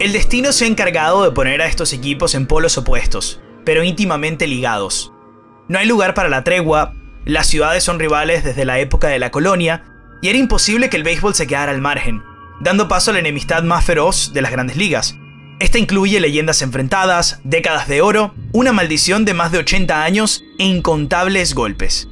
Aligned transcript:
El 0.00 0.14
destino 0.14 0.50
se 0.52 0.64
ha 0.64 0.68
encargado 0.68 1.24
de 1.24 1.30
poner 1.30 1.60
a 1.60 1.66
estos 1.66 1.92
equipos 1.92 2.34
en 2.34 2.46
polos 2.46 2.78
opuestos, 2.78 3.38
pero 3.66 3.84
íntimamente 3.84 4.46
ligados. 4.46 5.12
No 5.68 5.78
hay 5.78 5.86
lugar 5.86 6.14
para 6.14 6.30
la 6.30 6.42
tregua, 6.42 6.94
las 7.26 7.48
ciudades 7.48 7.84
son 7.84 7.98
rivales 7.98 8.42
desde 8.42 8.64
la 8.64 8.78
época 8.78 9.08
de 9.08 9.18
la 9.18 9.30
colonia, 9.30 9.84
y 10.22 10.28
era 10.28 10.38
imposible 10.38 10.88
que 10.88 10.96
el 10.96 11.02
béisbol 11.02 11.34
se 11.34 11.46
quedara 11.46 11.70
al 11.70 11.82
margen, 11.82 12.22
dando 12.62 12.88
paso 12.88 13.10
a 13.10 13.12
la 13.12 13.20
enemistad 13.20 13.62
más 13.62 13.84
feroz 13.84 14.32
de 14.32 14.40
las 14.40 14.52
grandes 14.52 14.78
ligas. 14.78 15.18
Esta 15.58 15.78
incluye 15.78 16.18
leyendas 16.18 16.62
enfrentadas, 16.62 17.40
décadas 17.44 17.86
de 17.86 18.00
oro, 18.00 18.34
una 18.52 18.72
maldición 18.72 19.26
de 19.26 19.34
más 19.34 19.52
de 19.52 19.58
80 19.58 20.02
años 20.02 20.42
e 20.58 20.64
incontables 20.64 21.52
golpes. 21.52 22.08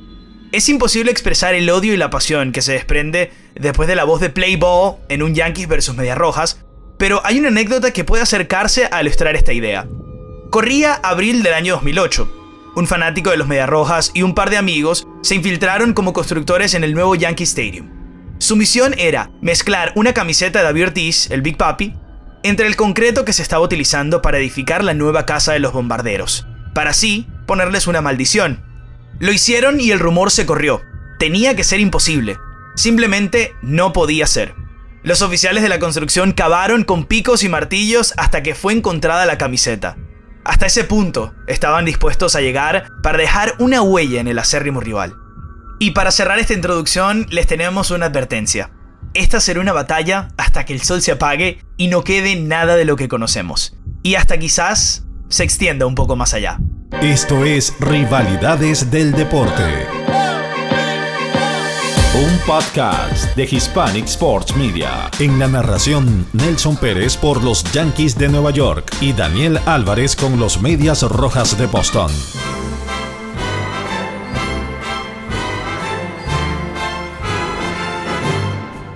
Es 0.52 0.68
imposible 0.68 1.10
expresar 1.10 1.54
el 1.54 1.70
odio 1.70 1.94
y 1.94 1.96
la 1.96 2.10
pasión 2.10 2.52
que 2.52 2.60
se 2.60 2.72
desprende 2.72 3.32
después 3.54 3.88
de 3.88 3.96
la 3.96 4.04
voz 4.04 4.20
de 4.20 4.28
Play 4.28 4.56
Ball 4.56 4.96
en 5.08 5.22
un 5.22 5.34
Yankees 5.34 5.68
vs 5.68 5.94
Medias 5.94 6.18
Rojas, 6.18 6.62
pero 6.98 7.24
hay 7.24 7.38
una 7.38 7.48
anécdota 7.48 7.92
que 7.92 8.04
puede 8.04 8.22
acercarse 8.22 8.88
a 8.90 9.00
ilustrar 9.00 9.36
esta 9.36 9.52
idea. 9.52 9.88
Corría 10.50 10.94
abril 10.94 11.42
del 11.42 11.54
año 11.54 11.74
2008. 11.74 12.72
Un 12.76 12.86
fanático 12.86 13.30
de 13.30 13.36
los 13.36 13.48
Medias 13.48 13.68
Rojas 13.68 14.10
y 14.14 14.22
un 14.22 14.34
par 14.34 14.50
de 14.50 14.56
amigos 14.56 15.06
se 15.22 15.34
infiltraron 15.34 15.94
como 15.94 16.12
constructores 16.12 16.74
en 16.74 16.84
el 16.84 16.94
nuevo 16.94 17.14
Yankee 17.14 17.44
Stadium. 17.44 17.90
Su 18.38 18.56
misión 18.56 18.94
era 18.98 19.30
mezclar 19.40 19.92
una 19.96 20.14
camiseta 20.14 20.60
de 20.60 20.64
David 20.66 20.84
Ortiz, 20.84 21.30
el 21.30 21.42
Big 21.42 21.56
Papi, 21.56 21.94
entre 22.42 22.66
el 22.66 22.76
concreto 22.76 23.24
que 23.24 23.32
se 23.32 23.42
estaba 23.42 23.64
utilizando 23.64 24.22
para 24.22 24.38
edificar 24.38 24.84
la 24.84 24.94
nueva 24.94 25.26
casa 25.26 25.52
de 25.52 25.58
los 25.58 25.72
bombarderos, 25.72 26.46
para 26.72 26.90
así 26.90 27.26
ponerles 27.46 27.86
una 27.86 28.00
maldición. 28.00 28.62
Lo 29.18 29.32
hicieron 29.32 29.80
y 29.80 29.90
el 29.90 29.98
rumor 29.98 30.30
se 30.30 30.46
corrió. 30.46 30.82
Tenía 31.18 31.56
que 31.56 31.64
ser 31.64 31.80
imposible. 31.80 32.38
Simplemente 32.76 33.54
no 33.60 33.92
podía 33.92 34.26
ser. 34.28 34.54
Los 35.08 35.22
oficiales 35.22 35.62
de 35.62 35.70
la 35.70 35.78
construcción 35.78 36.32
cavaron 36.32 36.84
con 36.84 37.06
picos 37.06 37.42
y 37.42 37.48
martillos 37.48 38.12
hasta 38.18 38.42
que 38.42 38.54
fue 38.54 38.74
encontrada 38.74 39.24
la 39.24 39.38
camiseta. 39.38 39.96
Hasta 40.44 40.66
ese 40.66 40.84
punto 40.84 41.32
estaban 41.46 41.86
dispuestos 41.86 42.36
a 42.36 42.42
llegar 42.42 42.90
para 43.02 43.16
dejar 43.16 43.54
una 43.58 43.80
huella 43.80 44.20
en 44.20 44.28
el 44.28 44.38
acérrimo 44.38 44.80
rival. 44.80 45.14
Y 45.78 45.92
para 45.92 46.10
cerrar 46.10 46.38
esta 46.38 46.52
introducción 46.52 47.24
les 47.30 47.46
tenemos 47.46 47.90
una 47.90 48.04
advertencia. 48.04 48.70
Esta 49.14 49.40
será 49.40 49.60
una 49.60 49.72
batalla 49.72 50.28
hasta 50.36 50.66
que 50.66 50.74
el 50.74 50.82
sol 50.82 51.00
se 51.00 51.12
apague 51.12 51.64
y 51.78 51.88
no 51.88 52.04
quede 52.04 52.36
nada 52.36 52.76
de 52.76 52.84
lo 52.84 52.96
que 52.96 53.08
conocemos. 53.08 53.78
Y 54.02 54.16
hasta 54.16 54.36
quizás 54.36 55.06
se 55.30 55.42
extienda 55.42 55.86
un 55.86 55.94
poco 55.94 56.16
más 56.16 56.34
allá. 56.34 56.58
Esto 57.00 57.46
es 57.46 57.74
Rivalidades 57.80 58.90
del 58.90 59.12
Deporte. 59.12 59.97
Un 62.20 62.36
podcast 62.40 63.36
de 63.36 63.44
Hispanic 63.44 64.06
Sports 64.06 64.56
Media. 64.56 65.08
En 65.20 65.38
la 65.38 65.46
narración, 65.46 66.26
Nelson 66.32 66.76
Pérez 66.76 67.16
por 67.16 67.44
los 67.44 67.62
Yankees 67.70 68.18
de 68.18 68.28
Nueva 68.28 68.50
York 68.50 68.90
y 69.00 69.12
Daniel 69.12 69.60
Álvarez 69.66 70.16
con 70.16 70.36
los 70.40 70.60
Medias 70.60 71.04
Rojas 71.04 71.56
de 71.56 71.66
Boston. 71.66 72.10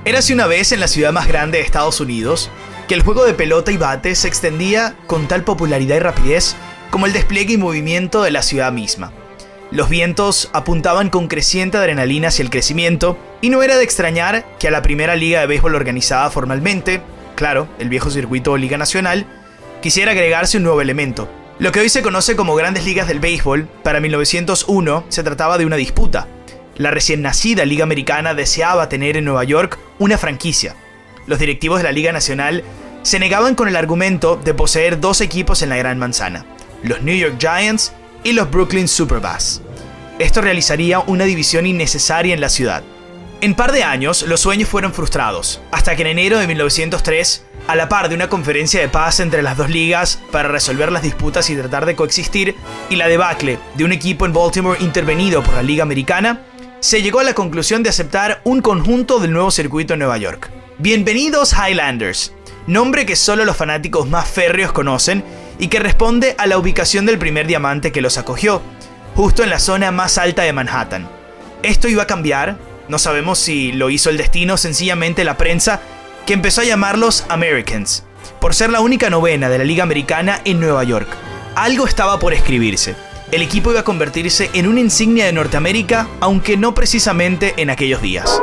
Érase 0.05 0.35
una 0.35 0.49
vez 0.49 0.73
en 0.73 0.81
la 0.81 0.89
ciudad 0.89 1.13
más 1.13 1.29
grande 1.29 1.59
de 1.59 1.65
Estados 1.65 2.01
Unidos 2.01 2.51
que 2.89 2.95
el 2.95 3.03
juego 3.03 3.25
de 3.25 3.35
pelota 3.35 3.71
y 3.71 3.77
bate 3.77 4.17
se 4.17 4.27
extendía 4.27 4.97
con 5.07 5.29
tal 5.29 5.45
popularidad 5.45 5.95
y 5.95 6.01
rapidez 6.01 6.57
como 6.91 7.07
el 7.07 7.13
despliegue 7.13 7.53
y 7.53 7.57
movimiento 7.57 8.23
de 8.23 8.33
la 8.33 8.43
ciudad 8.43 8.73
misma. 8.73 9.13
Los 9.73 9.89
vientos 9.89 10.51
apuntaban 10.53 11.09
con 11.09 11.29
creciente 11.29 11.79
adrenalina 11.79 12.29
hacia 12.29 12.43
el 12.43 12.51
crecimiento 12.51 13.17
y 13.41 13.49
no 13.49 13.63
era 13.63 13.79
de 13.79 13.85
extrañar 13.85 14.45
que 14.59 14.69
a 14.69 14.71
la 14.71 14.83
primera 14.83 15.17
liga 15.17 15.41
de 15.41 15.47
béisbol 15.47 15.75
organizada 15.75 16.29
formalmente, 16.29 17.01
claro, 17.37 17.67
el 17.79 17.89
viejo 17.89 18.11
circuito 18.11 18.59
Liga 18.59 18.77
Nacional, 18.77 19.25
quisiera 19.81 20.13
agregarse 20.13 20.59
un 20.59 20.65
nuevo 20.65 20.83
elemento. 20.83 21.27
Lo 21.59 21.73
que 21.73 21.81
hoy 21.81 21.89
se 21.89 22.03
conoce 22.03 22.37
como 22.37 22.55
Grandes 22.55 22.85
Ligas 22.85 23.09
del 23.09 23.19
Béisbol, 23.19 23.67
para 23.83 24.01
1901 24.01 25.05
se 25.09 25.23
trataba 25.23 25.57
de 25.57 25.65
una 25.65 25.77
disputa, 25.77 26.29
la 26.77 26.91
recién 26.91 27.23
nacida 27.23 27.65
Liga 27.65 27.85
Americana 27.85 28.35
deseaba 28.35 28.91
tener 28.91 29.17
en 29.17 29.25
Nueva 29.25 29.45
York 29.45 29.79
una 29.99 30.19
franquicia. 30.19 30.77
Los 31.27 31.39
directivos 31.39 31.79
de 31.79 31.85
la 31.85 31.93
Liga 31.93 32.13
Nacional 32.13 32.63
se 33.01 33.19
negaban 33.19 33.55
con 33.55 33.69
el 33.69 33.77
argumento 33.77 34.37
de 34.37 34.53
poseer 34.53 35.01
dos 35.01 35.23
equipos 35.23 35.63
en 35.63 35.71
la 35.71 35.77
Gran 35.79 35.99
Manzana, 35.99 36.45
los 36.83 37.01
New 37.01 37.17
York 37.17 37.37
Giants 37.39 37.95
y 38.25 38.33
los 38.33 38.51
Brooklyn 38.51 38.89
Superbass. 38.89 39.63
Esto 40.19 40.41
realizaría 40.41 41.01
una 41.01 41.25
división 41.25 41.67
innecesaria 41.67 42.35
en 42.35 42.41
la 42.41 42.49
ciudad. 42.49 42.83
En 43.41 43.55
par 43.55 43.73
de 43.73 43.83
años, 43.83 44.23
los 44.23 44.41
sueños 44.41 44.69
fueron 44.69 44.93
frustrados, 44.93 45.61
hasta 45.73 45.97
que 45.97 46.03
en 46.03 46.09
enero 46.09 46.39
de 46.39 46.47
1903, 46.47 47.45
a 47.67 47.75
la 47.75 47.89
par 47.89 48.09
de 48.09 48.15
una 48.15 48.29
conferencia 48.29 48.81
de 48.81 48.89
paz 48.89 49.19
entre 49.19 49.43
las 49.43 49.57
dos 49.57 49.69
ligas 49.69 50.21
para 50.31 50.49
resolver 50.49 50.93
las 50.93 51.03
disputas 51.03 51.51
y 51.51 51.57
tratar 51.57 51.85
de 51.85 51.97
coexistir, 51.97 52.55
y 52.89 52.97
la 52.97 53.09
debacle 53.09 53.59
de 53.75 53.85
un 53.85 53.93
equipo 53.93 54.27
en 54.27 54.33
Baltimore 54.33 54.79
intervenido 54.81 55.43
por 55.43 55.55
la 55.55 55.63
Liga 55.63 55.83
Americana, 55.83 56.43
se 56.79 57.03
llegó 57.03 57.21
a 57.21 57.25
la 57.25 57.35
conclusión 57.35 57.83
de 57.83 57.91
aceptar 57.91 58.41
un 58.45 58.61
conjunto 58.61 59.19
del 59.19 59.33
nuevo 59.33 59.51
circuito 59.51 59.95
en 59.95 60.01
Nueva 60.01 60.19
York. 60.19 60.51
Bienvenidos 60.79 61.53
Highlanders, 61.53 62.33
nombre 62.67 63.07
que 63.07 63.17
solo 63.17 63.45
los 63.45 63.57
fanáticos 63.57 64.09
más 64.09 64.29
férreos 64.29 64.73
conocen 64.73 65.25
y 65.63 65.69
que 65.69 65.79
responde 65.79 66.35
a 66.39 66.49
la 66.49 66.59
ubicación 66.59 67.07
del 67.07 67.21
primer 67.21 67.47
diamante 67.47 67.93
que 67.93 68.01
los 68.01 68.19
acogió, 68.19 68.63
justo 69.15 69.45
en 69.45 69.51
la 69.51 69.61
zona 69.61 69.93
más 69.93 70.19
alta 70.19 70.43
de 70.43 70.53
Manhattan. 70.53 71.09
Esto 71.63 71.87
iba 71.87 72.03
a 72.03 72.09
cambiar, 72.09 72.59
no 72.89 72.99
sabemos 72.99 73.39
si 73.39 73.71
lo 73.71 73.89
hizo 73.89 74.11
el 74.11 74.17
destino, 74.17 74.57
sencillamente 74.57 75.23
la 75.23 75.37
prensa, 75.37 75.81
que 76.27 76.33
empezó 76.33 76.63
a 76.63 76.65
llamarlos 76.65 77.25
Americans, 77.29 78.03
por 78.41 78.57
ser 78.57 78.71
la 78.71 78.81
única 78.81 79.09
novena 79.09 79.49
de 79.49 79.59
la 79.59 79.65
Liga 79.65 79.85
Americana 79.85 80.41
en 80.45 80.59
Nueva 80.59 80.83
York. 80.83 81.07
Algo 81.55 81.87
estaba 81.87 82.19
por 82.19 82.35
escribirse 82.35 82.97
el 83.33 83.41
equipo 83.41 83.71
iba 83.71 83.81
a 83.81 83.85
convertirse 83.85 84.51
en 84.53 84.67
una 84.67 84.81
insignia 84.81 85.25
de 85.25 85.33
Norteamérica, 85.33 86.07
aunque 86.21 86.59
no 86.59 86.75
precisamente 86.75 87.55
en 87.57 87.71
aquellos 87.71 88.03
días. 88.03 88.43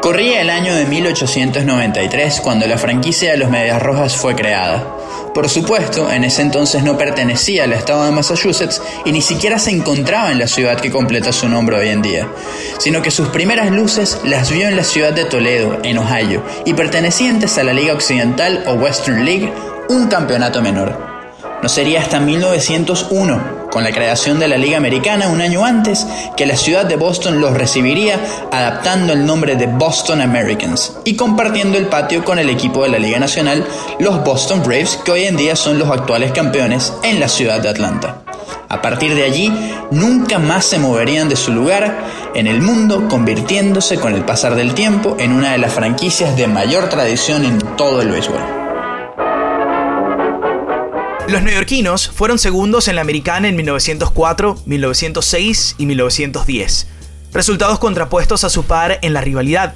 Corría 0.00 0.40
el 0.40 0.50
año 0.50 0.76
de 0.76 0.86
1893 0.86 2.40
cuando 2.40 2.68
la 2.68 2.78
franquicia 2.78 3.32
de 3.32 3.36
los 3.36 3.50
Medias 3.50 3.82
Rojas 3.82 4.16
fue 4.16 4.36
creada. 4.36 4.86
Por 5.34 5.48
supuesto, 5.48 6.10
en 6.10 6.22
ese 6.22 6.42
entonces 6.42 6.84
no 6.84 6.96
pertenecía 6.96 7.64
al 7.64 7.72
estado 7.72 8.04
de 8.04 8.12
Massachusetts 8.12 8.80
y 9.04 9.10
ni 9.10 9.20
siquiera 9.20 9.58
se 9.58 9.72
encontraba 9.72 10.30
en 10.30 10.38
la 10.38 10.46
ciudad 10.46 10.80
que 10.80 10.92
completa 10.92 11.32
su 11.32 11.48
nombre 11.48 11.78
hoy 11.78 11.88
en 11.88 12.02
día, 12.02 12.28
sino 12.78 13.02
que 13.02 13.10
sus 13.10 13.28
primeras 13.28 13.72
luces 13.72 14.20
las 14.24 14.52
vio 14.52 14.68
en 14.68 14.76
la 14.76 14.84
ciudad 14.84 15.12
de 15.12 15.24
Toledo, 15.24 15.78
en 15.82 15.98
Ohio, 15.98 16.44
y 16.64 16.74
pertenecientes 16.74 17.58
a 17.58 17.64
la 17.64 17.72
Liga 17.72 17.92
Occidental 17.92 18.62
o 18.68 18.74
Western 18.74 19.24
League, 19.24 19.52
un 19.88 20.06
campeonato 20.06 20.62
menor. 20.62 20.96
No 21.60 21.68
sería 21.68 22.02
hasta 22.02 22.20
1901, 22.20 23.57
con 23.70 23.84
la 23.84 23.92
creación 23.92 24.38
de 24.38 24.48
la 24.48 24.56
Liga 24.56 24.76
Americana 24.76 25.28
un 25.28 25.40
año 25.40 25.64
antes, 25.64 26.06
que 26.36 26.46
la 26.46 26.56
ciudad 26.56 26.86
de 26.86 26.96
Boston 26.96 27.40
los 27.40 27.54
recibiría 27.54 28.20
adaptando 28.50 29.12
el 29.12 29.26
nombre 29.26 29.56
de 29.56 29.66
Boston 29.66 30.20
Americans 30.20 30.98
y 31.04 31.16
compartiendo 31.16 31.78
el 31.78 31.86
patio 31.86 32.24
con 32.24 32.38
el 32.38 32.50
equipo 32.50 32.82
de 32.82 32.90
la 32.90 32.98
Liga 32.98 33.18
Nacional, 33.18 33.66
los 33.98 34.24
Boston 34.24 34.62
Braves, 34.62 34.98
que 35.04 35.12
hoy 35.12 35.24
en 35.24 35.36
día 35.36 35.56
son 35.56 35.78
los 35.78 35.90
actuales 35.90 36.32
campeones 36.32 36.92
en 37.02 37.20
la 37.20 37.28
ciudad 37.28 37.60
de 37.60 37.68
Atlanta. 37.68 38.22
A 38.70 38.82
partir 38.82 39.14
de 39.14 39.24
allí, 39.24 39.52
nunca 39.90 40.38
más 40.38 40.66
se 40.66 40.78
moverían 40.78 41.28
de 41.28 41.36
su 41.36 41.52
lugar 41.52 42.04
en 42.34 42.46
el 42.46 42.60
mundo, 42.60 43.08
convirtiéndose 43.08 43.98
con 43.98 44.14
el 44.14 44.24
pasar 44.24 44.54
del 44.56 44.74
tiempo 44.74 45.16
en 45.18 45.32
una 45.32 45.52
de 45.52 45.58
las 45.58 45.72
franquicias 45.72 46.36
de 46.36 46.46
mayor 46.46 46.88
tradición 46.88 47.44
en 47.44 47.58
todo 47.76 48.02
el 48.02 48.10
béisbol. 48.10 48.57
Los 51.28 51.42
neoyorquinos 51.42 52.08
fueron 52.08 52.38
segundos 52.38 52.88
en 52.88 52.96
la 52.96 53.02
americana 53.02 53.48
en 53.48 53.56
1904, 53.56 54.62
1906 54.64 55.74
y 55.76 55.84
1910, 55.84 56.86
resultados 57.34 57.78
contrapuestos 57.78 58.44
a 58.44 58.48
su 58.48 58.64
par 58.64 58.98
en 59.02 59.12
la 59.12 59.20
rivalidad, 59.20 59.74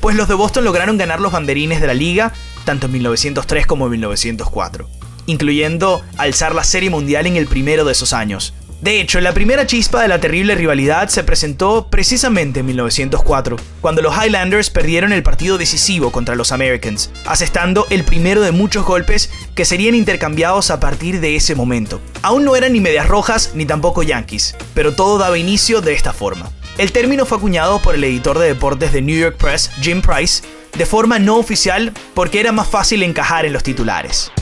pues 0.00 0.14
los 0.14 0.28
de 0.28 0.34
Boston 0.34 0.64
lograron 0.64 0.98
ganar 0.98 1.20
los 1.20 1.32
banderines 1.32 1.80
de 1.80 1.88
la 1.88 1.94
liga 1.94 2.32
tanto 2.64 2.86
en 2.86 2.92
1903 2.92 3.66
como 3.66 3.86
en 3.86 3.90
1904, 3.92 4.88
incluyendo 5.26 6.02
alzar 6.18 6.54
la 6.54 6.62
Serie 6.62 6.90
Mundial 6.90 7.26
en 7.26 7.36
el 7.36 7.48
primero 7.48 7.84
de 7.84 7.90
esos 7.90 8.12
años, 8.12 8.54
de 8.82 9.00
hecho, 9.00 9.20
la 9.20 9.32
primera 9.32 9.64
chispa 9.64 10.02
de 10.02 10.08
la 10.08 10.18
terrible 10.18 10.56
rivalidad 10.56 11.08
se 11.08 11.22
presentó 11.22 11.86
precisamente 11.88 12.60
en 12.60 12.66
1904, 12.66 13.54
cuando 13.80 14.02
los 14.02 14.12
Highlanders 14.12 14.70
perdieron 14.70 15.12
el 15.12 15.22
partido 15.22 15.56
decisivo 15.56 16.10
contra 16.10 16.34
los 16.34 16.50
Americans, 16.50 17.12
asestando 17.24 17.86
el 17.90 18.02
primero 18.02 18.40
de 18.40 18.50
muchos 18.50 18.84
golpes 18.84 19.30
que 19.54 19.64
serían 19.64 19.94
intercambiados 19.94 20.72
a 20.72 20.80
partir 20.80 21.20
de 21.20 21.36
ese 21.36 21.54
momento. 21.54 22.00
Aún 22.22 22.44
no 22.44 22.56
eran 22.56 22.72
ni 22.72 22.80
medias 22.80 23.06
rojas 23.06 23.52
ni 23.54 23.66
tampoco 23.66 24.02
yankees, 24.02 24.56
pero 24.74 24.92
todo 24.92 25.16
daba 25.16 25.38
inicio 25.38 25.80
de 25.80 25.92
esta 25.92 26.12
forma. 26.12 26.50
El 26.76 26.90
término 26.90 27.24
fue 27.24 27.38
acuñado 27.38 27.80
por 27.80 27.94
el 27.94 28.02
editor 28.02 28.40
de 28.40 28.48
deportes 28.48 28.92
de 28.92 29.00
New 29.00 29.16
York 29.16 29.36
Press, 29.36 29.70
Jim 29.80 30.02
Price, 30.02 30.42
de 30.76 30.86
forma 30.86 31.20
no 31.20 31.36
oficial 31.36 31.92
porque 32.14 32.40
era 32.40 32.50
más 32.50 32.66
fácil 32.66 33.04
encajar 33.04 33.46
en 33.46 33.52
los 33.52 33.62
titulares. 33.62 34.32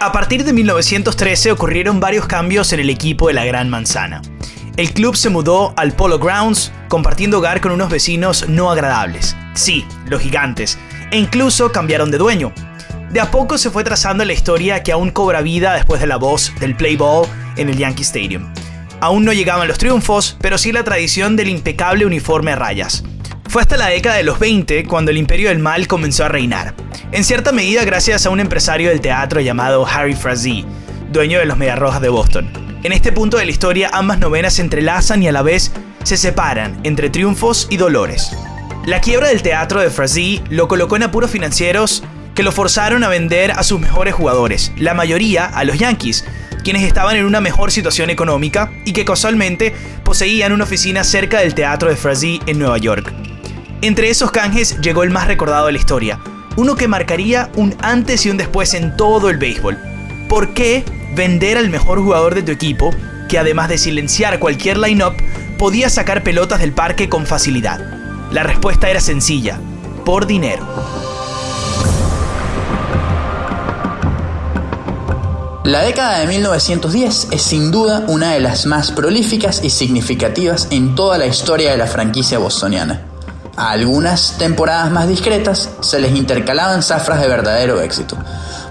A 0.00 0.12
partir 0.12 0.44
de 0.44 0.52
1913 0.52 1.50
ocurrieron 1.50 1.98
varios 1.98 2.26
cambios 2.26 2.72
en 2.72 2.78
el 2.78 2.88
equipo 2.88 3.26
de 3.26 3.34
la 3.34 3.44
Gran 3.44 3.68
Manzana. 3.68 4.22
el 4.76 4.92
club 4.92 5.16
se 5.16 5.28
mudó 5.28 5.74
al 5.76 5.90
Polo 5.90 6.20
Grounds, 6.20 6.70
compartiendo 6.86 7.38
hogar 7.38 7.60
con 7.60 7.72
unos 7.72 7.90
vecinos 7.90 8.48
no 8.48 8.70
agradables. 8.70 9.36
Sí, 9.54 9.84
los 10.06 10.22
gigantes. 10.22 10.78
E 11.10 11.18
incluso 11.18 11.72
cambiaron 11.72 12.12
de 12.12 12.18
dueño. 12.18 12.52
De 13.10 13.20
a 13.20 13.32
poco 13.32 13.58
se 13.58 13.70
fue 13.70 13.82
trazando 13.82 14.24
la 14.24 14.34
historia 14.34 14.84
que 14.84 14.92
aún 14.92 15.10
cobra 15.10 15.40
vida 15.40 15.74
después 15.74 16.00
de 16.00 16.06
la 16.06 16.16
voz 16.16 16.52
del 16.60 16.76
play 16.76 16.94
ball 16.94 17.26
en 17.56 17.68
el 17.68 17.76
Yankee 17.76 18.02
Stadium. 18.04 18.52
Aún 19.00 19.24
no 19.24 19.32
llegaban 19.32 19.66
los 19.66 19.78
triunfos, 19.78 20.36
pero 20.40 20.58
sí 20.58 20.70
la 20.70 20.84
tradición 20.84 21.34
del 21.34 21.48
impecable 21.48 22.06
uniforme 22.06 22.52
a 22.52 22.56
rayas. 22.56 23.02
Fue 23.48 23.62
hasta 23.62 23.78
la 23.78 23.86
década 23.86 24.16
de 24.16 24.24
los 24.24 24.38
20 24.38 24.84
cuando 24.84 25.10
el 25.10 25.16
imperio 25.16 25.48
del 25.48 25.58
mal 25.58 25.86
comenzó 25.86 26.22
a 26.22 26.28
reinar. 26.28 26.74
En 27.12 27.24
cierta 27.24 27.50
medida 27.50 27.82
gracias 27.86 28.26
a 28.26 28.30
un 28.30 28.40
empresario 28.40 28.90
del 28.90 29.00
teatro 29.00 29.40
llamado 29.40 29.86
Harry 29.86 30.14
Frazee, 30.14 30.66
dueño 31.10 31.38
de 31.38 31.46
los 31.46 31.56
Mediarrojas 31.56 32.02
de 32.02 32.10
Boston. 32.10 32.50
En 32.82 32.92
este 32.92 33.10
punto 33.10 33.38
de 33.38 33.46
la 33.46 33.50
historia 33.50 33.88
ambas 33.94 34.18
novenas 34.18 34.54
se 34.54 34.62
entrelazan 34.62 35.22
y 35.22 35.28
a 35.28 35.32
la 35.32 35.40
vez 35.40 35.72
se 36.02 36.18
separan 36.18 36.78
entre 36.82 37.08
triunfos 37.08 37.68
y 37.70 37.78
dolores. 37.78 38.36
La 38.84 39.00
quiebra 39.00 39.28
del 39.28 39.40
teatro 39.40 39.80
de 39.80 39.88
Frazee 39.88 40.42
lo 40.50 40.68
colocó 40.68 40.96
en 40.96 41.04
apuros 41.04 41.30
financieros 41.30 42.04
que 42.34 42.42
lo 42.42 42.52
forzaron 42.52 43.02
a 43.02 43.08
vender 43.08 43.52
a 43.52 43.62
sus 43.62 43.80
mejores 43.80 44.14
jugadores, 44.14 44.72
la 44.76 44.92
mayoría 44.92 45.46
a 45.46 45.64
los 45.64 45.78
Yankees, 45.78 46.26
quienes 46.62 46.82
estaban 46.82 47.16
en 47.16 47.24
una 47.24 47.40
mejor 47.40 47.72
situación 47.72 48.10
económica 48.10 48.70
y 48.84 48.92
que 48.92 49.06
casualmente 49.06 49.74
poseían 50.04 50.52
una 50.52 50.64
oficina 50.64 51.02
cerca 51.02 51.40
del 51.40 51.54
teatro 51.54 51.88
de 51.88 51.96
Frazee 51.96 52.40
en 52.46 52.58
Nueva 52.58 52.76
York. 52.76 53.10
Entre 53.80 54.10
esos 54.10 54.32
canjes 54.32 54.80
llegó 54.80 55.04
el 55.04 55.10
más 55.10 55.28
recordado 55.28 55.66
de 55.66 55.72
la 55.72 55.78
historia, 55.78 56.18
uno 56.56 56.74
que 56.74 56.88
marcaría 56.88 57.52
un 57.54 57.76
antes 57.80 58.26
y 58.26 58.30
un 58.30 58.36
después 58.36 58.74
en 58.74 58.96
todo 58.96 59.30
el 59.30 59.36
béisbol. 59.36 59.78
¿Por 60.28 60.52
qué 60.52 60.84
vender 61.14 61.56
al 61.56 61.70
mejor 61.70 62.00
jugador 62.00 62.34
de 62.34 62.42
tu 62.42 62.50
equipo, 62.50 62.90
que 63.28 63.38
además 63.38 63.68
de 63.68 63.78
silenciar 63.78 64.40
cualquier 64.40 64.78
line-up, 64.78 65.14
podía 65.58 65.88
sacar 65.90 66.24
pelotas 66.24 66.58
del 66.58 66.72
parque 66.72 67.08
con 67.08 67.24
facilidad? 67.24 67.80
La 68.32 68.42
respuesta 68.42 68.90
era 68.90 69.00
sencilla, 69.00 69.60
por 70.04 70.26
dinero. 70.26 70.66
La 75.62 75.82
década 75.82 76.18
de 76.18 76.26
1910 76.26 77.28
es 77.30 77.42
sin 77.42 77.70
duda 77.70 78.04
una 78.08 78.32
de 78.32 78.40
las 78.40 78.66
más 78.66 78.90
prolíficas 78.90 79.60
y 79.62 79.70
significativas 79.70 80.66
en 80.72 80.96
toda 80.96 81.16
la 81.16 81.26
historia 81.26 81.70
de 81.70 81.76
la 81.76 81.86
franquicia 81.86 82.38
bostoniana. 82.38 83.04
A 83.58 83.70
algunas 83.70 84.38
temporadas 84.38 84.92
más 84.92 85.08
discretas 85.08 85.70
se 85.80 85.98
les 85.98 86.14
intercalaban 86.14 86.80
zafras 86.80 87.20
de 87.20 87.26
verdadero 87.26 87.80
éxito, 87.80 88.16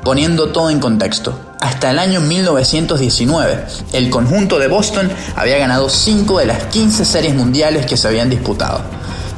poniendo 0.01 0.53
todo 0.53 0.69
en 0.69 0.79
contexto. 0.79 1.37
Hasta 1.59 1.91
el 1.91 1.99
año 1.99 2.21
1919, 2.21 3.65
el 3.91 4.09
conjunto 4.09 4.59
de 4.59 4.69
Boston 4.69 5.11
había 5.35 5.57
ganado 5.57 5.89
5 5.89 6.39
de 6.39 6.45
las 6.45 6.63
15 6.67 7.03
series 7.03 7.35
mundiales 7.35 7.85
que 7.85 7.97
se 7.97 8.07
habían 8.07 8.29
disputado. 8.29 8.79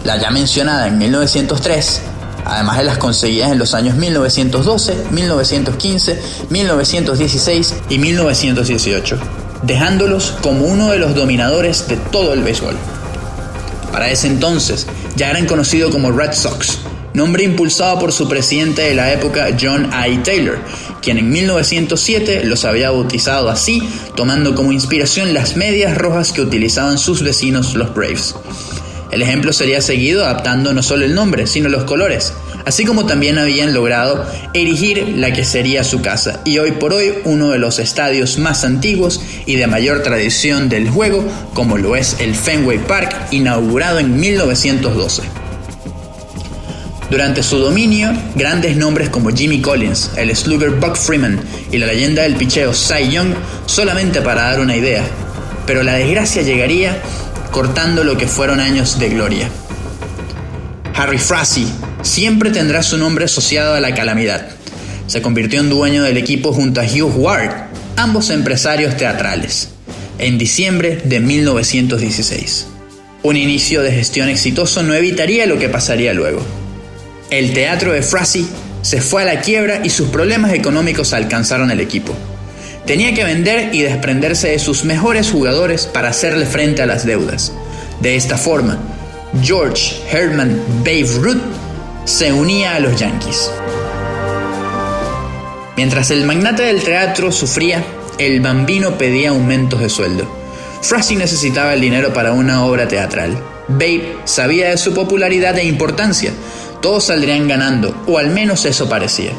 La 0.03 0.17
ya 0.17 0.29
mencionada 0.29 0.85
en 0.85 0.99
1903 0.99 2.01
además 2.45 2.77
de 2.77 2.83
las 2.83 2.99
conseguidas 2.99 3.51
en 3.51 3.57
los 3.57 3.73
años 3.73 3.95
1912, 3.95 5.07
1915, 5.09 6.21
1916 6.51 7.75
y 7.89 7.97
1918, 7.97 9.17
dejándolos 9.63 10.35
como 10.43 10.67
uno 10.67 10.91
de 10.91 10.99
los 10.99 11.15
dominadores 11.15 11.87
de 11.87 11.97
todo 11.97 12.33
el 12.33 12.43
béisbol. 12.43 12.77
Para 13.91 14.11
ese 14.11 14.27
entonces 14.27 14.85
ya 15.19 15.31
eran 15.31 15.47
conocidos 15.47 15.91
como 15.91 16.13
Red 16.13 16.31
Sox, 16.31 16.79
nombre 17.13 17.43
impulsado 17.43 17.99
por 17.99 18.13
su 18.13 18.29
presidente 18.29 18.83
de 18.83 18.95
la 18.95 19.11
época 19.11 19.49
John 19.59 19.89
I. 19.91 20.19
Taylor, 20.19 20.57
quien 21.01 21.17
en 21.17 21.29
1907 21.29 22.45
los 22.45 22.63
había 22.63 22.89
bautizado 22.91 23.49
así, 23.49 23.81
tomando 24.15 24.55
como 24.55 24.71
inspiración 24.71 25.33
las 25.33 25.57
medias 25.57 25.97
rojas 25.97 26.31
que 26.31 26.39
utilizaban 26.39 26.97
sus 26.97 27.21
vecinos 27.21 27.75
los 27.75 27.93
Braves. 27.93 28.33
El 29.11 29.21
ejemplo 29.21 29.51
sería 29.51 29.81
seguido 29.81 30.23
adaptando 30.23 30.71
no 30.71 30.81
solo 30.81 31.03
el 31.03 31.13
nombre, 31.13 31.47
sino 31.47 31.67
los 31.67 31.83
colores, 31.83 32.31
así 32.65 32.85
como 32.85 33.05
también 33.05 33.37
habían 33.37 33.73
logrado 33.73 34.25
erigir 34.53 35.15
la 35.17 35.33
que 35.33 35.45
sería 35.45 35.83
su 35.83 36.01
casa 36.01 36.41
y 36.45 36.57
hoy 36.59 36.73
por 36.73 36.93
hoy 36.93 37.13
uno 37.25 37.51
de 37.51 37.59
los 37.59 37.79
estadios 37.79 38.37
más 38.37 38.63
antiguos 38.63 39.21
y 39.45 39.55
de 39.55 39.67
mayor 39.67 40.03
tradición 40.03 40.69
del 40.69 40.89
juego, 40.89 41.25
como 41.53 41.77
lo 41.77 41.95
es 41.95 42.17
el 42.19 42.35
Fenway 42.35 42.79
Park, 42.79 43.15
inaugurado 43.31 43.99
en 43.99 44.19
1912. 44.19 45.23
Durante 47.09 47.41
su 47.41 47.57
dominio, 47.57 48.13
grandes 48.35 48.77
nombres 48.77 49.09
como 49.09 49.31
Jimmy 49.31 49.61
Collins, 49.61 50.11
el 50.15 50.35
slugger 50.35 50.69
Buck 50.69 50.95
Freeman 50.95 51.39
y 51.71 51.79
la 51.79 51.87
leyenda 51.87 52.21
del 52.21 52.35
picheo 52.35 52.71
Cy 52.71 53.09
Young 53.09 53.33
solamente 53.65 54.21
para 54.21 54.43
dar 54.43 54.59
una 54.59 54.75
idea. 54.75 55.03
Pero 55.65 55.81
la 55.81 55.95
desgracia 55.95 56.43
llegaría 56.43 57.01
cortando 57.49 58.03
lo 58.03 58.15
que 58.15 58.27
fueron 58.27 58.59
años 58.59 58.99
de 58.99 59.09
gloria. 59.09 59.49
Harry 60.93 61.17
Frazee 61.17 61.67
siempre 62.01 62.51
tendrá 62.51 62.83
su 62.83 62.97
nombre 62.97 63.25
asociado 63.25 63.73
a 63.73 63.79
la 63.79 63.93
calamidad. 63.93 64.47
Se 65.07 65.21
convirtió 65.21 65.59
en 65.59 65.69
dueño 65.69 66.03
del 66.03 66.17
equipo 66.17 66.53
junto 66.53 66.81
a 66.81 66.85
Hugh 66.85 67.17
Ward, 67.17 67.51
ambos 67.95 68.29
empresarios 68.29 68.95
teatrales, 68.95 69.69
en 70.17 70.37
diciembre 70.37 71.01
de 71.03 71.19
1916. 71.19 72.67
Un 73.23 73.35
inicio 73.35 73.81
de 73.81 73.91
gestión 73.91 74.29
exitoso 74.29 74.83
no 74.83 74.93
evitaría 74.93 75.45
lo 75.45 75.59
que 75.59 75.67
pasaría 75.67 76.13
luego. 76.13 76.41
El 77.29 77.53
teatro 77.53 77.91
de 77.91 78.01
Frazee 78.01 78.45
se 78.81 79.01
fue 79.01 79.23
a 79.23 79.25
la 79.25 79.41
quiebra 79.41 79.81
y 79.83 79.89
sus 79.89 80.09
problemas 80.09 80.53
económicos 80.53 81.13
alcanzaron 81.13 81.69
el 81.69 81.79
equipo. 81.79 82.15
Tenía 82.85 83.13
que 83.13 83.23
vender 83.23 83.75
y 83.75 83.81
desprenderse 83.81 84.49
de 84.49 84.59
sus 84.59 84.85
mejores 84.85 85.29
jugadores 85.29 85.85
para 85.85 86.09
hacerle 86.09 86.45
frente 86.45 86.81
a 86.81 86.85
las 86.85 87.05
deudas. 87.05 87.51
De 88.01 88.15
esta 88.15 88.37
forma, 88.37 88.79
George 89.43 89.95
Herman 90.11 90.59
Babe 90.83 91.09
Ruth 91.19 91.58
se 92.09 92.33
unía 92.33 92.73
a 92.73 92.79
los 92.79 92.99
Yankees. 92.99 93.51
Mientras 95.77 96.09
el 96.09 96.25
magnate 96.25 96.63
del 96.63 96.83
teatro 96.83 97.31
sufría, 97.31 97.85
el 98.17 98.41
bambino 98.41 98.97
pedía 98.97 99.29
aumentos 99.29 99.79
de 99.79 99.89
sueldo. 99.89 100.25
Frazee 100.81 101.15
necesitaba 101.15 101.75
el 101.75 101.81
dinero 101.81 102.11
para 102.11 102.31
una 102.33 102.65
obra 102.65 102.87
teatral. 102.87 103.37
Babe 103.67 104.17
sabía 104.25 104.69
de 104.69 104.77
su 104.77 104.95
popularidad 104.95 105.55
e 105.59 105.65
importancia. 105.65 106.33
Todos 106.81 107.05
saldrían 107.05 107.47
ganando, 107.47 107.95
o 108.07 108.17
al 108.17 108.31
menos 108.31 108.65
eso 108.65 108.89
parecía. 108.89 109.33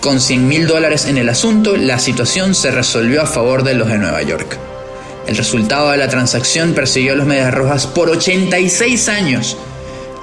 Con 0.00 0.20
100 0.20 0.46
mil 0.46 0.66
dólares 0.66 1.06
en 1.06 1.16
el 1.16 1.30
asunto, 1.30 1.74
la 1.74 1.98
situación 1.98 2.54
se 2.54 2.70
resolvió 2.70 3.22
a 3.22 3.26
favor 3.26 3.64
de 3.64 3.74
los 3.74 3.88
de 3.88 3.96
Nueva 3.96 4.20
York. 4.20 4.58
El 5.26 5.38
resultado 5.38 5.90
de 5.90 5.96
la 5.96 6.08
transacción 6.08 6.74
persiguió 6.74 7.14
a 7.14 7.16
los 7.16 7.26
Medias 7.26 7.54
Rojas 7.54 7.86
por 7.86 8.10
86 8.10 9.08
años, 9.08 9.56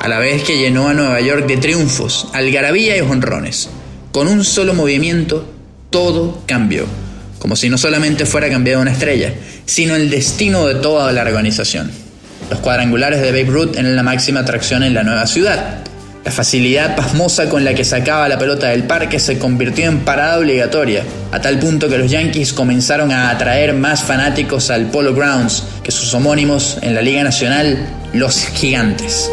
a 0.02 0.08
la 0.08 0.18
vez 0.18 0.42
que 0.42 0.58
llenó 0.58 0.88
a 0.88 0.96
Nueva 0.96 1.22
York 1.22 1.46
de 1.46 1.58
triunfos, 1.58 2.28
algarabía 2.34 2.98
y 2.98 3.02
honrones. 3.02 3.70
Con 4.12 4.28
un 4.28 4.44
solo 4.44 4.74
movimiento, 4.74 5.48
todo 5.92 6.42
cambió, 6.48 6.88
como 7.38 7.56
si 7.56 7.70
no 7.70 7.78
solamente 7.78 8.26
fuera 8.26 8.50
cambiada 8.50 8.82
una 8.82 8.94
estrella, 8.94 9.32
sino 9.68 9.96
el 9.96 10.10
destino 10.10 10.66
de 10.66 10.74
toda 10.74 11.12
la 11.12 11.22
organización. 11.22 11.92
Los 12.50 12.62
cuadrangulares 12.62 13.22
de 13.22 13.30
Babe 13.30 13.52
Ruth 13.52 13.76
eran 13.78 13.96
la 13.96 14.02
máxima 14.02 14.40
atracción 14.40 14.82
en 14.82 14.96
la 14.96 15.04
nueva 15.04 15.28
ciudad. 15.28 15.84
La 16.26 16.32
facilidad 16.32 16.96
pasmosa 16.96 17.48
con 17.48 17.64
la 17.64 17.76
que 17.76 17.86
sacaba 17.86 18.28
la 18.28 18.40
pelota 18.40 18.70
del 18.70 18.86
parque 18.86 19.20
se 19.20 19.38
convirtió 19.38 19.86
en 19.86 20.00
parada 20.00 20.40
obligatoria, 20.40 21.04
a 21.32 21.42
tal 21.42 21.60
punto 21.60 21.90
que 21.90 22.00
los 22.00 22.10
Yankees 22.10 22.54
comenzaron 22.54 23.12
a 23.12 23.30
atraer 23.30 23.76
más 23.76 24.02
fanáticos 24.02 24.72
al 24.72 24.88
Polo 24.88 25.14
Grounds 25.14 25.64
que 25.84 25.92
sus 25.92 26.12
homónimos 26.16 26.80
en 26.82 26.96
la 26.96 27.04
Liga 27.04 27.24
Nacional, 27.24 27.88
los 28.14 28.48
Gigantes. 28.48 29.30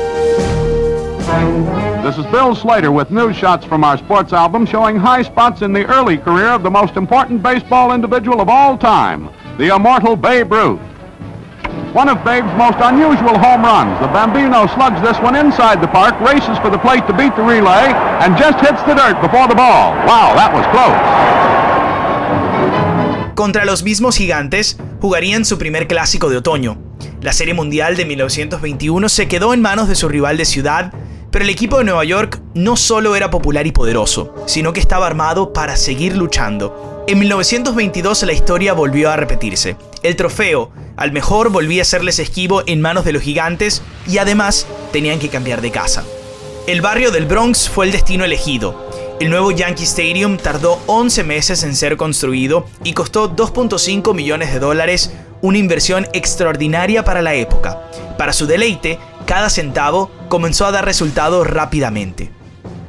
This 1.29 2.17
is 2.17 2.25
Bill 2.33 2.55
Slater 2.55 2.91
with 2.91 3.11
news 3.11 3.37
shots 3.37 3.67
from 3.67 3.85
our 3.85 3.99
sports 3.99 4.33
album 4.33 4.65
showing 4.65 4.97
high 4.97 5.21
spots 5.21 5.61
in 5.61 5.75
the 5.75 5.85
early 5.85 6.17
career 6.17 6.49
of 6.49 6.63
the 6.63 6.71
most 6.71 6.97
important 6.97 7.43
baseball 7.43 7.93
individual 7.93 8.41
of 8.41 8.49
all 8.49 8.79
time, 8.79 9.29
the 9.59 9.75
immortal 9.75 10.17
Babe 10.17 10.51
Ruth. 10.51 10.81
One 11.93 12.09
of 12.09 12.25
Babe's 12.25 12.53
most 12.57 12.79
unusual 12.81 13.39
home 13.39 13.63
runs. 13.63 14.01
The 14.01 14.09
Bambino 14.09 14.67
slugs 14.69 15.03
this 15.03 15.19
one 15.21 15.37
inside 15.37 15.83
the 15.83 15.89
park, 15.89 16.19
races 16.21 16.59
for 16.61 16.71
the 16.71 16.79
plate 16.79 17.07
to 17.09 17.13
beat 17.13 17.37
the 17.37 17.43
relay, 17.43 17.93
and 18.25 18.35
just 18.39 18.59
hits 18.61 18.83
the 18.85 18.95
dirt 18.95 19.21
before 19.21 19.47
the 19.49 19.55
ball. 19.55 19.93
Wow, 20.09 20.35
that 20.35 20.53
was 20.53 20.65
close. 20.73 20.97
Contra 23.35 23.67
los 23.67 23.83
mismos 23.83 24.17
gigantes, 24.17 24.79
jugarían 25.01 25.45
su 25.45 25.59
primer 25.59 25.87
clásico 25.87 26.31
de 26.31 26.39
otoño. 26.39 26.79
La 27.21 27.33
Serie 27.33 27.53
Mundial 27.53 27.97
de 27.97 28.07
1921 28.07 29.09
se 29.09 29.29
quedó 29.29 29.53
en 29.53 29.61
manos 29.61 29.89
de 29.89 29.95
su 29.95 30.09
rival 30.09 30.37
de 30.39 30.45
ciudad, 30.45 30.93
pero 31.31 31.45
el 31.45 31.51
equipo 31.51 31.79
de 31.79 31.85
Nueva 31.85 32.05
York 32.05 32.41
no 32.55 32.77
solo 32.77 33.17
era 33.17 33.31
popular 33.31 33.67
y 33.67 33.73
poderoso, 33.73 34.35
sino 34.47 34.73
que 34.73 34.81
estaba 34.81 35.07
armado 35.07 35.53
para 35.53 35.77
seguir 35.77 36.17
luchando. 36.17 37.05
En 37.07 37.19
1922 37.19 38.23
la 38.25 38.33
historia 38.33 38.73
volvió 38.73 39.11
a 39.11 39.17
repetirse. 39.17 39.77
El 40.03 40.17
trofeo 40.17 40.71
al 40.97 41.13
mejor 41.13 41.51
volvía 41.51 41.83
a 41.83 41.85
serles 41.85 42.19
esquivo 42.19 42.63
en 42.67 42.81
manos 42.81 43.05
de 43.05 43.13
los 43.13 43.23
gigantes 43.23 43.83
y 44.07 44.19
además 44.19 44.67
tenían 44.93 45.19
que 45.19 45.29
cambiar 45.29 45.61
de 45.61 45.71
casa. 45.71 46.05
El 46.67 46.81
barrio 46.81 47.11
del 47.11 47.25
Bronx 47.25 47.69
fue 47.69 47.87
el 47.87 47.93
destino 47.93 48.25
elegido. 48.25 48.89
El 49.21 49.31
nuevo 49.31 49.51
Yankee 49.51 49.85
Stadium 49.85 50.37
tardó 50.37 50.79
11 50.87 51.25
meses 51.25 51.63
en 51.63 51.75
ser 51.75 51.97
construido 51.97 52.67
y 52.85 52.93
costó 52.93 53.35
2.5 53.35 54.15
millones 54.15 54.53
de 54.53 54.61
dólares 54.61 55.13
una 55.41 55.59
inversión 55.59 56.07
extraordinaria 56.13 57.05
para 57.05 57.23
la 57.23 57.35
época. 57.35 57.81
Para 58.17 58.33
su 58.33 58.47
deleite, 58.47 58.99
cada 59.29 59.51
centavo 59.51 60.11
comenzó 60.31 60.65
a 60.65 60.71
dar 60.71 60.87
resultados 60.87 61.47
rápidamente. 61.47 62.31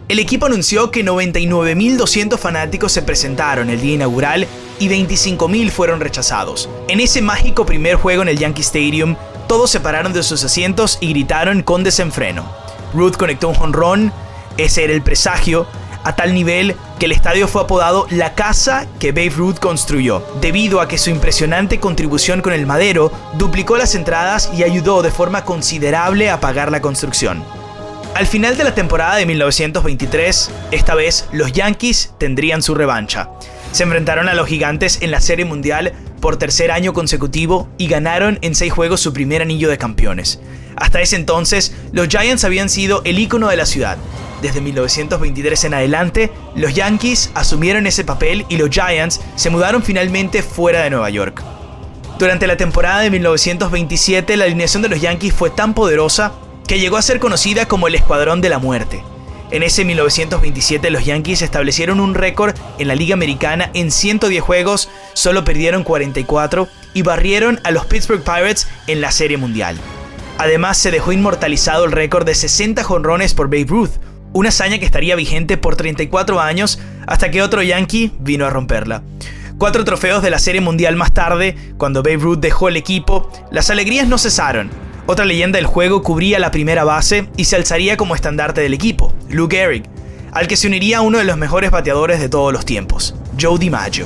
El 0.08 0.20
equipo 0.20 0.46
anunció 0.46 0.90
que 0.90 1.04
99.200 1.04 2.38
fanáticos 2.38 2.94
se 2.94 3.02
presentaron 3.02 3.70
el 3.70 3.82
día 3.82 3.96
inaugural 3.96 4.48
y 4.80 4.88
25.000 4.88 5.70
fueron 5.70 6.00
rechazados. 6.00 6.70
En 6.88 7.02
ese 7.02 7.22
mágico 7.22 7.66
primer 7.66 7.98
juego 7.98 8.22
en 8.22 8.30
el 8.30 8.40
Yankee 8.40 8.62
Stadium, 8.62 9.18
todos 9.50 9.70
se 9.70 9.82
pararon 9.82 10.14
de 10.14 10.24
sus 10.24 10.42
asientos 10.42 10.98
y 11.02 11.10
gritaron 11.10 11.62
con 11.62 11.84
desenfreno. 11.84 12.50
Ruth 12.94 13.18
conectó 13.18 13.50
un 13.50 13.56
jonrón, 13.56 14.14
ese 14.56 14.86
era 14.86 14.94
el 14.94 15.02
presagio, 15.02 15.68
a 16.06 16.16
tal 16.16 16.34
nivel 16.34 16.74
que 17.00 17.06
el 17.06 17.14
estadio 17.14 17.48
fue 17.48 17.64
apodado 17.64 18.06
la 18.10 18.36
casa 18.36 18.86
que 19.00 19.14
Babe 19.14 19.30
Ruth 19.30 19.60
construyó, 19.60 20.22
debido 20.42 20.82
a 20.82 20.88
que 20.88 20.98
su 20.98 21.10
impresionante 21.10 21.80
contribución 21.80 22.42
con 22.42 22.52
el 22.52 22.66
madero 22.66 23.12
duplicó 23.36 23.78
las 23.78 23.96
entradas 23.96 24.52
y 24.54 24.64
ayudó 24.64 25.02
de 25.02 25.10
forma 25.10 25.46
considerable 25.46 26.30
a 26.30 26.42
pagar 26.42 26.72
la 26.72 26.82
construcción. 26.82 27.44
Al 28.16 28.28
final 28.28 28.58
de 28.58 28.66
la 28.66 28.76
temporada 28.76 29.16
de 29.16 29.26
1923, 29.26 30.52
esta 30.72 30.94
vez 30.94 31.28
los 31.32 31.54
Yankees 31.54 32.14
tendrían 32.18 32.62
su 32.62 32.76
revancha. 32.76 33.30
Se 33.72 33.84
enfrentaron 33.84 34.28
a 34.30 34.34
los 34.34 34.48
gigantes 34.48 35.00
en 35.02 35.12
la 35.12 35.22
Serie 35.22 35.46
Mundial 35.46 35.94
por 36.20 36.38
tercer 36.38 36.72
año 36.72 36.94
consecutivo 36.94 37.70
y 37.78 37.88
ganaron 37.88 38.40
en 38.42 38.56
seis 38.56 38.74
juegos 38.74 39.00
su 39.00 39.14
primer 39.14 39.42
anillo 39.42 39.70
de 39.70 39.78
campeones. 39.78 40.40
Hasta 40.76 41.02
ese 41.02 41.16
entonces, 41.16 41.74
los 41.92 42.08
Giants 42.08 42.44
habían 42.44 42.70
sido 42.70 43.02
el 43.06 43.20
ícono 43.20 43.48
de 43.50 43.58
la 43.58 43.66
ciudad. 43.66 43.98
Desde 44.42 44.62
1923 44.62 45.66
en 45.66 45.74
adelante, 45.74 46.32
los 46.56 46.74
Yankees 46.74 47.32
asumieron 47.36 47.86
ese 47.88 48.04
papel 48.04 48.46
y 48.50 48.58
los 48.58 48.70
Giants 48.70 49.20
se 49.36 49.50
mudaron 49.50 49.84
finalmente 49.84 50.42
fuera 50.42 50.82
de 50.82 50.90
Nueva 50.90 51.10
York. 51.10 51.44
Durante 52.18 52.48
la 52.48 52.58
temporada 52.58 53.02
de 53.02 53.12
1927, 53.12 54.36
la 54.38 54.46
alineación 54.46 54.82
de 54.82 54.90
los 54.90 55.02
Yankees 55.02 55.34
fue 55.34 55.50
tan 55.50 55.74
poderosa 55.74 56.34
que 56.68 56.80
llegó 56.80 56.98
a 56.98 57.02
ser 57.02 57.20
conocida 57.20 57.68
como 57.68 57.88
el 57.88 57.96
Escuadrón 57.96 58.42
de 58.42 58.50
la 58.50 58.60
Muerte. 58.60 59.04
En 59.52 59.64
ese 59.64 59.84
1927 59.84 60.92
los 60.92 61.06
Yankees 61.06 61.42
establecieron 61.42 62.00
un 62.00 62.14
récord 62.14 62.56
en 62.78 62.88
la 62.88 62.94
Liga 62.94 63.16
Americana 63.16 63.72
en 63.74 63.90
110 63.90 64.44
juegos, 64.44 64.90
solo 65.14 65.44
perdieron 65.44 65.84
44 65.84 66.68
y 66.94 67.02
barrieron 67.02 67.60
a 67.64 67.72
los 67.72 67.88
Pittsburgh 67.88 68.24
Pirates 68.24 68.68
en 68.86 69.02
la 69.02 69.12
Serie 69.12 69.38
Mundial. 69.38 69.76
Además 70.38 70.78
se 70.78 70.92
dejó 70.92 71.14
inmortalizado 71.14 71.86
el 71.86 71.92
récord 71.92 72.28
de 72.28 72.36
60 72.36 72.84
jonrones 72.84 73.34
por 73.34 73.48
Babe 73.48 73.66
Ruth, 73.68 73.90
una 74.34 74.50
hazaña 74.50 74.78
que 74.78 74.86
estaría 74.86 75.16
vigente 75.16 75.58
por 75.58 75.76
34 75.76 76.40
años 76.40 76.80
hasta 77.08 77.32
que 77.32 77.42
otro 77.42 77.64
Yankee 77.64 78.14
vino 78.20 78.46
a 78.46 78.52
romperla. 78.52 79.02
Cuatro 79.58 79.84
trofeos 79.84 80.22
de 80.22 80.30
la 80.30 80.40
Serie 80.40 80.62
Mundial 80.62 80.96
más 80.96 81.12
tarde, 81.12 81.58
cuando 81.78 82.04
Babe 82.04 82.18
Ruth 82.18 82.40
dejó 82.40 82.70
el 82.70 82.78
equipo, 82.78 83.30
las 83.52 83.72
alegrías 83.72 84.08
no 84.08 84.20
cesaron. 84.20 84.70
Otra 85.12 85.26
leyenda 85.26 85.58
del 85.58 85.66
juego 85.66 86.04
cubría 86.04 86.38
la 86.38 86.52
primera 86.52 86.84
base 86.84 87.30
y 87.36 87.46
se 87.46 87.56
alzaría 87.56 87.98
como 87.98 88.14
estandarte 88.14 88.62
del 88.62 88.76
equipo, 88.76 89.12
Lou 89.28 89.50
Gehrig, 89.50 89.90
al 90.32 90.48
que 90.48 90.56
se 90.56 90.68
uniría 90.68 91.02
uno 91.02 91.18
de 91.18 91.24
los 91.24 91.36
mejores 91.36 91.72
bateadores 91.72 92.20
de 92.20 92.30
todos 92.30 92.54
los 92.54 92.64
tiempos, 92.64 93.16
Joe 93.42 93.58
DiMaggio. 93.58 94.06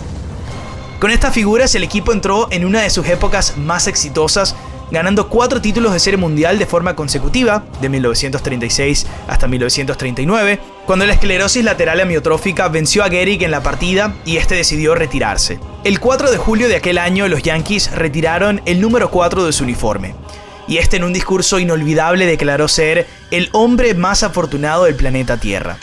Con 1.02 1.12
estas 1.12 1.34
figuras 1.34 1.76
el 1.76 1.84
equipo 1.84 2.14
entró 2.14 2.48
en 2.52 2.64
una 2.64 2.84
de 2.84 2.90
sus 2.90 3.06
épocas 3.10 3.58
más 3.58 3.88
exitosas, 3.88 4.56
ganando 4.92 5.28
cuatro 5.28 5.60
títulos 5.60 5.92
de 5.92 6.00
serie 6.00 6.18
mundial 6.18 6.58
de 6.58 6.66
forma 6.66 6.96
consecutiva, 6.96 7.66
de 7.82 7.90
1936 7.90 9.06
hasta 9.28 9.46
1939, 9.50 10.62
cuando 10.86 11.06
la 11.06 11.16
esclerosis 11.16 11.66
lateral 11.66 12.00
amiotrófica 12.00 12.70
venció 12.70 13.04
a 13.04 13.10
Gehrig 13.10 13.44
en 13.44 13.52
la 13.52 13.62
partida 13.62 14.16
y 14.24 14.38
este 14.38 14.56
decidió 14.56 14.96
retirarse. 14.96 15.60
El 15.84 16.00
4 16.00 16.32
de 16.32 16.38
julio 16.38 16.70
de 16.70 16.78
aquel 16.78 16.98
año 16.98 17.28
los 17.28 17.44
Yankees 17.44 17.92
retiraron 17.92 18.62
el 18.64 18.80
número 18.80 19.12
4 19.12 19.46
de 19.46 19.52
su 19.52 19.66
uniforme 19.66 20.16
y 20.68 20.78
este 20.78 20.98
en 20.98 21.04
un 21.04 21.14
discurso 21.14 21.60
inolvidable 21.60 22.26
declaró 22.26 22.68
ser 22.68 23.08
el 23.32 23.50
hombre 23.52 23.94
más 23.94 24.24
afortunado 24.24 24.86
del 24.86 24.96
planeta 24.96 25.38
Tierra. 25.38 25.78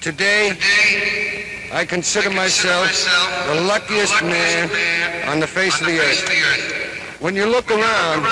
Today, 0.00 0.56
I 1.72 1.84
consider 1.84 2.30
myself 2.30 2.88
the 3.48 3.60
luckiest 3.62 4.22
man 4.22 4.70
on 5.28 5.40
the 5.40 5.46
face 5.46 5.80
of 5.80 5.86
the 5.86 5.98
earth. 5.98 7.20
When 7.20 7.34
you 7.34 7.46
look 7.46 7.68
around, 7.70 8.24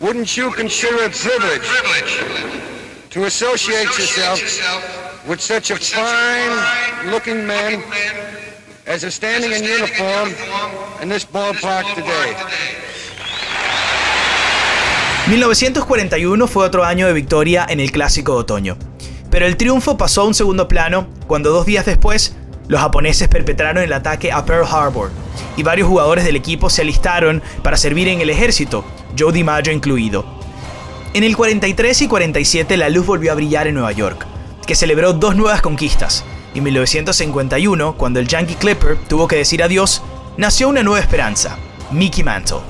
wouldn't 0.00 0.36
you 0.36 0.50
consider 0.50 1.04
it 1.04 1.12
privilege 1.12 2.20
to 3.10 3.24
associate 3.24 3.88
yourself 3.96 4.40
with 5.26 5.40
such 5.40 5.70
a 5.70 5.76
fine-looking 5.76 7.46
man 7.46 7.82
as 8.86 9.02
is 9.02 9.14
standing 9.14 9.52
in 9.52 9.64
uniform 9.64 10.28
in 11.02 11.08
this 11.08 11.26
ballpark 11.26 11.84
today. 11.94 12.36
1941 15.28 16.46
fue 16.46 16.64
otro 16.64 16.84
año 16.84 17.08
de 17.08 17.12
victoria 17.12 17.66
en 17.68 17.80
el 17.80 17.90
Clásico 17.90 18.34
de 18.34 18.38
Otoño. 18.40 18.76
Pero 19.28 19.46
el 19.46 19.56
triunfo 19.56 19.98
pasó 19.98 20.22
a 20.22 20.24
un 20.24 20.34
segundo 20.34 20.68
plano 20.68 21.08
cuando 21.26 21.50
dos 21.50 21.66
días 21.66 21.84
después 21.84 22.36
los 22.68 22.80
japoneses 22.80 23.26
perpetraron 23.26 23.82
el 23.82 23.92
ataque 23.92 24.30
a 24.30 24.44
Pearl 24.44 24.66
Harbor 24.66 25.10
y 25.56 25.64
varios 25.64 25.88
jugadores 25.88 26.24
del 26.24 26.36
equipo 26.36 26.70
se 26.70 26.82
alistaron 26.82 27.42
para 27.64 27.76
servir 27.76 28.06
en 28.06 28.20
el 28.20 28.30
ejército, 28.30 28.84
Joe 29.18 29.32
DiMaggio 29.32 29.72
incluido. 29.72 30.24
En 31.12 31.24
el 31.24 31.36
43 31.36 32.02
y 32.02 32.08
47 32.08 32.76
la 32.76 32.88
luz 32.88 33.04
volvió 33.04 33.32
a 33.32 33.34
brillar 33.34 33.66
en 33.66 33.74
Nueva 33.74 33.90
York, 33.92 34.26
que 34.64 34.76
celebró 34.76 35.12
dos 35.12 35.34
nuevas 35.34 35.60
conquistas, 35.60 36.24
y 36.56 36.60
1951, 36.62 37.98
cuando 37.98 38.18
el 38.18 38.28
Yankee 38.28 38.54
Clipper 38.54 38.96
tuvo 39.08 39.28
que 39.28 39.36
decir 39.36 39.62
adiós, 39.62 40.02
nació 40.38 40.70
una 40.70 40.82
nueva 40.82 41.00
esperanza, 41.00 41.58
Mickey 41.90 42.24
Mantle. 42.24 42.60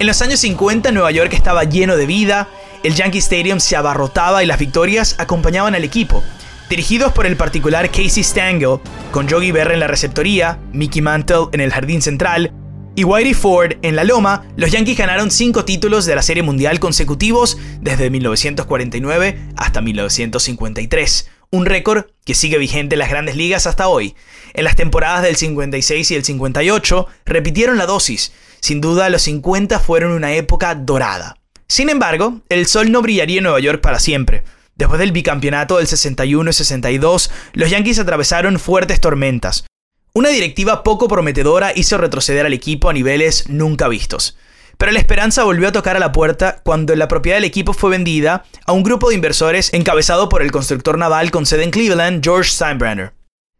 En 0.00 0.08
los 0.08 0.20
años 0.20 0.40
50 0.40 0.90
Nueva 0.90 1.12
York 1.12 1.32
estaba 1.32 1.62
lleno 1.62 1.96
de 1.96 2.06
vida, 2.06 2.48
el 2.82 2.96
Yankee 2.96 3.18
Stadium 3.18 3.60
se 3.60 3.76
abarrotaba 3.76 4.42
y 4.42 4.46
las 4.46 4.58
victorias 4.58 5.14
acompañaban 5.18 5.76
al 5.76 5.84
equipo. 5.84 6.24
Dirigidos 6.68 7.12
por 7.12 7.24
el 7.24 7.36
particular 7.36 7.88
Casey 7.90 8.24
Stengel, 8.24 8.80
con 9.12 9.28
Yogi 9.28 9.52
Berra 9.52 9.74
en 9.74 9.80
la 9.80 9.86
receptoría, 9.86 10.58
Mickey 10.72 11.00
Mantle 11.00 11.50
en 11.52 11.60
el 11.60 11.72
jardín 11.72 12.02
central 12.02 12.52
y 12.96 13.04
Whitey 13.04 13.34
Ford 13.34 13.74
en 13.82 13.94
la 13.94 14.02
loma, 14.02 14.42
los 14.56 14.72
Yankees 14.72 14.98
ganaron 14.98 15.30
cinco 15.30 15.64
títulos 15.64 16.04
de 16.04 16.16
la 16.16 16.22
Serie 16.22 16.42
Mundial 16.42 16.80
consecutivos 16.80 17.58
desde 17.80 18.10
1949 18.10 19.38
hasta 19.56 19.80
1953 19.80 21.30
un 21.50 21.66
récord 21.66 22.06
que 22.24 22.34
sigue 22.34 22.58
vigente 22.58 22.94
en 22.94 23.00
las 23.00 23.10
grandes 23.10 23.36
ligas 23.36 23.66
hasta 23.66 23.88
hoy. 23.88 24.14
En 24.54 24.64
las 24.64 24.76
temporadas 24.76 25.22
del 25.22 25.36
56 25.36 26.10
y 26.10 26.14
el 26.14 26.24
58 26.24 27.06
repitieron 27.26 27.78
la 27.78 27.86
dosis. 27.86 28.32
Sin 28.60 28.80
duda, 28.80 29.08
los 29.10 29.22
50 29.22 29.80
fueron 29.80 30.12
una 30.12 30.32
época 30.34 30.74
dorada. 30.74 31.38
Sin 31.66 31.88
embargo, 31.88 32.40
el 32.48 32.66
sol 32.66 32.90
no 32.90 33.02
brillaría 33.02 33.38
en 33.38 33.44
Nueva 33.44 33.60
York 33.60 33.80
para 33.80 34.00
siempre. 34.00 34.44
Después 34.76 34.98
del 34.98 35.12
bicampeonato 35.12 35.78
del 35.78 35.86
61 35.86 36.50
y 36.50 36.52
62, 36.52 37.30
los 37.52 37.70
Yankees 37.70 37.98
atravesaron 37.98 38.58
fuertes 38.58 39.00
tormentas. 39.00 39.64
Una 40.12 40.30
directiva 40.30 40.82
poco 40.82 41.06
prometedora 41.06 41.72
hizo 41.74 41.98
retroceder 41.98 42.46
al 42.46 42.52
equipo 42.52 42.90
a 42.90 42.92
niveles 42.92 43.48
nunca 43.48 43.88
vistos. 43.88 44.36
Pero 44.80 44.92
la 44.92 44.98
esperanza 44.98 45.44
volvió 45.44 45.68
a 45.68 45.72
tocar 45.72 45.96
a 45.96 46.00
la 46.00 46.10
puerta 46.10 46.62
cuando 46.64 46.96
la 46.96 47.06
propiedad 47.06 47.36
del 47.36 47.44
equipo 47.44 47.74
fue 47.74 47.90
vendida 47.90 48.44
a 48.64 48.72
un 48.72 48.82
grupo 48.82 49.10
de 49.10 49.14
inversores 49.14 49.74
encabezado 49.74 50.30
por 50.30 50.40
el 50.40 50.50
constructor 50.50 50.96
naval 50.96 51.30
con 51.30 51.44
sede 51.44 51.64
en 51.64 51.70
Cleveland, 51.70 52.24
George 52.24 52.50
Steinbrenner. 52.50 53.12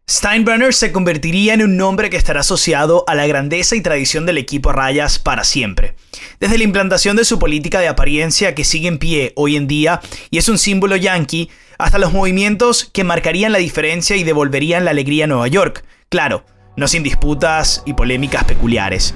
Steinbrenner 0.09 0.73
se 0.73 0.91
convertiría 0.91 1.53
en 1.53 1.61
un 1.61 1.77
nombre 1.77 2.09
que 2.09 2.17
estará 2.17 2.39
asociado 2.39 3.03
a 3.05 3.13
la 3.13 3.27
grandeza 3.27 3.75
y 3.75 3.81
tradición 3.81 4.25
del 4.25 4.39
equipo 4.39 4.71
Rayas 4.71 5.19
para 5.19 5.43
siempre. 5.43 5.93
Desde 6.39 6.57
la 6.57 6.63
implantación 6.63 7.15
de 7.15 7.23
su 7.23 7.37
política 7.37 7.79
de 7.79 7.87
apariencia 7.87 8.55
que 8.55 8.63
sigue 8.63 8.87
en 8.87 8.97
pie 8.97 9.31
hoy 9.35 9.57
en 9.57 9.67
día 9.67 10.01
y 10.31 10.39
es 10.39 10.49
un 10.49 10.57
símbolo 10.57 10.95
yankee, 10.95 11.51
hasta 11.77 11.99
los 11.99 12.13
movimientos 12.13 12.89
que 12.91 13.03
marcarían 13.03 13.51
la 13.51 13.59
diferencia 13.59 14.15
y 14.15 14.23
devolverían 14.23 14.85
la 14.85 14.91
alegría 14.91 15.25
a 15.25 15.27
Nueva 15.27 15.47
York. 15.47 15.85
Claro, 16.09 16.45
no 16.77 16.87
sin 16.87 17.03
disputas 17.03 17.83
y 17.85 17.93
polémicas 17.93 18.43
peculiares. 18.45 19.13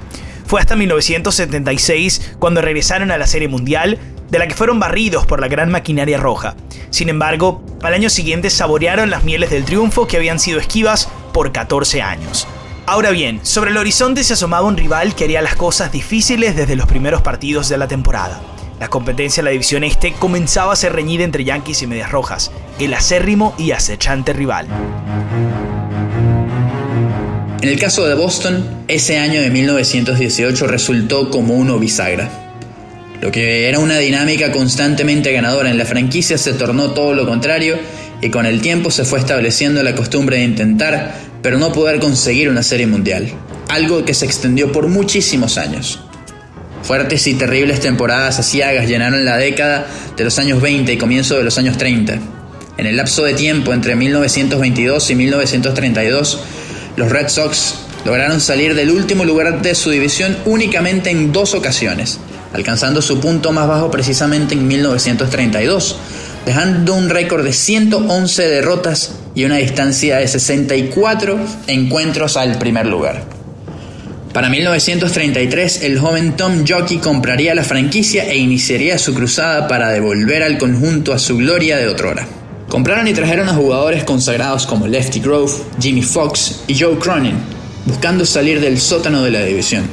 Fue 0.48 0.60
hasta 0.60 0.76
1976 0.76 2.36
cuando 2.40 2.62
regresaron 2.62 3.12
a 3.12 3.18
la 3.18 3.28
Serie 3.28 3.48
Mundial, 3.48 3.98
de 4.30 4.40
la 4.40 4.48
que 4.48 4.56
fueron 4.56 4.80
barridos 4.80 5.26
por 5.26 5.40
la 5.40 5.48
gran 5.48 5.72
maquinaria 5.72 6.18
roja. 6.18 6.56
Sin 6.90 7.10
embargo, 7.10 7.64
al 7.82 7.94
año 7.94 8.10
siguiente 8.10 8.50
saborearon 8.50 9.10
las 9.10 9.24
mieles 9.24 9.50
del 9.50 9.66
triunfo 9.66 10.08
que 10.08 10.18
habían 10.18 10.40
sido 10.40 10.60
esquivas 10.60 11.10
por 11.34 11.52
14 11.52 12.02
años. 12.02 12.48
Ahora 12.88 13.10
bien, 13.10 13.40
sobre 13.44 13.72
el 13.72 13.78
horizonte 13.78 14.24
se 14.24 14.34
asomaba 14.34 14.68
un 14.68 14.78
rival 14.78 15.16
que 15.16 15.24
haría 15.24 15.42
las 15.42 15.56
cosas 15.56 15.92
difíciles 15.92 16.56
desde 16.56 16.76
los 16.76 16.86
primeros 16.86 17.22
partidos 17.22 17.68
de 17.70 17.78
la 17.78 17.88
temporada. 17.88 18.42
La 18.80 18.90
competencia 18.90 19.42
en 19.42 19.46
la 19.46 19.52
división 19.52 19.84
este 19.84 20.14
comenzaba 20.14 20.74
a 20.74 20.76
ser 20.76 20.94
reñida 20.94 21.24
entre 21.24 21.44
Yankees 21.44 21.82
y 21.82 21.88
Medias 21.88 22.12
Rojas, 22.12 22.52
el 22.78 22.94
acérrimo 22.94 23.56
y 23.58 23.72
acechante 23.72 24.34
rival. 24.34 24.68
En 27.66 27.72
el 27.72 27.80
caso 27.80 28.08
de 28.08 28.14
Boston, 28.14 28.64
ese 28.88 29.18
año 29.18 29.42
de 29.42 29.50
1918 29.50 30.68
resultó 30.68 31.32
como 31.32 31.56
uno 31.56 31.80
bisagra. 31.80 32.30
Lo 33.22 33.32
que 33.32 33.68
era 33.68 33.80
una 33.80 33.98
dinámica 33.98 34.52
constantemente 34.52 35.32
ganadora 35.32 35.72
en 35.72 35.80
la 35.80 35.86
franquicia 35.86 36.38
se 36.38 36.54
tornó 36.54 36.92
todo 36.92 37.16
lo 37.16 37.26
contrario 37.26 37.80
y 38.22 38.30
con 38.30 38.46
el 38.46 38.62
tiempo 38.62 38.92
se 38.92 39.04
fue 39.04 39.18
estableciendo 39.18 39.82
la 39.82 39.96
costumbre 39.96 40.38
de 40.38 40.44
intentar 40.44 41.16
pero 41.42 41.58
no 41.58 41.74
poder 41.74 42.00
conseguir 42.00 42.50
una 42.50 42.62
serie 42.62 42.86
mundial, 42.86 43.32
algo 43.70 44.06
que 44.06 44.14
se 44.14 44.28
extendió 44.28 44.72
por 44.72 44.88
muchísimos 44.88 45.58
años. 45.58 46.00
Fuertes 46.84 47.26
y 47.26 47.34
terribles 47.34 47.80
temporadas 47.80 48.38
asiagas 48.38 48.88
llenaron 48.88 49.26
la 49.26 49.38
década 49.38 49.88
de 50.16 50.24
los 50.24 50.38
años 50.38 50.62
20 50.62 50.94
y 50.94 50.98
comienzo 50.98 51.36
de 51.36 51.44
los 51.44 51.58
años 51.58 51.80
30. 51.80 52.20
En 52.78 52.86
el 52.86 52.96
lapso 52.96 53.24
de 53.24 53.34
tiempo 53.34 53.74
entre 53.74 53.96
1922 53.96 55.10
y 55.10 55.16
1932, 55.16 56.40
los 56.96 57.10
Red 57.12 57.30
Sox 57.30 57.76
lograron 58.06 58.40
salir 58.40 58.76
del 58.76 58.92
último 58.92 59.26
lugar 59.26 59.62
de 59.62 59.76
su 59.76 59.90
división 59.90 60.38
únicamente 60.46 61.10
en 61.10 61.32
dos 61.32 61.54
ocasiones, 61.54 62.20
alcanzando 62.54 63.02
su 63.02 63.20
punto 63.20 63.52
más 63.52 63.68
bajo 63.68 63.92
precisamente 63.92 64.54
en 64.54 64.68
1932, 64.68 65.98
dejando 66.46 66.94
un 66.94 67.10
récord 67.10 67.44
de 67.44 67.52
111 67.52 68.48
derrotas 68.48 69.12
y 69.34 69.44
una 69.44 69.58
distancia 69.58 70.18
de 70.18 70.28
64 70.28 71.40
encuentros 71.68 72.38
al 72.38 72.58
primer 72.58 72.86
lugar. 72.86 73.24
Para 74.32 74.50
1933, 74.50 75.84
el 75.84 75.98
joven 75.98 76.36
Tom 76.36 76.66
Jockey 76.68 76.98
compraría 76.98 77.56
la 77.56 77.64
franquicia 77.64 78.26
e 78.26 78.38
iniciaría 78.38 78.98
su 78.98 79.14
cruzada 79.14 79.68
para 79.68 79.90
devolver 79.90 80.44
al 80.44 80.58
conjunto 80.58 81.14
a 81.14 81.20
su 81.20 81.38
gloria 81.38 81.78
de 81.78 81.88
otrora. 81.88 82.28
Compraron 82.70 83.08
y 83.08 83.14
trajeron 83.14 83.48
a 83.48 83.54
jugadores 83.54 84.04
consagrados 84.04 84.66
como 84.66 84.88
Lefty 84.88 85.20
Grove, 85.20 85.54
Jimmy 85.80 86.02
Fox 86.02 86.62
y 86.68 86.78
Joe 86.78 86.98
Cronin, 86.98 87.36
buscando 87.86 88.26
salir 88.26 88.60
del 88.60 88.80
sótano 88.80 89.24
de 89.24 89.32
la 89.32 89.44
división. 89.44 89.86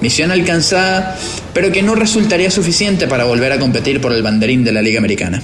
Misión 0.00 0.30
alcanzada, 0.30 1.18
pero 1.52 1.72
que 1.72 1.82
no 1.82 1.94
resultaría 1.94 2.50
suficiente 2.50 3.06
para 3.06 3.24
volver 3.24 3.52
a 3.52 3.58
competir 3.58 4.00
por 4.00 4.12
el 4.12 4.22
banderín 4.22 4.64
de 4.64 4.72
la 4.72 4.80
Liga 4.80 4.98
Americana. 4.98 5.42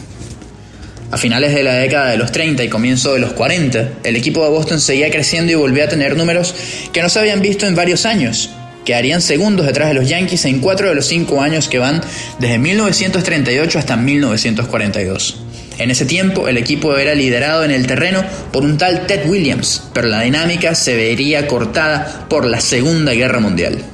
A 1.11 1.19
finales 1.19 1.55
de 1.55 1.63
la 1.63 1.75
década 1.75 2.11
de 2.11 2.17
los 2.17 2.33
30 2.33 2.65
y 2.65 2.69
comienzo 2.69 3.13
de 3.13 3.21
los 3.21 3.33
40, 3.33 3.91
el 4.05 4.17
equipo 4.17 4.43
de 4.45 4.51
Boston 4.51 4.81
seguía 4.81 5.11
creciendo 5.11 5.53
y 5.53 5.57
volvió 5.57 5.85
a 5.85 5.89
tener 5.89 6.17
números 6.17 6.55
que 6.93 7.03
no 7.03 7.09
se 7.09 7.19
habían 7.19 7.43
visto 7.43 7.67
en 7.67 7.75
varios 7.75 8.07
años. 8.07 8.51
Quedarían 8.85 9.21
segundos 9.21 9.67
detrás 9.67 9.89
de 9.89 9.95
los 9.95 10.09
Yankees 10.09 10.45
en 10.45 10.61
cuatro 10.61 10.89
de 10.89 10.95
los 10.95 11.07
cinco 11.07 11.43
años 11.43 11.69
que 11.69 11.79
van 11.79 12.01
desde 12.39 12.59
1938 12.59 13.79
hasta 13.79 13.97
1942. 13.97 15.46
En 15.79 15.91
ese 15.91 16.07
tiempo, 16.07 16.49
el 16.49 16.57
equipo 16.57 16.97
era 16.97 17.15
liderado 17.15 17.65
en 17.65 17.71
el 17.71 17.87
terreno 17.87 18.25
por 18.53 18.65
un 18.65 18.79
tal 18.79 19.07
Ted 19.07 19.29
Williams, 19.29 19.83
pero 19.93 20.09
la 20.09 20.23
dinámica 20.23 20.75
se 20.75 20.97
vería 20.97 21.47
cortada 21.47 22.27
por 22.29 22.47
la 22.47 22.61
Segunda 22.61 23.13
Guerra 23.13 23.41
Mundial. 23.41 23.85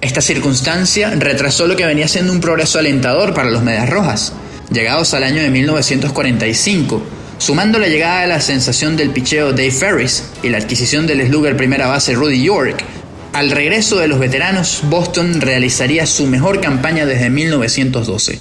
Esta 0.00 0.20
circunstancia 0.20 1.10
retrasó 1.16 1.66
lo 1.66 1.76
que 1.76 1.86
venía 1.86 2.08
siendo 2.08 2.32
un 2.32 2.40
progreso 2.40 2.78
alentador 2.78 3.34
para 3.34 3.50
los 3.50 3.62
Medias 3.62 3.90
Rojas 3.90 4.32
llegados 4.70 5.14
al 5.14 5.24
año 5.24 5.42
de 5.42 5.50
1945, 5.50 7.02
sumando 7.38 7.78
la 7.78 7.88
llegada 7.88 8.22
de 8.22 8.28
la 8.28 8.40
sensación 8.40 8.96
del 8.96 9.10
picheo 9.10 9.52
Dave 9.52 9.70
Ferris 9.70 10.24
y 10.42 10.48
la 10.48 10.58
adquisición 10.58 11.06
del 11.06 11.26
slugger 11.26 11.56
primera 11.56 11.86
base 11.86 12.14
Rudy 12.14 12.42
York, 12.42 12.84
al 13.32 13.50
regreso 13.50 13.98
de 13.98 14.08
los 14.08 14.18
veteranos, 14.18 14.80
Boston 14.84 15.42
realizaría 15.42 16.06
su 16.06 16.26
mejor 16.26 16.62
campaña 16.62 17.04
desde 17.04 17.28
1912. 17.28 18.40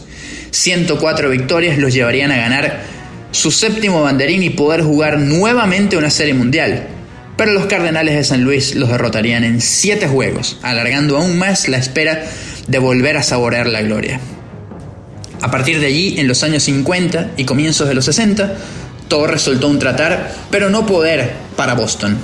104 0.56 1.30
victorias 1.30 1.78
los 1.78 1.94
llevarían 1.94 2.32
a 2.32 2.38
ganar 2.38 2.80
su 3.32 3.52
séptimo 3.52 4.02
banderín 4.04 4.42
y 4.42 4.52
poder 4.52 4.82
jugar 4.84 5.20
nuevamente 5.20 5.98
una 5.98 6.10
serie 6.10 6.34
mundial. 6.34 6.88
Pero 7.36 7.52
los 7.52 7.66
Cardenales 7.66 8.16
de 8.16 8.24
San 8.24 8.46
Luis 8.46 8.74
los 8.76 8.88
derrotarían 8.88 9.44
en 9.44 9.60
7 9.60 10.08
juegos, 10.08 10.58
alargando 10.62 11.18
aún 11.18 11.38
más 11.38 11.68
la 11.68 11.78
espera 11.78 12.24
de 12.68 12.80
volver 12.80 13.18
a 13.18 13.24
saborear 13.24 13.68
la 13.68 13.82
gloria. 13.82 14.22
A 15.42 15.52
partir 15.52 15.82
de 15.82 15.88
allí, 15.88 16.16
en 16.18 16.30
los 16.30 16.42
años 16.44 16.64
50 16.64 17.32
y 17.36 17.44
comienzos 17.44 17.90
de 17.90 17.94
los 17.94 18.06
60, 18.06 18.56
todo 19.10 19.28
resultó 19.28 19.68
un 19.68 19.80
tratar, 19.80 20.34
pero 20.50 20.70
no 20.70 20.86
poder 20.86 21.34
para 21.58 21.74
Boston. 21.74 22.18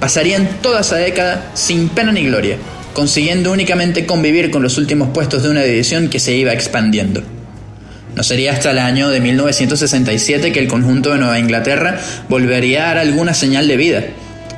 Pasarían 0.00 0.60
toda 0.60 0.82
esa 0.82 0.96
década 0.96 1.50
sin 1.54 1.88
pena 1.88 2.12
ni 2.12 2.26
gloria, 2.26 2.58
consiguiendo 2.92 3.50
únicamente 3.50 4.04
convivir 4.04 4.50
con 4.50 4.62
los 4.62 4.76
últimos 4.76 5.08
puestos 5.08 5.42
de 5.42 5.48
una 5.48 5.62
división 5.62 6.10
que 6.10 6.20
se 6.20 6.34
iba 6.34 6.52
expandiendo. 6.52 7.22
No 8.14 8.22
sería 8.22 8.52
hasta 8.52 8.70
el 8.70 8.78
año 8.78 9.10
de 9.10 9.20
1967 9.20 10.52
que 10.52 10.60
el 10.60 10.68
conjunto 10.68 11.12
de 11.12 11.18
Nueva 11.18 11.38
Inglaterra 11.38 11.98
volvería 12.28 12.84
a 12.84 12.86
dar 12.88 12.98
alguna 12.98 13.34
señal 13.34 13.66
de 13.66 13.76
vida. 13.76 14.04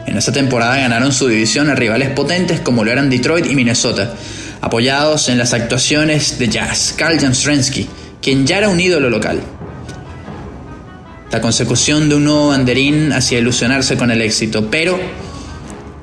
En 0.06 0.16
esa 0.16 0.32
temporada 0.32 0.76
ganaron 0.76 1.12
su 1.12 1.26
división 1.26 1.70
a 1.70 1.74
rivales 1.74 2.10
potentes 2.10 2.60
como 2.60 2.84
lo 2.84 2.92
eran 2.92 3.10
Detroit 3.10 3.46
y 3.46 3.54
Minnesota, 3.54 4.14
apoyados 4.60 5.28
en 5.28 5.38
las 5.38 5.54
actuaciones 5.54 6.38
de 6.38 6.48
jazz, 6.48 6.94
Carl 6.96 7.18
Jamstrensky, 7.18 7.88
quien 8.20 8.46
ya 8.46 8.58
era 8.58 8.68
un 8.68 8.78
ídolo 8.78 9.08
local. 9.08 9.40
La 11.30 11.40
consecución 11.40 12.08
de 12.08 12.14
un 12.14 12.24
nuevo 12.24 12.48
banderín 12.48 13.12
hacía 13.12 13.38
ilusionarse 13.38 13.96
con 13.96 14.10
el 14.10 14.22
éxito, 14.22 14.70
pero 14.70 14.98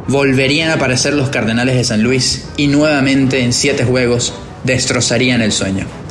volverían 0.08 0.70
a 0.70 0.74
aparecer 0.74 1.14
los 1.14 1.30
Cardenales 1.30 1.76
de 1.76 1.84
San 1.84 2.04
Luis 2.04 2.46
y 2.58 2.68
nuevamente 2.68 3.44
en 3.44 3.54
siete 3.54 3.86
juegos 3.86 4.34
destrozarían 4.64 5.42
el 5.42 5.52
sueño. 5.52 6.03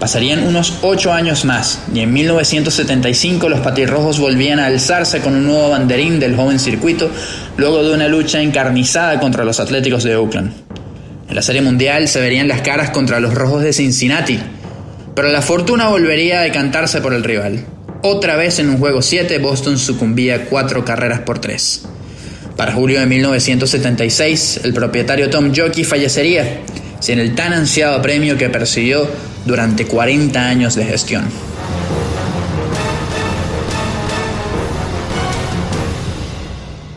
Pasarían 0.00 0.46
unos 0.46 0.78
ocho 0.80 1.12
años 1.12 1.44
más 1.44 1.82
y 1.92 2.00
en 2.00 2.10
1975 2.14 3.50
los 3.50 3.60
patirrojos 3.60 4.18
volvían 4.18 4.58
a 4.58 4.64
alzarse 4.64 5.20
con 5.20 5.34
un 5.34 5.44
nuevo 5.44 5.68
banderín 5.68 6.18
del 6.18 6.34
joven 6.34 6.58
circuito 6.58 7.10
luego 7.58 7.84
de 7.84 7.92
una 7.92 8.08
lucha 8.08 8.40
encarnizada 8.40 9.20
contra 9.20 9.44
los 9.44 9.60
Atléticos 9.60 10.02
de 10.02 10.16
Oakland. 10.16 10.54
En 11.28 11.34
la 11.34 11.42
Serie 11.42 11.60
Mundial 11.60 12.08
se 12.08 12.18
verían 12.18 12.48
las 12.48 12.62
caras 12.62 12.88
contra 12.90 13.20
los 13.20 13.34
Rojos 13.34 13.62
de 13.62 13.74
Cincinnati, 13.74 14.40
pero 15.14 15.28
la 15.28 15.42
fortuna 15.42 15.88
volvería 15.88 16.40
a 16.40 16.44
decantarse 16.44 17.02
por 17.02 17.12
el 17.12 17.22
rival. 17.22 17.66
Otra 18.02 18.36
vez 18.36 18.58
en 18.58 18.70
un 18.70 18.78
juego 18.78 19.02
7, 19.02 19.38
Boston 19.38 19.76
sucumbía 19.76 20.46
cuatro 20.46 20.82
carreras 20.82 21.20
por 21.20 21.40
tres. 21.40 21.82
Para 22.56 22.72
julio 22.72 23.00
de 23.00 23.06
1976, 23.06 24.62
el 24.64 24.72
propietario 24.72 25.28
Tom 25.28 25.52
Jockey 25.54 25.84
fallecería, 25.84 26.62
sin 27.00 27.18
el 27.18 27.34
tan 27.34 27.52
ansiado 27.52 28.00
premio 28.00 28.38
que 28.38 28.48
persiguió 28.48 29.06
durante 29.44 29.86
40 29.86 30.48
años 30.48 30.74
de 30.74 30.84
gestión. 30.84 31.24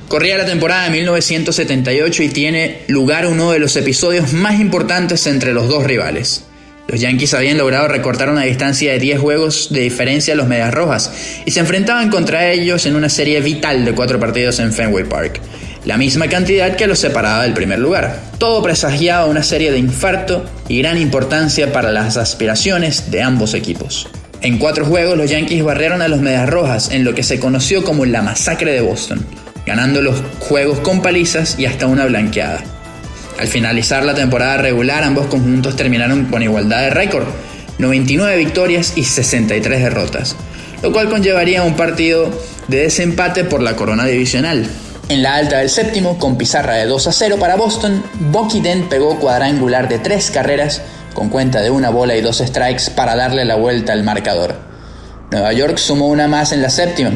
Corría 0.07 0.37
la 0.37 0.45
temporada 0.45 0.83
de 0.83 0.91
1978 0.91 2.21
y 2.23 2.29
tiene 2.29 2.81
lugar 2.87 3.25
uno 3.25 3.51
de 3.51 3.57
los 3.57 3.75
episodios 3.75 4.31
más 4.31 4.59
importantes 4.59 5.25
entre 5.25 5.53
los 5.53 5.67
dos 5.67 5.83
rivales. 5.85 6.43
Los 6.87 6.99
Yankees 6.99 7.33
habían 7.33 7.57
logrado 7.57 7.87
recortar 7.87 8.29
una 8.29 8.43
distancia 8.43 8.91
de 8.91 8.99
10 8.99 9.19
juegos 9.19 9.69
de 9.71 9.81
diferencia 9.81 10.35
a 10.35 10.37
los 10.37 10.47
Medias 10.47 10.71
Rojas 10.71 11.11
y 11.45 11.49
se 11.49 11.61
enfrentaban 11.61 12.11
contra 12.11 12.51
ellos 12.51 12.85
en 12.85 12.95
una 12.95 13.09
serie 13.09 13.41
vital 13.41 13.85
de 13.85 13.93
cuatro 13.93 14.19
partidos 14.19 14.59
en 14.59 14.71
Fenway 14.71 15.05
Park, 15.05 15.41
la 15.85 15.97
misma 15.97 16.27
cantidad 16.27 16.75
que 16.75 16.87
los 16.87 16.99
separaba 16.99 17.43
del 17.43 17.53
primer 17.53 17.79
lugar. 17.79 18.19
Todo 18.37 18.61
presagiaba 18.61 19.25
una 19.25 19.43
serie 19.43 19.71
de 19.71 19.79
infarto 19.79 20.45
y 20.67 20.79
gran 20.79 20.97
importancia 20.97 21.71
para 21.71 21.91
las 21.91 22.17
aspiraciones 22.17 23.11
de 23.11 23.21
ambos 23.21 23.53
equipos. 23.53 24.07
En 24.41 24.57
cuatro 24.57 24.85
juegos 24.85 25.17
los 25.17 25.29
Yankees 25.29 25.63
barrieron 25.63 26.01
a 26.01 26.07
los 26.07 26.21
Medias 26.21 26.49
Rojas 26.49 26.91
en 26.91 27.03
lo 27.03 27.13
que 27.13 27.23
se 27.23 27.39
conoció 27.39 27.83
como 27.83 28.05
la 28.05 28.21
masacre 28.21 28.73
de 28.73 28.81
Boston 28.81 29.25
ganando 29.65 30.01
los 30.01 30.21
juegos 30.39 30.79
con 30.79 31.01
palizas 31.01 31.57
y 31.57 31.65
hasta 31.65 31.87
una 31.87 32.05
blanqueada. 32.05 32.61
Al 33.39 33.47
finalizar 33.47 34.05
la 34.05 34.13
temporada 34.13 34.57
regular, 34.57 35.03
ambos 35.03 35.27
conjuntos 35.27 35.75
terminaron 35.75 36.25
con 36.25 36.43
igualdad 36.43 36.81
de 36.81 36.89
récord, 36.89 37.25
99 37.79 38.37
victorias 38.37 38.93
y 38.95 39.03
63 39.03 39.81
derrotas, 39.81 40.35
lo 40.81 40.91
cual 40.91 41.09
conllevaría 41.09 41.63
un 41.63 41.75
partido 41.75 42.29
de 42.67 42.81
desempate 42.81 43.43
por 43.43 43.61
la 43.61 43.75
corona 43.75 44.05
divisional. 44.05 44.67
En 45.13 45.21
la 45.21 45.35
alta 45.35 45.59
del 45.59 45.69
séptimo, 45.69 46.17
con 46.17 46.39
pizarra 46.39 46.73
de 46.73 46.87
2 46.87 47.05
a 47.05 47.11
0 47.11 47.35
para 47.39 47.55
Boston, 47.55 48.03
Bucky 48.31 48.61
Dent 48.61 48.89
pegó 48.89 49.19
cuadrangular 49.19 49.87
de 49.87 49.99
tres 49.99 50.31
carreras 50.31 50.81
con 51.13 51.29
cuenta 51.29 51.61
de 51.61 51.69
una 51.69 51.91
bola 51.91 52.15
y 52.15 52.21
dos 52.21 52.39
strikes 52.39 52.89
para 52.95 53.15
darle 53.15 53.45
la 53.45 53.55
vuelta 53.55 53.93
al 53.93 54.01
marcador. 54.01 54.55
Nueva 55.29 55.53
York 55.53 55.77
sumó 55.77 56.07
una 56.07 56.27
más 56.27 56.51
en 56.51 56.63
la 56.63 56.71
séptima, 56.71 57.11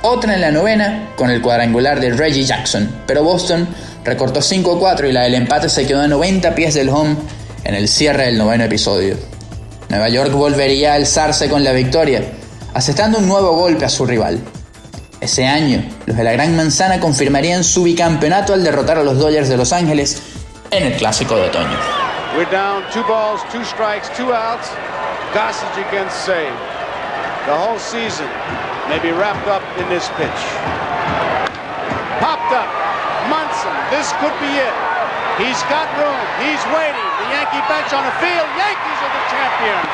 otra 0.00 0.32
en 0.32 0.40
la 0.40 0.50
novena 0.50 1.10
con 1.14 1.28
el 1.28 1.42
cuadrangular 1.42 2.00
de 2.00 2.14
Reggie 2.14 2.44
Jackson, 2.44 2.88
pero 3.06 3.22
Boston 3.22 3.68
recortó 4.02 4.40
5-4 4.40 5.10
y 5.10 5.12
la 5.12 5.24
del 5.24 5.34
empate 5.34 5.68
se 5.68 5.86
quedó 5.86 6.00
a 6.00 6.08
90 6.08 6.54
pies 6.54 6.72
del 6.72 6.88
home 6.88 7.16
en 7.64 7.74
el 7.74 7.86
cierre 7.86 8.24
del 8.24 8.38
noveno 8.38 8.64
episodio. 8.64 9.18
Nueva 9.90 10.08
York 10.08 10.32
volvería 10.32 10.92
a 10.92 10.96
alzarse 10.96 11.50
con 11.50 11.62
la 11.62 11.72
victoria, 11.72 12.22
aceptando 12.72 13.18
un 13.18 13.28
nuevo 13.28 13.54
golpe 13.56 13.84
a 13.84 13.90
su 13.90 14.06
rival. 14.06 14.40
Ese 15.22 15.46
año, 15.46 15.84
los 16.04 16.16
de 16.16 16.24
la 16.24 16.32
Gran 16.32 16.56
Manzana 16.56 16.98
confirmarían 16.98 17.62
su 17.62 17.84
bicampeonato 17.84 18.54
al 18.54 18.64
derrotar 18.64 18.98
a 18.98 19.04
los 19.04 19.20
Dodgers 19.20 19.48
de 19.48 19.56
Los 19.56 19.72
Ángeles 19.72 20.20
en 20.72 20.82
el 20.82 20.94
Clásico 20.94 21.36
de 21.36 21.42
Otoño. 21.42 21.78
We're 22.36 22.50
down 22.50 22.82
two 22.92 23.04
balls, 23.06 23.40
two 23.52 23.62
strikes, 23.62 24.10
two 24.16 24.34
outs. 24.34 24.74
against 25.86 26.26
The 26.26 27.54
whole 27.54 27.78
season 27.78 28.26
may 28.90 28.98
be 28.98 29.12
wrapped 29.14 29.46
up 29.46 29.62
in 29.78 29.88
this 29.88 30.10
pitch. 30.18 30.42
Popped 32.18 32.50
up. 32.50 32.66
Munson. 33.30 33.70
This 33.94 34.10
could 34.18 34.34
be 34.42 34.50
it. 34.58 34.74
He's 35.38 35.62
got 35.70 35.86
room. 36.02 36.18
He's 36.42 36.62
waiting. 36.74 37.06
The 37.22 37.28
Yankee 37.30 37.62
bench 37.70 37.94
on 37.94 38.02
the 38.02 38.16
field. 38.18 38.48
Yankees 38.58 38.98
are 39.06 39.12
the 39.14 39.24
champions. 39.30 39.92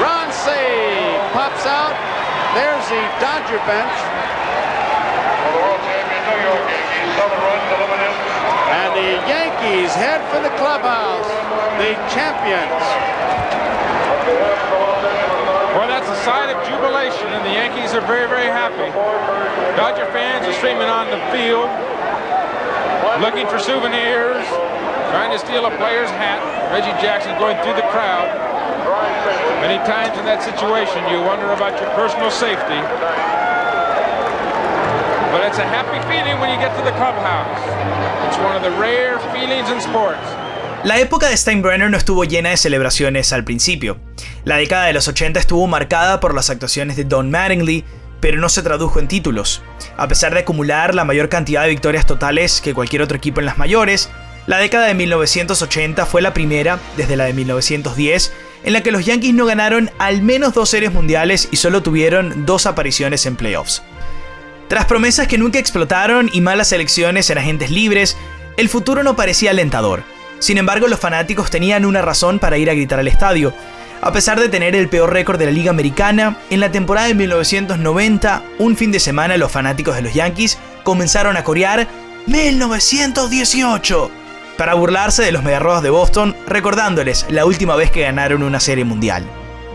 Ron 0.00 0.32
Say 0.32 1.01
pops 1.32 1.64
out. 1.64 1.96
There's 2.52 2.84
the 2.92 3.00
Dodger 3.16 3.56
bench. 3.64 3.96
And 8.72 8.92
the 8.96 9.12
Yankees 9.28 9.92
head 9.96 10.20
for 10.28 10.40
the 10.44 10.52
clubhouse, 10.60 11.28
the 11.80 11.96
champions. 12.12 12.84
Well, 15.72 15.88
that's 15.88 16.08
a 16.08 16.16
sign 16.24 16.52
of 16.52 16.60
jubilation, 16.68 17.28
and 17.32 17.44
the 17.44 17.52
Yankees 17.52 17.94
are 17.94 18.04
very, 18.04 18.28
very 18.28 18.48
happy. 18.52 18.92
Dodger 19.76 20.06
fans 20.12 20.46
are 20.46 20.52
streaming 20.52 20.88
on 20.88 21.08
the 21.08 21.20
field, 21.32 21.68
looking 23.24 23.48
for 23.48 23.58
souvenirs, 23.58 24.44
trying 25.12 25.32
to 25.32 25.38
steal 25.38 25.64
a 25.64 25.72
player's 25.76 26.10
hat. 26.10 26.40
Reggie 26.72 26.92
Jackson 27.00 27.36
going 27.38 27.56
through 27.64 27.76
the 27.76 27.88
crowd. 27.88 28.51
Many 29.62 29.78
times 29.86 30.18
in 30.18 30.26
that 30.26 30.42
situation, 30.42 31.06
you 31.08 31.22
wonder 31.22 31.46
about 31.54 31.78
your 31.80 31.88
personal 31.94 32.30
safety. 32.30 32.82
But 35.30 35.46
it's 35.46 35.58
a 35.58 35.64
happy 35.64 36.02
feeling 36.10 36.36
when 36.40 36.50
you 36.50 36.58
get 36.58 36.74
to 36.76 36.82
the 36.82 36.90
clubhouse. 36.98 37.62
It's 38.26 38.38
one 38.42 38.56
of 38.56 38.62
the 38.62 38.74
rare. 38.82 39.02
La 40.84 40.98
época 40.98 41.28
de 41.28 41.36
Steinbrenner 41.36 41.88
no 41.88 41.96
estuvo 41.96 42.24
llena 42.24 42.50
de 42.50 42.56
celebraciones 42.56 43.32
al 43.32 43.44
principio. 43.44 43.98
La 44.44 44.56
década 44.56 44.86
de 44.86 44.92
los 44.92 45.06
80 45.06 45.38
estuvo 45.38 45.64
marcada 45.68 46.18
por 46.18 46.34
las 46.34 46.50
actuaciones 46.50 46.96
de 46.96 47.04
Don 47.04 47.30
Mattingly, 47.30 47.84
pero 48.18 48.38
no 48.38 48.48
se 48.48 48.62
tradujo 48.62 48.98
en 48.98 49.06
títulos. 49.06 49.62
A 49.96 50.08
pesar 50.08 50.34
de 50.34 50.40
acumular 50.40 50.94
la 50.96 51.04
mayor 51.04 51.28
cantidad 51.28 51.62
de 51.62 51.68
victorias 51.68 52.04
totales 52.04 52.60
que 52.60 52.74
cualquier 52.74 53.02
otro 53.02 53.16
equipo 53.16 53.38
en 53.38 53.46
las 53.46 53.58
mayores, 53.58 54.10
la 54.46 54.58
década 54.58 54.86
de 54.86 54.94
1980 54.94 56.04
fue 56.04 56.20
la 56.20 56.34
primera, 56.34 56.80
desde 56.96 57.16
la 57.16 57.26
de 57.26 57.32
1910, 57.32 58.32
en 58.64 58.72
la 58.72 58.82
que 58.82 58.92
los 58.92 59.04
Yankees 59.04 59.34
no 59.34 59.46
ganaron 59.46 59.90
al 59.98 60.22
menos 60.22 60.54
dos 60.54 60.68
series 60.70 60.92
mundiales 60.92 61.48
y 61.50 61.56
solo 61.56 61.82
tuvieron 61.82 62.46
dos 62.46 62.66
apariciones 62.66 63.26
en 63.26 63.36
playoffs. 63.36 63.82
Tras 64.68 64.86
promesas 64.86 65.28
que 65.28 65.38
nunca 65.38 65.58
explotaron 65.58 66.30
y 66.32 66.40
malas 66.40 66.72
elecciones 66.72 67.28
en 67.30 67.38
agentes 67.38 67.70
libres, 67.70 68.16
el 68.56 68.68
futuro 68.68 69.02
no 69.02 69.16
parecía 69.16 69.50
alentador. 69.50 70.02
Sin 70.38 70.58
embargo, 70.58 70.88
los 70.88 70.98
fanáticos 70.98 71.50
tenían 71.50 71.84
una 71.84 72.02
razón 72.02 72.38
para 72.38 72.56
ir 72.58 72.70
a 72.70 72.74
gritar 72.74 72.98
al 72.98 73.08
estadio. 73.08 73.54
A 74.00 74.12
pesar 74.12 74.40
de 74.40 74.48
tener 74.48 74.74
el 74.74 74.88
peor 74.88 75.12
récord 75.12 75.38
de 75.38 75.44
la 75.46 75.52
Liga 75.52 75.70
Americana, 75.70 76.38
en 76.50 76.60
la 76.60 76.72
temporada 76.72 77.06
de 77.06 77.14
1990, 77.14 78.42
un 78.58 78.76
fin 78.76 78.90
de 78.90 78.98
semana 78.98 79.36
los 79.36 79.52
fanáticos 79.52 79.94
de 79.94 80.02
los 80.02 80.14
Yankees 80.14 80.58
comenzaron 80.82 81.36
a 81.36 81.44
corear 81.44 81.86
1918 82.26 84.21
para 84.56 84.74
burlarse 84.74 85.22
de 85.22 85.32
los 85.32 85.42
Mediarrojas 85.42 85.82
de 85.82 85.90
Boston, 85.90 86.36
recordándoles 86.46 87.26
la 87.28 87.44
última 87.44 87.76
vez 87.76 87.90
que 87.90 88.02
ganaron 88.02 88.42
una 88.42 88.60
serie 88.60 88.84
mundial. 88.84 89.24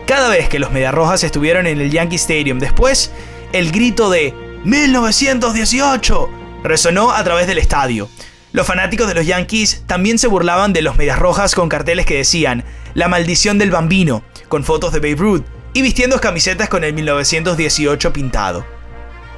Cada 0.06 0.28
vez 0.28 0.48
que 0.48 0.58
los 0.58 0.70
Mediarrojas 0.70 1.24
estuvieron 1.24 1.66
en 1.66 1.80
el 1.80 1.90
Yankee 1.90 2.16
Stadium 2.16 2.58
después, 2.58 3.10
el 3.52 3.72
grito 3.72 4.10
de 4.10 4.34
1918 4.64 6.30
resonó 6.64 7.12
a 7.12 7.22
través 7.24 7.46
del 7.46 7.58
estadio. 7.58 8.08
Los 8.52 8.66
fanáticos 8.66 9.06
de 9.08 9.14
los 9.14 9.26
Yankees 9.26 9.82
también 9.86 10.18
se 10.18 10.26
burlaban 10.26 10.72
de 10.72 10.82
los 10.82 10.96
Medias 10.96 11.18
Rojas 11.18 11.54
con 11.54 11.68
carteles 11.68 12.06
que 12.06 12.16
decían 12.16 12.64
La 12.94 13.08
maldición 13.08 13.58
del 13.58 13.70
bambino, 13.70 14.22
con 14.48 14.64
fotos 14.64 14.92
de 14.92 15.00
Babe 15.00 15.16
Ruth, 15.16 15.44
y 15.74 15.82
vistiendo 15.82 16.20
camisetas 16.20 16.68
con 16.68 16.82
el 16.84 16.94
1918 16.94 18.12
pintado. 18.12 18.64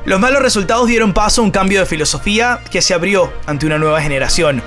Los 0.05 0.21
malos 0.21 0.41
resultados 0.41 0.87
dieron 0.87 1.13
paso 1.13 1.41
a 1.41 1.45
un 1.45 1.51
cambio 1.51 1.81
de 1.81 1.87
filosofía 1.87 2.61
que 2.71 2.81
se 2.81 2.95
abrió 2.95 3.33
ante 3.47 3.67
una 3.67 3.79
nueva 3.79 4.01
generación, 4.01 4.63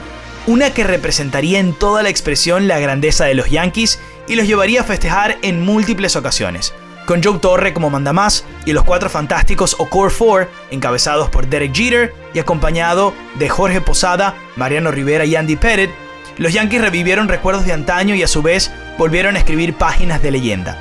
una 0.47 0.71
que 0.71 0.83
representaría 0.83 1.59
en 1.59 1.73
toda 1.73 2.03
la 2.03 2.09
expresión 2.09 2.67
la 2.67 2.79
grandeza 2.79 3.25
de 3.25 3.33
los 3.33 3.49
Yankees 3.49 3.99
y 4.27 4.35
los 4.35 4.47
llevaría 4.47 4.81
a 4.81 4.85
festejar 4.85 5.37
en 5.41 5.65
múltiples 5.65 6.15
ocasiones 6.15 6.73
con 7.05 7.21
Joe 7.23 7.39
Torre 7.39 7.73
como 7.73 7.89
mandamás 7.89 8.45
y 8.65 8.73
los 8.73 8.83
cuatro 8.83 9.09
fantásticos 9.09 9.75
o 9.79 9.89
Core 9.89 10.13
4, 10.17 10.49
encabezados 10.71 11.29
por 11.29 11.47
Derek 11.47 11.73
Jeter 11.73 12.13
y 12.33 12.39
acompañado 12.39 13.13
de 13.35 13.49
Jorge 13.49 13.81
Posada, 13.81 14.35
Mariano 14.55 14.91
Rivera 14.91 15.25
y 15.25 15.35
Andy 15.35 15.55
Pettit, 15.55 15.91
los 16.37 16.53
Yankees 16.53 16.81
revivieron 16.81 17.27
recuerdos 17.27 17.65
de 17.65 17.73
antaño 17.73 18.15
y 18.15 18.23
a 18.23 18.27
su 18.27 18.41
vez 18.41 18.71
volvieron 18.97 19.35
a 19.35 19.39
escribir 19.39 19.75
páginas 19.75 20.21
de 20.21 20.31
leyenda. 20.31 20.77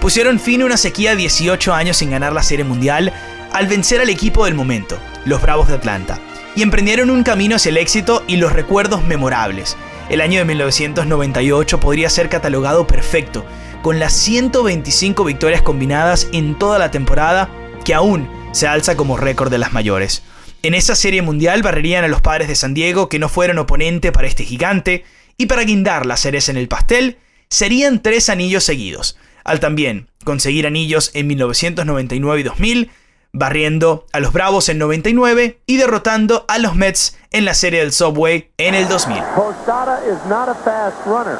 Pusieron 0.00 0.38
fin 0.38 0.62
a 0.62 0.66
una 0.66 0.76
sequía 0.76 1.10
de 1.10 1.16
18 1.16 1.74
años 1.74 1.96
sin 1.96 2.10
ganar 2.10 2.32
la 2.32 2.42
Serie 2.42 2.64
Mundial 2.64 3.12
al 3.52 3.66
vencer 3.66 4.00
al 4.00 4.10
equipo 4.10 4.44
del 4.44 4.54
momento, 4.54 4.98
los 5.24 5.42
Bravos 5.42 5.68
de 5.68 5.74
Atlanta, 5.74 6.20
y 6.56 6.62
emprendieron 6.62 7.10
un 7.10 7.22
camino 7.22 7.56
hacia 7.56 7.70
el 7.70 7.76
éxito 7.76 8.24
y 8.26 8.36
los 8.36 8.52
recuerdos 8.52 9.04
memorables. 9.04 9.76
El 10.08 10.20
año 10.20 10.38
de 10.38 10.44
1998 10.46 11.80
podría 11.80 12.10
ser 12.10 12.28
catalogado 12.28 12.86
perfecto, 12.86 13.44
con 13.82 13.98
las 13.98 14.12
125 14.14 15.24
victorias 15.24 15.62
combinadas 15.62 16.28
en 16.32 16.58
toda 16.58 16.78
la 16.78 16.90
temporada, 16.90 17.50
que 17.84 17.94
aún 17.94 18.28
se 18.52 18.66
alza 18.66 18.96
como 18.96 19.16
récord 19.16 19.50
de 19.50 19.58
las 19.58 19.72
mayores. 19.72 20.22
En 20.62 20.74
esa 20.74 20.96
serie 20.96 21.22
mundial 21.22 21.62
barrerían 21.62 22.04
a 22.04 22.08
los 22.08 22.20
padres 22.20 22.48
de 22.48 22.56
San 22.56 22.74
Diego 22.74 23.08
que 23.08 23.18
no 23.18 23.28
fueron 23.28 23.58
oponente 23.58 24.10
para 24.10 24.26
este 24.26 24.44
gigante, 24.44 25.04
y 25.36 25.46
para 25.46 25.62
guindar 25.62 26.04
la 26.04 26.16
cereza 26.16 26.50
en 26.50 26.56
el 26.56 26.68
pastel, 26.68 27.18
serían 27.48 28.02
tres 28.02 28.28
anillos 28.28 28.64
seguidos, 28.64 29.16
al 29.44 29.60
también 29.60 30.08
conseguir 30.24 30.66
anillos 30.66 31.10
en 31.14 31.26
1999 31.28 32.40
y 32.40 32.42
2000, 32.42 32.90
barriendo 33.32 34.06
a 34.12 34.20
los 34.20 34.32
Bravos 34.32 34.68
en 34.68 34.78
99 34.78 35.60
y 35.66 35.76
derrotando 35.76 36.44
a 36.48 36.58
los 36.58 36.74
Mets 36.74 37.16
en 37.30 37.44
la 37.44 37.54
serie 37.54 37.80
del 37.80 37.92
Subway 37.92 38.50
en 38.58 38.74
el 38.74 38.88
2000. 38.88 39.22
Posada 39.34 40.00
is 40.06 40.18
not 40.28 40.48
a 40.48 40.54
fast 40.54 40.96
runner. 41.06 41.38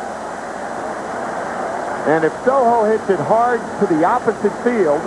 And 2.07 2.25
if 2.25 2.33
Soho 2.45 2.85
hits 2.85 3.11
it 3.11 3.21
hard 3.21 3.61
to 3.81 3.87
the 3.87 4.05
opposite 4.05 4.53
field, 4.65 5.01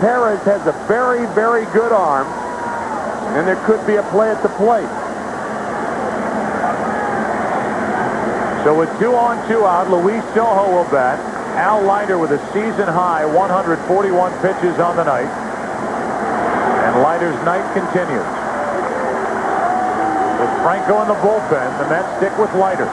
Perez 0.00 0.40
has 0.42 0.66
a 0.66 0.72
very, 0.88 1.26
very 1.34 1.64
good 1.66 1.92
arm, 1.92 2.26
and 3.36 3.46
there 3.46 3.62
could 3.66 3.84
be 3.86 3.96
a 3.96 4.02
play 4.10 4.30
at 4.30 4.42
the 4.42 4.48
plate. 4.50 4.88
So 8.64 8.74
with 8.76 8.90
two 8.98 9.14
on, 9.14 9.38
two 9.48 9.64
out, 9.64 9.88
Luis 9.88 10.22
Soho 10.34 10.74
will 10.74 10.90
bat. 10.90 11.18
Al 11.56 11.82
Leiter 11.82 12.18
with 12.18 12.30
a 12.32 12.38
season-high 12.52 13.24
141 13.24 14.32
pitches 14.42 14.78
on 14.78 14.96
the 14.96 15.04
night. 15.04 15.47
And 16.98 17.06
Leiter's 17.06 17.38
night 17.46 17.62
continues. 17.78 18.26
With 20.42 20.50
Franco 20.66 20.98
in 21.02 21.06
the 21.06 21.14
bullpen, 21.22 21.78
the 21.78 21.86
Mets 21.86 22.10
stick 22.18 22.34
with 22.38 22.52
Leiter. 22.58 22.90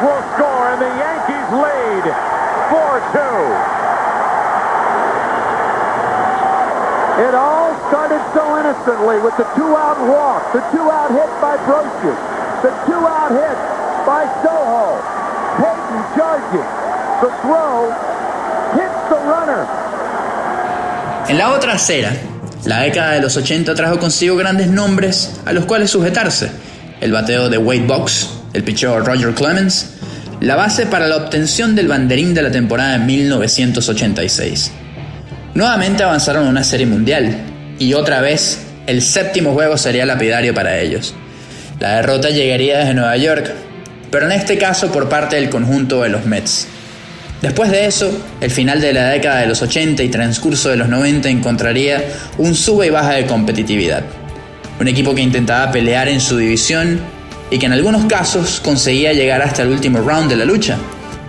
will 0.00 0.24
score, 0.32 0.72
and 0.72 0.80
the 0.80 0.88
Yankees 0.96 1.48
lead 1.60 2.08
4-2. 2.72 4.00
It 7.20 7.34
all 7.34 7.76
started 7.92 8.24
so 8.32 8.56
innocently 8.56 9.20
with 9.20 9.36
the 9.36 9.44
two-out 9.52 10.00
walk, 10.08 10.40
the 10.54 10.64
two-out 10.72 11.10
hit 11.12 11.28
by 11.42 11.58
Brocious, 11.68 12.29
the 12.62 12.70
two-out 12.86 13.32
hit 13.32 13.58
by 14.06 14.24
Soho. 14.42 15.00
Peyton 15.58 16.00
charging. 16.16 16.68
The 17.20 17.30
throw 17.42 17.92
hits 18.76 19.00
the 19.08 19.18
runner. 19.26 19.66
En 21.28 21.38
la 21.38 21.52
otra 21.52 21.74
acera, 21.74 22.12
la 22.64 22.80
década 22.80 23.12
de 23.12 23.20
los 23.20 23.36
80 23.36 23.74
trajo 23.74 23.98
consigo 23.98 24.36
grandes 24.36 24.68
nombres 24.68 25.40
a 25.46 25.52
los 25.52 25.64
cuales 25.64 25.90
sujetarse. 25.90 26.50
El 27.00 27.12
bateo 27.12 27.48
de 27.48 27.56
Wade 27.56 27.86
Box, 27.86 28.28
el 28.52 28.62
picheo 28.62 29.00
Roger 29.00 29.34
Clemens, 29.34 29.94
la 30.40 30.56
base 30.56 30.86
para 30.86 31.06
la 31.06 31.16
obtención 31.16 31.74
del 31.74 31.88
banderín 31.88 32.34
de 32.34 32.42
la 32.42 32.50
temporada 32.50 32.92
de 32.92 32.98
1986. 32.98 34.72
Nuevamente 35.54 36.02
avanzaron 36.02 36.46
a 36.46 36.50
una 36.50 36.64
serie 36.64 36.86
mundial, 36.86 37.36
y 37.78 37.94
otra 37.94 38.20
vez 38.20 38.60
el 38.86 39.02
séptimo 39.02 39.52
juego 39.52 39.76
sería 39.76 40.04
lapidario 40.04 40.54
para 40.54 40.78
ellos. 40.78 41.14
La 41.80 41.96
derrota 41.96 42.28
llegaría 42.28 42.80
desde 42.80 42.92
Nueva 42.92 43.16
York, 43.16 43.54
pero 44.10 44.26
en 44.26 44.32
este 44.32 44.58
caso 44.58 44.92
por 44.92 45.08
parte 45.08 45.36
del 45.36 45.48
conjunto 45.48 46.02
de 46.02 46.10
los 46.10 46.26
Mets. 46.26 46.68
Después 47.40 47.70
de 47.70 47.86
eso, 47.86 48.12
el 48.42 48.50
final 48.50 48.82
de 48.82 48.92
la 48.92 49.08
década 49.08 49.40
de 49.40 49.46
los 49.46 49.62
80 49.62 50.02
y 50.02 50.10
transcurso 50.10 50.68
de 50.68 50.76
los 50.76 50.90
90 50.90 51.30
encontraría 51.30 52.04
un 52.36 52.54
sube 52.54 52.88
y 52.88 52.90
baja 52.90 53.12
de 53.12 53.24
competitividad. 53.24 54.02
Un 54.78 54.88
equipo 54.88 55.14
que 55.14 55.22
intentaba 55.22 55.72
pelear 55.72 56.08
en 56.08 56.20
su 56.20 56.36
división 56.36 57.00
y 57.48 57.58
que 57.58 57.64
en 57.64 57.72
algunos 57.72 58.04
casos 58.04 58.60
conseguía 58.62 59.14
llegar 59.14 59.40
hasta 59.40 59.62
el 59.62 59.70
último 59.70 60.00
round 60.00 60.28
de 60.28 60.36
la 60.36 60.44
lucha, 60.44 60.76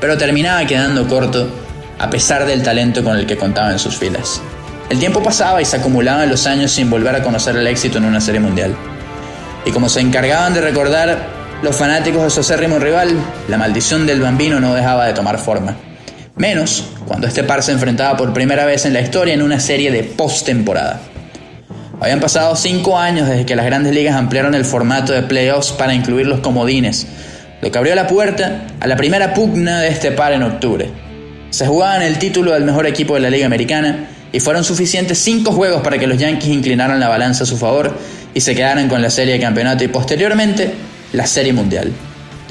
pero 0.01 0.17
terminaba 0.17 0.65
quedando 0.65 1.07
corto 1.07 1.47
a 1.97 2.09
pesar 2.09 2.45
del 2.45 2.61
talento 2.61 3.05
con 3.05 3.15
el 3.15 3.25
que 3.25 3.37
contaba 3.37 3.71
en 3.71 3.79
sus 3.79 3.95
filas. 3.95 4.41
El 4.89 4.99
tiempo 4.99 5.23
pasaba 5.23 5.61
y 5.61 5.65
se 5.65 5.77
acumulaban 5.77 6.29
los 6.29 6.45
años 6.45 6.73
sin 6.73 6.89
volver 6.89 7.15
a 7.15 7.23
conocer 7.23 7.55
el 7.55 7.67
éxito 7.67 7.99
en 7.99 8.03
una 8.03 8.19
serie 8.19 8.41
mundial. 8.41 8.75
Y 9.65 9.71
como 9.71 9.89
se 9.89 9.99
encargaban 9.99 10.53
de 10.53 10.61
recordar 10.61 11.41
los 11.61 11.75
fanáticos 11.75 12.23
de 12.23 12.29
su 12.31 12.39
acérrimo 12.39 12.79
rival, 12.79 13.15
la 13.47 13.57
maldición 13.57 14.07
del 14.07 14.21
bambino 14.21 14.59
no 14.59 14.73
dejaba 14.73 15.05
de 15.05 15.13
tomar 15.13 15.37
forma. 15.37 15.75
Menos 16.35 16.85
cuando 17.05 17.27
este 17.27 17.43
par 17.43 17.61
se 17.61 17.71
enfrentaba 17.71 18.17
por 18.17 18.33
primera 18.33 18.65
vez 18.65 18.85
en 18.85 18.93
la 18.93 19.01
historia 19.01 19.33
en 19.33 19.43
una 19.43 19.59
serie 19.59 19.91
de 19.91 20.03
postemporada. 20.03 21.01
Habían 21.99 22.19
pasado 22.19 22.55
cinco 22.55 22.97
años 22.97 23.27
desde 23.29 23.45
que 23.45 23.55
las 23.55 23.67
grandes 23.67 23.93
ligas 23.93 24.15
ampliaron 24.15 24.55
el 24.55 24.65
formato 24.65 25.13
de 25.13 25.21
playoffs 25.21 25.71
para 25.71 25.93
incluir 25.93 26.25
los 26.25 26.39
comodines, 26.39 27.05
lo 27.61 27.71
que 27.71 27.77
abrió 27.77 27.93
la 27.93 28.07
puerta 28.07 28.63
a 28.79 28.87
la 28.87 28.95
primera 28.95 29.35
pugna 29.35 29.81
de 29.81 29.89
este 29.89 30.11
par 30.11 30.33
en 30.33 30.41
octubre. 30.41 30.89
Se 31.51 31.67
jugaban 31.67 32.01
el 32.01 32.17
título 32.17 32.53
del 32.53 32.63
mejor 32.63 32.87
equipo 32.87 33.13
de 33.13 33.19
la 33.19 33.29
Liga 33.29 33.45
Americana 33.45 34.07
y 34.31 34.39
fueron 34.39 34.63
suficientes 34.63 35.19
cinco 35.19 35.51
juegos 35.51 35.81
para 35.83 35.99
que 35.99 36.07
los 36.07 36.17
Yankees 36.17 36.49
inclinaran 36.49 36.99
la 36.99 37.07
balanza 37.09 37.43
a 37.43 37.45
su 37.45 37.57
favor 37.57 37.93
y 38.33 38.41
se 38.41 38.55
quedaran 38.55 38.89
con 38.89 39.01
la 39.01 39.09
serie 39.09 39.33
de 39.33 39.39
campeonato 39.39 39.83
y 39.83 39.87
posteriormente 39.87 40.73
la 41.13 41.25
serie 41.25 41.53
mundial. 41.53 41.91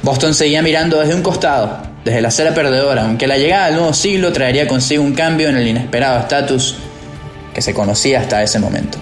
Boston 0.02 0.34
seguía 0.34 0.62
mirando 0.62 0.98
desde 0.98 1.14
un 1.14 1.22
costado, 1.22 1.78
desde 2.04 2.20
la 2.20 2.28
acera 2.28 2.54
perdedora, 2.54 3.04
aunque 3.04 3.26
la 3.26 3.36
llegada 3.36 3.66
del 3.66 3.76
nuevo 3.76 3.92
siglo 3.92 4.32
traería 4.32 4.66
consigo 4.66 5.02
un 5.02 5.12
cambio 5.12 5.48
en 5.48 5.56
el 5.56 5.68
inesperado 5.68 6.18
estatus 6.20 6.76
que 7.52 7.62
se 7.62 7.74
conocía 7.74 8.20
hasta 8.20 8.42
ese 8.42 8.58
momento. 8.58 8.98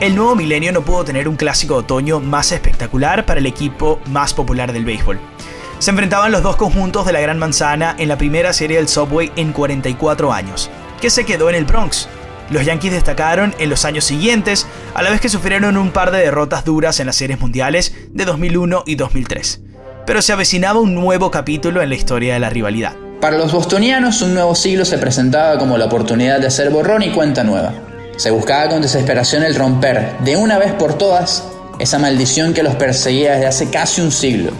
El 0.00 0.16
nuevo 0.16 0.34
milenio 0.34 0.72
no 0.72 0.84
pudo 0.84 1.04
tener 1.04 1.28
un 1.28 1.36
clásico 1.36 1.74
de 1.74 1.80
otoño 1.80 2.20
más 2.20 2.52
espectacular 2.52 3.24
para 3.24 3.40
el 3.40 3.46
equipo 3.46 4.00
más 4.06 4.34
popular 4.34 4.72
del 4.72 4.84
béisbol. 4.84 5.18
Se 5.78 5.90
enfrentaban 5.90 6.32
los 6.32 6.42
dos 6.42 6.56
conjuntos 6.56 7.06
de 7.06 7.12
la 7.12 7.20
Gran 7.20 7.38
Manzana 7.38 7.94
en 7.98 8.08
la 8.08 8.18
primera 8.18 8.52
serie 8.52 8.76
del 8.76 8.88
Subway 8.88 9.32
en 9.36 9.52
44 9.52 10.32
años, 10.32 10.70
que 11.00 11.10
se 11.10 11.24
quedó 11.24 11.48
en 11.48 11.56
el 11.56 11.64
Bronx. 11.64 12.08
Los 12.50 12.64
Yankees 12.66 12.92
destacaron 12.92 13.54
en 13.58 13.70
los 13.70 13.84
años 13.84 14.04
siguientes, 14.04 14.66
a 14.94 15.02
la 15.02 15.10
vez 15.10 15.20
que 15.20 15.28
sufrieron 15.28 15.76
un 15.76 15.90
par 15.90 16.10
de 16.10 16.18
derrotas 16.18 16.64
duras 16.64 17.00
en 17.00 17.06
las 17.06 17.16
series 17.16 17.40
mundiales 17.40 17.94
de 18.10 18.24
2001 18.24 18.84
y 18.86 18.96
2003. 18.96 19.60
Pero 20.06 20.20
se 20.20 20.32
avecinaba 20.32 20.80
un 20.80 20.94
nuevo 20.94 21.30
capítulo 21.30 21.80
en 21.80 21.88
la 21.88 21.94
historia 21.94 22.34
de 22.34 22.40
la 22.40 22.50
rivalidad. 22.50 22.94
Para 23.20 23.38
los 23.38 23.52
bostonianos, 23.52 24.20
un 24.20 24.34
nuevo 24.34 24.54
siglo 24.54 24.84
se 24.84 24.98
presentaba 24.98 25.58
como 25.58 25.78
la 25.78 25.86
oportunidad 25.86 26.40
de 26.40 26.48
hacer 26.48 26.68
borrón 26.68 27.02
y 27.02 27.10
cuenta 27.10 27.42
nueva. 27.42 27.72
Se 28.16 28.30
buscaba 28.30 28.68
con 28.68 28.82
desesperación 28.82 29.42
el 29.42 29.54
romper, 29.54 30.18
de 30.20 30.36
una 30.36 30.58
vez 30.58 30.72
por 30.74 30.98
todas, 30.98 31.44
esa 31.78 31.98
maldición 31.98 32.52
que 32.52 32.62
los 32.62 32.74
perseguía 32.74 33.32
desde 33.32 33.46
hace 33.46 33.70
casi 33.70 34.02
un 34.02 34.12
siglo. 34.12 34.52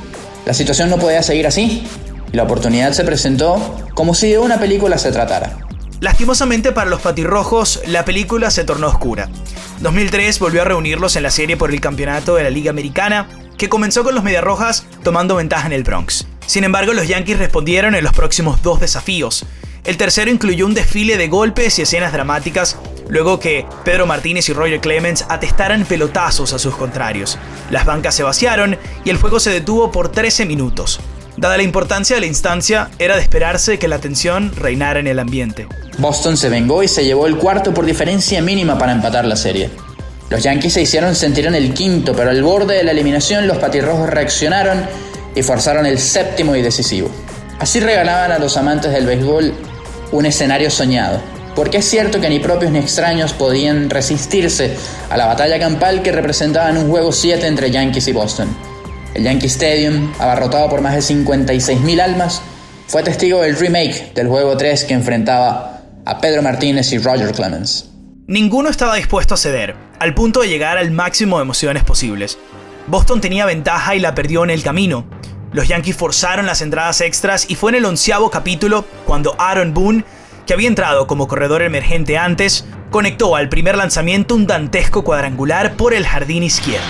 La 0.47 0.55
situación 0.55 0.89
no 0.89 0.97
podía 0.97 1.23
seguir 1.23 1.47
así, 1.47 1.87
y 2.33 2.37
la 2.37 2.45
oportunidad 2.45 2.93
se 2.93 3.05
presentó 3.05 3.77
como 3.93 4.15
si 4.15 4.31
de 4.31 4.39
una 4.39 4.59
película 4.59 4.97
se 4.97 5.13
tratara. 5.13 5.59
Lastimosamente 6.05 6.71
para 6.71 6.91
los 6.91 7.01
patirrojos, 7.01 7.81
la 7.87 8.05
película 8.05 8.51
se 8.51 8.65
tornó 8.65 8.89
oscura. 8.89 9.31
2003 9.81 10.39
volvió 10.39 10.61
a 10.61 10.67
reunirlos 10.67 11.17
en 11.17 11.23
la 11.23 11.31
serie 11.31 11.57
por 11.57 11.71
el 11.71 11.81
campeonato 11.81 12.35
de 12.35 12.43
la 12.43 12.51
Liga 12.51 12.69
Americana, 12.69 13.27
que 13.57 13.71
comenzó 13.71 14.05
con 14.05 14.15
los 14.15 14.23
Mediarrojas 14.23 14.85
tomando 15.03 15.37
ventaja 15.37 15.67
en 15.67 15.73
el 15.73 15.83
Bronx. 15.83 16.27
Sin 16.45 16.63
embargo, 16.63 16.93
los 16.93 17.09
Yankees 17.09 17.39
respondieron 17.39 17.95
en 17.95 18.05
los 18.05 18.13
próximos 18.13 18.61
dos 18.61 18.81
desafíos. 18.81 19.47
El 19.85 19.97
tercero 19.97 20.31
incluyó 20.31 20.67
un 20.67 20.75
desfile 20.75 21.17
de 21.17 21.29
golpes 21.29 21.79
y 21.79 21.83
escenas 21.83 22.13
dramáticas 22.13 22.77
luego 23.09 23.41
que 23.41 23.65
Pedro 23.83 24.07
Martínez 24.07 24.47
y 24.51 24.53
Roger 24.53 24.83
Clemens 24.83 25.25
atestaran 25.31 25.87
pelotazos 25.87 26.53
a 26.53 26.59
sus 26.59 26.77
contrarios. 26.77 27.39
Las 27.71 27.87
bancas 27.87 28.15
se 28.15 28.23
vaciaron 28.23 28.77
y 29.07 29.11
el 29.11 29.17
juego 29.17 29.41
se 29.41 29.51
detuvo 29.51 29.91
por 29.91 30.11
13 30.11 30.45
minutos. 30.45 31.01
Dada 31.37 31.57
la 31.57 31.65
importancia 31.65 32.15
de 32.15 32.21
la 32.21 32.27
instancia, 32.27 32.91
era 32.99 33.17
de 33.17 33.23
esperarse 33.23 33.79
que 33.79 33.89
la 33.89 33.99
tensión 33.99 34.55
reinara 34.55 35.01
en 35.01 35.09
el 35.09 35.19
ambiente. 35.19 35.67
Boston 35.99 36.37
se 36.37 36.49
vengó 36.49 36.83
y 36.83 36.89
se 36.89 37.05
llevó 37.05 37.27
el 37.27 37.37
cuarto 37.37 37.75
por 37.75 37.85
diferencia 37.85 38.41
mínima 38.41 38.79
para 38.79 38.93
empatar 38.93 39.25
la 39.25 39.37
serie. 39.37 39.71
Los 40.31 40.43
Yankees 40.43 40.73
se 40.73 40.83
hicieron 40.83 41.15
sentir 41.15 41.47
en 41.47 41.55
el 41.55 41.75
quinto, 41.75 42.15
pero 42.15 42.31
al 42.31 42.43
borde 42.43 42.77
de 42.77 42.85
la 42.85 42.93
eliminación 42.93 43.47
los 43.47 43.59
patirrojos 43.59 44.09
reaccionaron 44.11 44.85
y 45.35 45.43
forzaron 45.43 45.87
el 45.87 45.99
séptimo 45.99 46.55
y 46.55 46.63
decisivo. 46.63 47.11
Así 47.59 47.81
regalaban 47.81 48.33
a 48.33 48.39
los 48.39 48.57
amantes 48.57 48.93
del 48.93 49.07
béisbol 49.07 49.53
un 50.13 50.27
escenario 50.27 50.71
soñado, 50.71 51.21
porque 51.57 51.79
es 51.79 51.85
cierto 51.85 52.21
que 52.21 52.29
ni 52.29 52.39
propios 52.39 52.71
ni 52.71 52.79
extraños 52.79 53.33
podían 53.33 53.91
resistirse 53.91 54.77
a 55.11 55.17
la 55.17 55.27
batalla 55.27 55.59
campal 55.59 56.03
que 56.03 56.13
representaban 56.13 56.79
un 56.79 56.89
juego 56.89 57.13
7 57.13 57.47
entre 57.47 57.71
Yankees 57.71 58.09
y 58.09 58.13
Boston. 58.13 58.74
El 59.15 59.25
Yankee 59.25 59.47
Stadium, 59.47 60.13
abarrotado 60.19 60.69
por 60.69 60.81
más 60.81 60.95
de 60.95 61.15
56.000 61.15 62.01
almas, 62.01 62.43
fue 62.87 63.03
testigo 63.03 63.41
del 63.41 63.57
remake 63.57 64.13
del 64.15 64.29
juego 64.29 64.57
3 64.57 64.85
que 64.85 64.95
enfrentaba 64.95 65.83
a 66.05 66.21
Pedro 66.21 66.43
Martínez 66.43 66.93
y 66.93 66.99
Roger 66.99 67.33
Clemens. 67.33 67.91
Ninguno 68.27 68.69
estaba 68.69 68.97
dispuesto 68.97 69.35
a 69.35 69.37
ceder, 69.37 69.75
al 69.99 70.15
punto 70.15 70.41
de 70.41 70.49
llegar 70.49 70.79
al 70.79 70.91
máximo 70.91 71.39
de 71.39 71.43
emociones 71.43 71.85
posibles. 71.85 72.39
Boston 72.87 73.21
tenía 73.21 73.47
ventaja 73.47 73.95
y 73.95 74.01
la 74.01 74.15
perdió 74.15 74.45
en 74.45 74.51
el 74.51 74.63
camino. 74.63 75.07
Los 75.53 75.69
Yankees 75.69 75.97
forzaron 75.97 76.47
las 76.47 76.61
entradas 76.61 77.01
extras 77.01 77.47
y 77.49 77.55
fue 77.55 77.71
en 77.71 77.77
el 77.77 77.85
onceavo 77.85 78.31
capítulo 78.31 78.85
cuando 79.07 79.37
Aaron 79.39 79.73
Boone 79.73 80.05
que 80.47 80.55
había 80.55 80.69
entrado 80.69 81.07
como 81.07 81.29
corredor 81.29 81.63
emergente 81.63 82.19
antes, 82.19 82.67
conectó 82.91 83.37
al 83.37 83.49
primer 83.49 83.77
lanzamiento 83.77 84.35
un 84.35 84.47
dantesco 84.47 85.03
cuadrangular 85.03 85.75
por 85.77 85.95
el 85.95 86.07
jardín 86.07 86.43
izquierdo. 86.43 86.85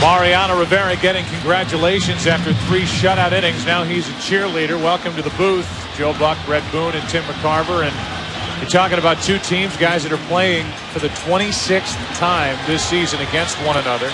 Mariano 0.00 0.58
Rivera 0.58 0.96
getting 0.96 1.24
congratulations 1.26 2.26
after 2.26 2.52
three 2.66 2.82
shutout 2.82 3.32
innings. 3.32 3.64
Now 3.64 3.84
he's 3.84 4.08
a 4.08 4.12
cheerleader. 4.12 4.76
Welcome 4.80 5.14
to 5.16 5.22
the 5.22 5.30
booth, 5.30 5.66
Joe 5.96 6.12
Buck, 6.18 6.36
Brett 6.44 6.62
Boone, 6.70 6.94
and 6.94 7.08
Tim 7.08 7.24
McCarver. 7.24 7.88
And 7.88 8.60
you're 8.60 8.68
talking 8.70 8.98
about 8.98 9.22
two 9.22 9.38
teams, 9.38 9.76
guys 9.76 10.02
that 10.02 10.12
are 10.12 10.26
playing 10.28 10.66
for 10.92 10.98
the 10.98 11.08
26th 11.08 11.96
time 12.18 12.58
this 12.66 12.84
season 12.84 13.20
against 13.20 13.56
one 13.64 13.76
another. 13.78 14.12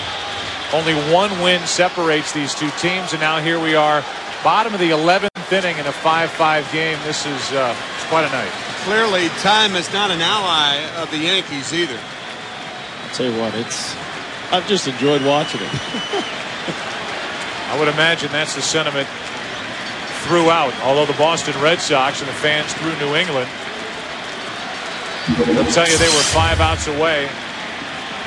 Only 0.73 0.93
one 1.11 1.29
win 1.41 1.59
separates 1.67 2.31
these 2.31 2.55
two 2.55 2.69
teams, 2.79 3.11
and 3.11 3.19
now 3.19 3.39
here 3.41 3.59
we 3.59 3.75
are, 3.75 4.01
bottom 4.43 4.73
of 4.73 4.79
the 4.79 4.91
11th 4.91 5.51
inning 5.51 5.77
in 5.77 5.85
a 5.85 5.91
5-5 5.91 6.71
game. 6.71 6.97
This 7.03 7.25
is 7.25 7.51
uh, 7.51 7.75
quite 8.07 8.23
a 8.23 8.31
night. 8.31 8.51
Clearly, 8.85 9.27
time 9.39 9.75
is 9.75 9.91
not 9.91 10.09
an 10.09 10.21
ally 10.21 10.79
of 11.01 11.11
the 11.11 11.17
Yankees 11.17 11.73
either. 11.73 11.99
I'll 13.03 13.15
tell 13.15 13.29
you 13.29 13.37
what, 13.39 13.53
it's. 13.55 13.93
I've 14.51 14.67
just 14.67 14.87
enjoyed 14.87 15.23
watching 15.23 15.61
it. 15.61 15.71
I 17.71 17.79
would 17.79 17.87
imagine 17.87 18.31
that's 18.35 18.53
the 18.53 18.61
sentiment 18.61 19.07
throughout. 20.27 20.75
Although 20.83 21.07
the 21.07 21.15
Boston 21.17 21.55
Red 21.63 21.79
Sox 21.79 22.19
and 22.19 22.27
the 22.27 22.35
fans 22.35 22.67
through 22.75 22.91
New 22.99 23.15
England, 23.15 23.47
they'll 25.47 25.71
tell 25.71 25.87
you 25.87 25.95
they 25.95 26.11
were 26.11 26.27
five 26.35 26.59
outs 26.59 26.91
away 26.91 27.31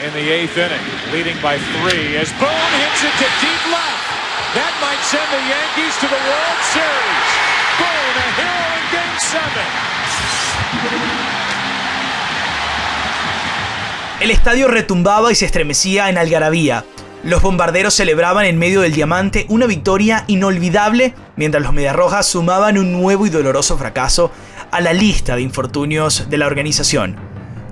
in 0.00 0.12
the 0.16 0.32
eighth 0.32 0.56
inning, 0.56 0.80
leading 1.12 1.36
by 1.44 1.60
three 1.76 2.16
as 2.16 2.32
Boone 2.40 2.72
hits 2.80 3.04
it 3.04 3.14
to 3.20 3.28
deep 3.44 3.64
left. 3.68 4.04
That 4.56 4.72
might 4.80 5.04
send 5.04 5.28
the 5.28 5.44
Yankees 5.44 5.92
to 6.00 6.08
the 6.08 6.20
World 6.24 6.60
Series. 6.72 7.28
Boone, 7.76 8.16
a 8.16 8.28
hero 8.40 8.64
in 8.80 8.84
Game 8.96 9.20
7. 11.36 11.43
El 14.20 14.30
estadio 14.30 14.68
retumbaba 14.68 15.32
y 15.32 15.34
se 15.34 15.44
estremecía 15.44 16.08
en 16.08 16.18
algarabía. 16.18 16.84
Los 17.24 17.42
bombarderos 17.42 17.94
celebraban 17.94 18.44
en 18.44 18.58
medio 18.58 18.82
del 18.82 18.94
diamante 18.94 19.44
una 19.48 19.66
victoria 19.66 20.24
inolvidable, 20.28 21.14
mientras 21.36 21.64
los 21.64 21.72
Mediarrojas 21.72 22.26
sumaban 22.26 22.78
un 22.78 22.92
nuevo 22.92 23.26
y 23.26 23.30
doloroso 23.30 23.76
fracaso 23.76 24.30
a 24.70 24.80
la 24.80 24.92
lista 24.92 25.34
de 25.34 25.42
infortunios 25.42 26.30
de 26.30 26.38
la 26.38 26.46
organización. 26.46 27.16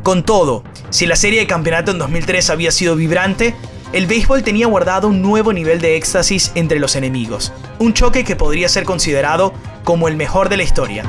Con 0.03 0.25
todo, 0.25 0.65
si 0.91 1.07
la 1.07 1.15
serie 1.15 1.39
de 1.39 1.47
campeonato 1.47 1.93
en 1.93 1.99
2003 1.99 2.51
había 2.51 2.73
sido 2.73 2.97
vibrante, 2.97 3.55
el 3.93 4.07
béisbol 4.07 4.43
tenía 4.43 4.67
guardado 4.67 5.07
un 5.07 5.23
nuevo 5.23 5.53
nivel 5.53 5.81
de 5.81 5.97
éxtasis 5.97 6.51
entre 6.57 6.81
los 6.81 6.97
enemigos, 6.97 7.53
un 7.79 7.95
choque 7.95 8.25
que 8.25 8.37
podría 8.37 8.69
ser 8.69 8.85
considerado 8.85 9.55
como 9.85 10.09
el 10.09 10.17
mejor 10.17 10.49
de 10.49 10.57
la 10.57 10.65
historia. 10.65 11.05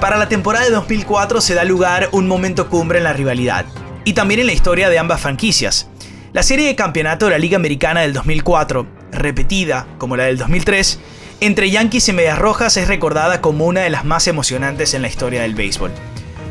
Para 0.00 0.18
la 0.18 0.28
temporada 0.28 0.66
de 0.66 0.70
2004 0.70 1.40
se 1.40 1.54
da 1.54 1.64
lugar 1.64 2.10
un 2.12 2.28
momento 2.28 2.68
cumbre 2.68 2.98
en 2.98 3.04
la 3.04 3.12
rivalidad, 3.12 3.64
y 4.04 4.12
también 4.12 4.40
en 4.40 4.46
la 4.46 4.52
historia 4.52 4.88
de 4.88 4.98
ambas 4.98 5.20
franquicias. 5.20 5.88
La 6.32 6.42
serie 6.42 6.66
de 6.66 6.76
campeonato 6.76 7.26
de 7.26 7.32
la 7.32 7.38
Liga 7.38 7.56
Americana 7.56 8.00
del 8.00 8.12
2004, 8.12 8.86
repetida 9.12 9.86
como 9.98 10.16
la 10.16 10.24
del 10.24 10.36
2003, 10.36 10.98
entre 11.40 11.70
Yankees 11.70 12.08
y 12.08 12.12
Medias 12.12 12.38
Rojas 12.38 12.76
es 12.76 12.88
recordada 12.88 13.40
como 13.40 13.66
una 13.66 13.82
de 13.82 13.90
las 13.90 14.04
más 14.04 14.26
emocionantes 14.26 14.94
en 14.94 15.02
la 15.02 15.08
historia 15.08 15.42
del 15.42 15.54
béisbol. 15.54 15.92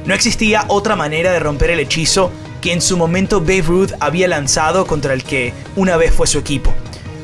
No 0.05 0.13
existía 0.13 0.65
otra 0.67 0.95
manera 0.95 1.31
de 1.31 1.39
romper 1.39 1.69
el 1.69 1.79
hechizo 1.79 2.31
que 2.61 2.73
en 2.73 2.81
su 2.81 2.97
momento 2.97 3.41
Babe 3.41 3.61
Ruth 3.63 3.91
había 3.99 4.27
lanzado 4.27 4.85
contra 4.85 5.13
el 5.13 5.23
que 5.23 5.53
una 5.75 5.97
vez 5.97 6.13
fue 6.13 6.27
su 6.27 6.39
equipo. 6.39 6.73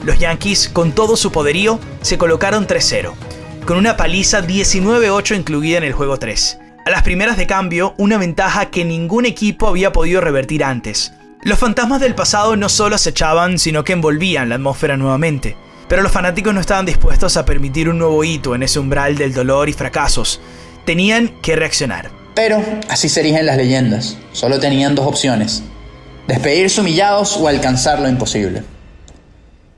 Los 0.03 0.19
Yankees, 0.19 0.69
con 0.69 0.93
todo 0.93 1.15
su 1.15 1.31
poderío, 1.31 1.79
se 2.01 2.17
colocaron 2.17 2.67
3-0, 2.67 3.13
con 3.65 3.77
una 3.77 3.97
paliza 3.97 4.41
19-8 4.41 5.35
incluida 5.37 5.77
en 5.77 5.83
el 5.83 5.93
juego 5.93 6.17
3. 6.17 6.59
A 6.89 6.91
las 6.91 7.03
primeras 7.03 7.37
de 7.37 7.45
cambio, 7.45 7.93
una 7.99 8.17
ventaja 8.17 8.71
que 8.71 8.83
ningún 8.83 9.27
equipo 9.27 9.67
había 9.67 9.91
podido 9.93 10.21
revertir 10.21 10.63
antes. 10.63 11.13
Los 11.43 11.59
fantasmas 11.59 12.01
del 12.01 12.15
pasado 12.15 12.55
no 12.55 12.67
solo 12.67 12.95
acechaban, 12.95 13.59
sino 13.59 13.83
que 13.83 13.93
envolvían 13.93 14.49
la 14.49 14.55
atmósfera 14.55 14.97
nuevamente. 14.97 15.55
Pero 15.87 16.01
los 16.01 16.11
fanáticos 16.11 16.51
no 16.51 16.59
estaban 16.59 16.87
dispuestos 16.87 17.37
a 17.37 17.45
permitir 17.45 17.89
un 17.89 17.99
nuevo 17.99 18.23
hito 18.23 18.55
en 18.55 18.63
ese 18.63 18.79
umbral 18.79 19.19
del 19.19 19.35
dolor 19.35 19.69
y 19.69 19.73
fracasos. 19.73 20.41
Tenían 20.83 21.27
que 21.43 21.55
reaccionar. 21.55 22.09
Pero 22.33 22.59
así 22.87 23.07
se 23.07 23.19
erigen 23.19 23.45
las 23.45 23.57
leyendas. 23.57 24.17
Solo 24.31 24.59
tenían 24.59 24.95
dos 24.95 25.05
opciones. 25.05 25.61
Despedirse 26.27 26.81
humillados 26.81 27.37
o 27.37 27.47
alcanzar 27.47 27.99
lo 27.99 28.09
imposible. 28.09 28.63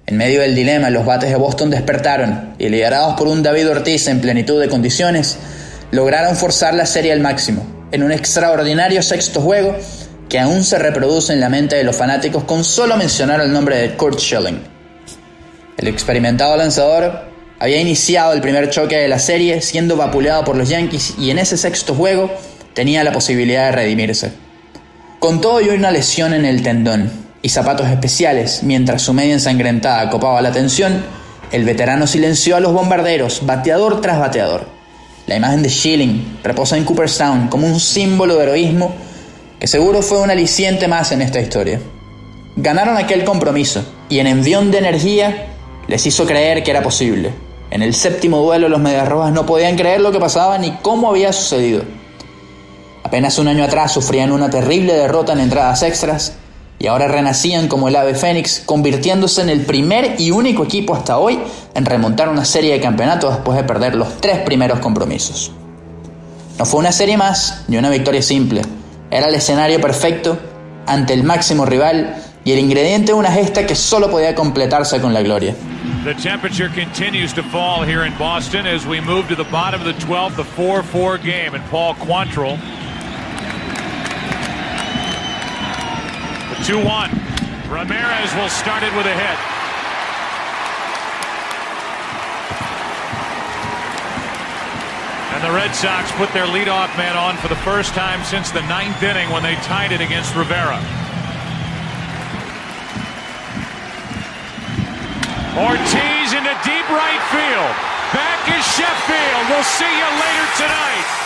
En 0.06 0.16
medio 0.16 0.40
del 0.40 0.56
dilema, 0.56 0.90
los 0.90 1.06
bates 1.06 1.30
de 1.30 1.36
Boston 1.36 1.72
despertaron 1.72 2.54
y 2.58 2.70
liderados 2.70 3.16
por 3.18 3.28
un 3.28 3.44
David 3.44 3.70
Ortiz 3.70 4.08
en 4.08 4.22
plenitud 4.22 4.62
de 4.62 4.70
condiciones, 4.70 5.38
lograron 5.92 6.36
forzar 6.36 6.74
la 6.74 6.86
serie 6.86 7.12
al 7.12 7.20
máximo. 7.20 7.66
en 7.92 8.04
un 8.04 8.14
extraordinario 8.14 9.04
sexto 9.04 9.42
juego 9.42 9.76
que 10.30 10.40
aún 10.40 10.64
se 10.64 10.80
reproduce 10.80 11.34
en 11.34 11.42
la 11.42 11.50
mente 11.50 11.76
de 11.76 11.84
los 11.84 11.94
fanáticos 11.94 12.46
con 12.46 12.64
solo 12.64 12.96
mencionar 12.96 13.42
el 13.42 13.52
nombre 13.52 13.78
de 13.78 13.98
Kurt 13.98 14.18
Schilling. 14.18 14.62
El 15.78 15.90
experimentado 15.90 16.56
lanzador 16.56 17.26
había 17.60 17.82
iniciado 17.82 18.32
el 18.32 18.40
primer 18.40 18.70
choque 18.70 18.96
de 18.96 19.10
la 19.10 19.20
serie 19.20 19.62
siendo 19.62 19.98
vapuleado 19.98 20.46
por 20.46 20.56
los 20.56 20.70
Yankees 20.70 21.16
y 21.20 21.32
en 21.32 21.40
ese 21.40 21.58
sexto 21.58 21.94
juego 21.94 22.32
tenía 22.74 23.04
la 23.04 23.12
posibilidad 23.12 23.66
de 23.66 23.72
redimirse. 23.74 24.32
Con 25.20 25.42
todo 25.42 25.60
y 25.60 25.68
una 25.68 25.92
lesión 25.92 26.34
en 26.34 26.46
el 26.46 26.64
tendón 26.64 27.12
y 27.42 27.50
zapatos 27.50 27.90
especiales 27.90 28.64
mientras 28.64 29.02
su 29.02 29.12
media 29.12 29.34
ensangrentada 29.34 30.10
copaba 30.10 30.42
la 30.42 30.50
atención, 30.50 31.04
el 31.52 31.66
veterano 31.66 32.08
silenció 32.08 32.56
a 32.56 32.62
los 32.62 32.72
bombarderos, 32.72 33.46
bateador 33.46 34.00
tras 34.00 34.18
bateador. 34.18 34.81
La 35.28 35.36
imagen 35.36 35.64
de 35.64 35.70
Schilling 35.70 36.40
reposa 36.44 36.78
en 36.78 36.84
Cooperstown 36.84 37.48
como 37.48 37.68
un 37.68 37.80
símbolo 37.80 38.36
de 38.36 38.44
heroísmo 38.44 38.94
que 39.60 39.68
seguro 39.68 40.02
fue 40.02 40.20
un 40.20 40.32
aliciente 40.32 40.88
más 40.88 41.12
en 41.12 41.22
esta 41.22 41.40
historia. 41.40 41.80
Ganaron 42.56 42.98
aquel 42.98 43.24
compromiso 43.24 43.84
y 44.10 44.20
en 44.20 44.28
envión 44.28 44.72
de 44.72 44.80
energía 44.80 45.48
les 45.88 46.06
hizo 46.06 46.26
creer 46.26 46.64
que 46.64 46.72
era 46.72 46.82
posible. 46.82 47.32
En 47.70 47.82
el 47.82 47.94
séptimo 47.94 48.38
duelo 48.38 48.68
los 48.68 48.80
Medias 48.80 49.08
Rojas 49.08 49.32
no 49.32 49.46
podían 49.46 49.78
creer 49.78 50.02
lo 50.02 50.12
que 50.12 50.20
pasaba 50.20 50.58
ni 50.58 50.72
cómo 50.82 51.10
había 51.10 51.32
sucedido. 51.32 51.84
Apenas 53.04 53.38
un 53.40 53.48
año 53.48 53.64
atrás 53.64 53.92
sufrían 53.92 54.32
una 54.32 54.50
terrible 54.50 54.94
derrota 54.94 55.34
en 55.34 55.42
entradas 55.42 55.84
extras 55.84 56.38
y 56.82 56.88
ahora 56.88 57.08
renacían 57.08 57.68
como 57.68 57.90
el 57.90 57.96
ave 57.96 58.16
fénix, 58.16 58.64
convirtiéndose 58.66 59.44
en 59.44 59.50
el 59.50 59.62
primer 59.62 60.16
y 60.20 60.32
único 60.32 60.64
equipo 60.64 60.96
hasta 60.96 61.20
hoy 61.20 61.40
en 61.76 61.86
remontar 61.86 62.28
una 62.28 62.44
serie 62.44 62.74
de 62.74 62.82
campeonatos 62.82 63.36
después 63.36 63.56
de 63.56 63.64
perder 63.64 63.94
los 63.94 64.20
tres 64.20 64.40
primeros 64.40 64.80
compromisos. 64.80 65.52
No 66.58 66.66
fue 66.66 66.80
una 66.80 66.92
serie 66.92 67.18
más 67.18 67.66
ni 67.68 67.78
una 67.78 67.92
victoria 67.92 68.24
simple, 68.24 68.64
era 69.12 69.28
el 69.28 69.36
escenario 69.36 69.80
perfecto 69.80 70.40
ante 70.88 71.14
el 71.14 71.24
máximo 71.24 71.68
rival 71.68 72.16
y 72.44 72.52
el 72.52 72.58
ingrediente 72.58 73.12
de 73.12 73.20
una 73.20 73.32
gesta 73.32 73.68
que 73.68 73.76
solo 73.76 74.10
podía 74.10 74.34
completarse 74.34 75.00
con 75.00 75.14
la 75.14 75.22
gloria. 75.22 75.54
Boston 78.18 78.66
as 78.66 78.88
we 78.88 79.00
move 79.00 79.28
to 79.28 79.36
the 79.36 79.50
bottom 79.52 79.80
of 79.82 79.86
the 79.86 79.94
12th, 80.04 80.36
the 80.36 80.44
4-4 80.44 81.22
game, 81.24 81.54
and 81.54 81.64
Paul 81.70 81.94
Quantrill. 81.94 82.58
2-1. 86.62 87.10
Ramirez 87.74 88.30
will 88.36 88.50
start 88.50 88.84
it 88.84 88.94
with 88.94 89.08
a 89.10 89.16
hit. 89.18 89.40
And 95.34 95.42
the 95.42 95.56
Red 95.58 95.74
Sox 95.74 96.12
put 96.14 96.32
their 96.34 96.46
leadoff 96.46 96.96
man 96.98 97.18
on 97.18 97.36
for 97.38 97.48
the 97.48 97.56
first 97.66 97.96
time 97.96 98.24
since 98.24 98.52
the 98.52 98.62
ninth 98.70 99.02
inning 99.02 99.32
when 99.32 99.42
they 99.42 99.56
tied 99.66 99.92
it 99.92 100.02
against 100.02 100.36
Rivera. 100.36 100.78
Ortiz 105.58 106.30
into 106.38 106.54
deep 106.62 106.88
right 106.94 107.24
field. 107.34 107.74
Back 108.14 108.46
is 108.54 108.66
Sheffield. 108.78 109.50
We'll 109.50 109.66
see 109.66 109.90
you 109.90 110.10
later 110.22 110.48
tonight. 110.62 111.21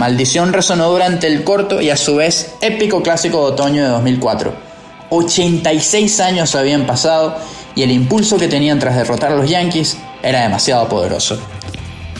Maldición 0.00 0.54
resonó 0.54 0.88
durante 0.88 1.26
el 1.26 1.44
corto 1.44 1.82
y 1.82 1.90
a 1.90 1.96
su 1.96 2.16
vez 2.16 2.54
épico 2.62 3.02
clásico 3.02 3.44
de 3.44 3.52
otoño 3.52 3.82
de 3.82 3.90
2004. 3.90 4.54
86 5.10 6.20
años 6.20 6.54
habían 6.54 6.86
pasado 6.86 7.36
y 7.74 7.82
el 7.82 7.90
impulso 7.90 8.38
que 8.38 8.48
tenían 8.48 8.78
tras 8.78 8.96
derrotar 8.96 9.32
a 9.32 9.36
los 9.36 9.50
Yankees 9.50 9.98
era 10.22 10.40
demasiado 10.40 10.88
poderoso. 10.88 11.38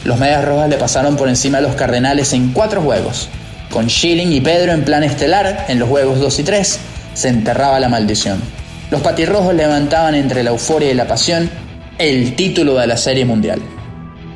Los 0.04 0.18
Medias 0.18 0.44
Rojas 0.44 0.68
le 0.68 0.76
pasaron 0.76 1.16
por 1.16 1.30
encima 1.30 1.56
a 1.56 1.62
los 1.62 1.74
Cardenales 1.74 2.34
en 2.34 2.52
cuatro 2.52 2.82
juegos. 2.82 3.30
Con 3.70 3.88
Schilling 3.88 4.30
y 4.30 4.42
Pedro 4.42 4.72
en 4.72 4.84
plan 4.84 5.02
estelar 5.02 5.64
en 5.68 5.78
los 5.78 5.88
juegos 5.88 6.20
2 6.20 6.38
y 6.38 6.42
3, 6.42 6.80
se 7.14 7.28
enterraba 7.28 7.80
la 7.80 7.88
maldición. 7.88 8.42
Los 8.90 9.00
patirrojos 9.00 9.54
levantaban 9.54 10.14
entre 10.14 10.42
la 10.42 10.50
euforia 10.50 10.90
y 10.90 10.94
la 10.94 11.08
pasión 11.08 11.48
el 11.96 12.36
título 12.36 12.74
de 12.74 12.86
la 12.86 12.98
Serie 12.98 13.24
Mundial. 13.24 13.62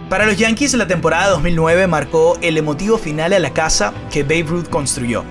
Para 0.08 0.26
los 0.26 0.36
Yankees, 0.36 0.74
la 0.74 0.86
temporada 0.86 1.30
2009 1.30 1.86
marcó 1.86 2.38
el 2.42 2.58
emotivo 2.58 2.98
final 2.98 3.32
a 3.32 3.38
la 3.38 3.54
casa 3.54 3.94
que 4.12 4.22
Babe 4.22 4.44
Ruth 4.44 4.68
construyó, 4.68 5.24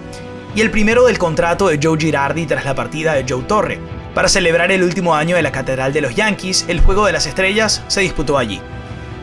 y 0.55 0.61
el 0.61 0.71
primero 0.71 1.05
del 1.05 1.19
contrato 1.19 1.67
de 1.67 1.79
Joe 1.81 1.97
Girardi 1.99 2.47
tras 2.47 2.65
la 2.65 2.73
partida 2.73 3.13
de 3.13 3.23
Joe 3.27 3.43
Torre. 3.43 3.79
Para 4.15 4.27
celebrar 4.27 4.71
el 4.71 4.81
último 4.81 5.15
año 5.15 5.35
de 5.35 5.43
la 5.43 5.51
Catedral 5.51 5.93
de 5.93 6.01
los 6.01 6.15
Yankees, 6.15 6.65
el 6.67 6.81
Juego 6.81 7.05
de 7.05 7.11
las 7.11 7.27
Estrellas 7.27 7.83
se 7.87 8.01
disputó 8.01 8.37
allí. 8.37 8.61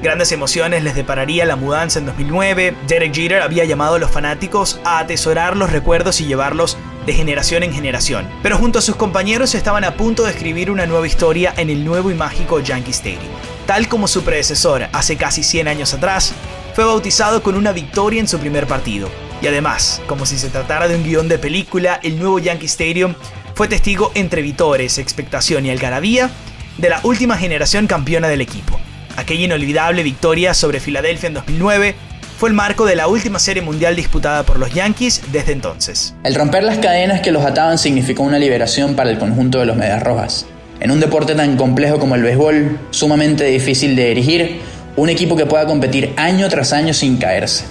Grandes 0.02 0.30
emociones 0.32 0.84
les 0.84 0.94
depararía 0.94 1.44
la 1.44 1.56
mudanza 1.56 1.98
en 1.98 2.06
2009. 2.06 2.74
Derek 2.86 3.12
Jeter 3.12 3.42
había 3.42 3.64
llamado 3.64 3.96
a 3.96 3.98
los 3.98 4.10
fanáticos 4.10 4.80
a 4.84 5.00
atesorar 5.00 5.56
los 5.56 5.72
recuerdos 5.72 6.20
y 6.20 6.26
llevarlos 6.26 6.78
de 7.06 7.12
generación 7.12 7.64
en 7.64 7.72
generación. 7.72 8.26
Pero 8.42 8.56
junto 8.56 8.78
a 8.78 8.82
sus 8.82 8.96
compañeros 8.96 9.54
estaban 9.54 9.84
a 9.84 9.94
punto 9.94 10.24
de 10.24 10.30
escribir 10.30 10.70
una 10.70 10.86
nueva 10.86 11.06
historia 11.06 11.52
en 11.56 11.70
el 11.70 11.84
nuevo 11.84 12.10
y 12.10 12.14
mágico 12.14 12.60
Yankee 12.60 12.92
Stadium. 12.92 13.49
Tal 13.70 13.86
como 13.86 14.08
su 14.08 14.24
predecesor 14.24 14.88
hace 14.92 15.16
casi 15.16 15.44
100 15.44 15.68
años 15.68 15.94
atrás, 15.94 16.32
fue 16.74 16.82
bautizado 16.82 17.40
con 17.40 17.54
una 17.54 17.70
victoria 17.70 18.18
en 18.18 18.26
su 18.26 18.40
primer 18.40 18.66
partido. 18.66 19.08
Y 19.40 19.46
además, 19.46 20.02
como 20.08 20.26
si 20.26 20.38
se 20.38 20.48
tratara 20.48 20.88
de 20.88 20.96
un 20.96 21.04
guion 21.04 21.28
de 21.28 21.38
película, 21.38 22.00
el 22.02 22.18
nuevo 22.18 22.40
Yankee 22.40 22.66
Stadium 22.66 23.14
fue 23.54 23.68
testigo 23.68 24.10
entre 24.16 24.42
vitores, 24.42 24.98
expectación 24.98 25.66
y 25.66 25.70
algarabía 25.70 26.30
de 26.78 26.88
la 26.88 26.98
última 27.04 27.36
generación 27.36 27.86
campeona 27.86 28.26
del 28.26 28.40
equipo. 28.40 28.76
Aquella 29.16 29.44
inolvidable 29.44 30.02
victoria 30.02 30.52
sobre 30.52 30.80
Filadelfia 30.80 31.28
en 31.28 31.34
2009 31.34 31.94
fue 32.38 32.48
el 32.48 32.56
marco 32.56 32.86
de 32.86 32.96
la 32.96 33.06
última 33.06 33.38
serie 33.38 33.62
mundial 33.62 33.94
disputada 33.94 34.42
por 34.42 34.58
los 34.58 34.74
Yankees 34.74 35.22
desde 35.30 35.52
entonces. 35.52 36.16
El 36.24 36.34
romper 36.34 36.64
las 36.64 36.78
cadenas 36.78 37.20
que 37.20 37.30
los 37.30 37.44
ataban 37.44 37.78
significó 37.78 38.24
una 38.24 38.40
liberación 38.40 38.96
para 38.96 39.10
el 39.10 39.18
conjunto 39.20 39.60
de 39.60 39.66
los 39.66 39.76
Medias 39.76 40.02
Rojas. 40.02 40.46
En 40.80 40.90
un 40.90 41.00
deporte 41.00 41.34
tan 41.34 41.56
complejo 41.56 41.98
como 41.98 42.14
el 42.14 42.22
béisbol, 42.22 42.78
sumamente 42.90 43.44
difícil 43.44 43.96
de 43.96 44.08
dirigir, 44.08 44.60
un 44.96 45.08
equipo 45.08 45.36
que 45.36 45.46
pueda 45.46 45.66
competir 45.66 46.12
año 46.16 46.48
tras 46.48 46.72
año 46.72 46.94
sin 46.94 47.18
caerse. 47.18 47.64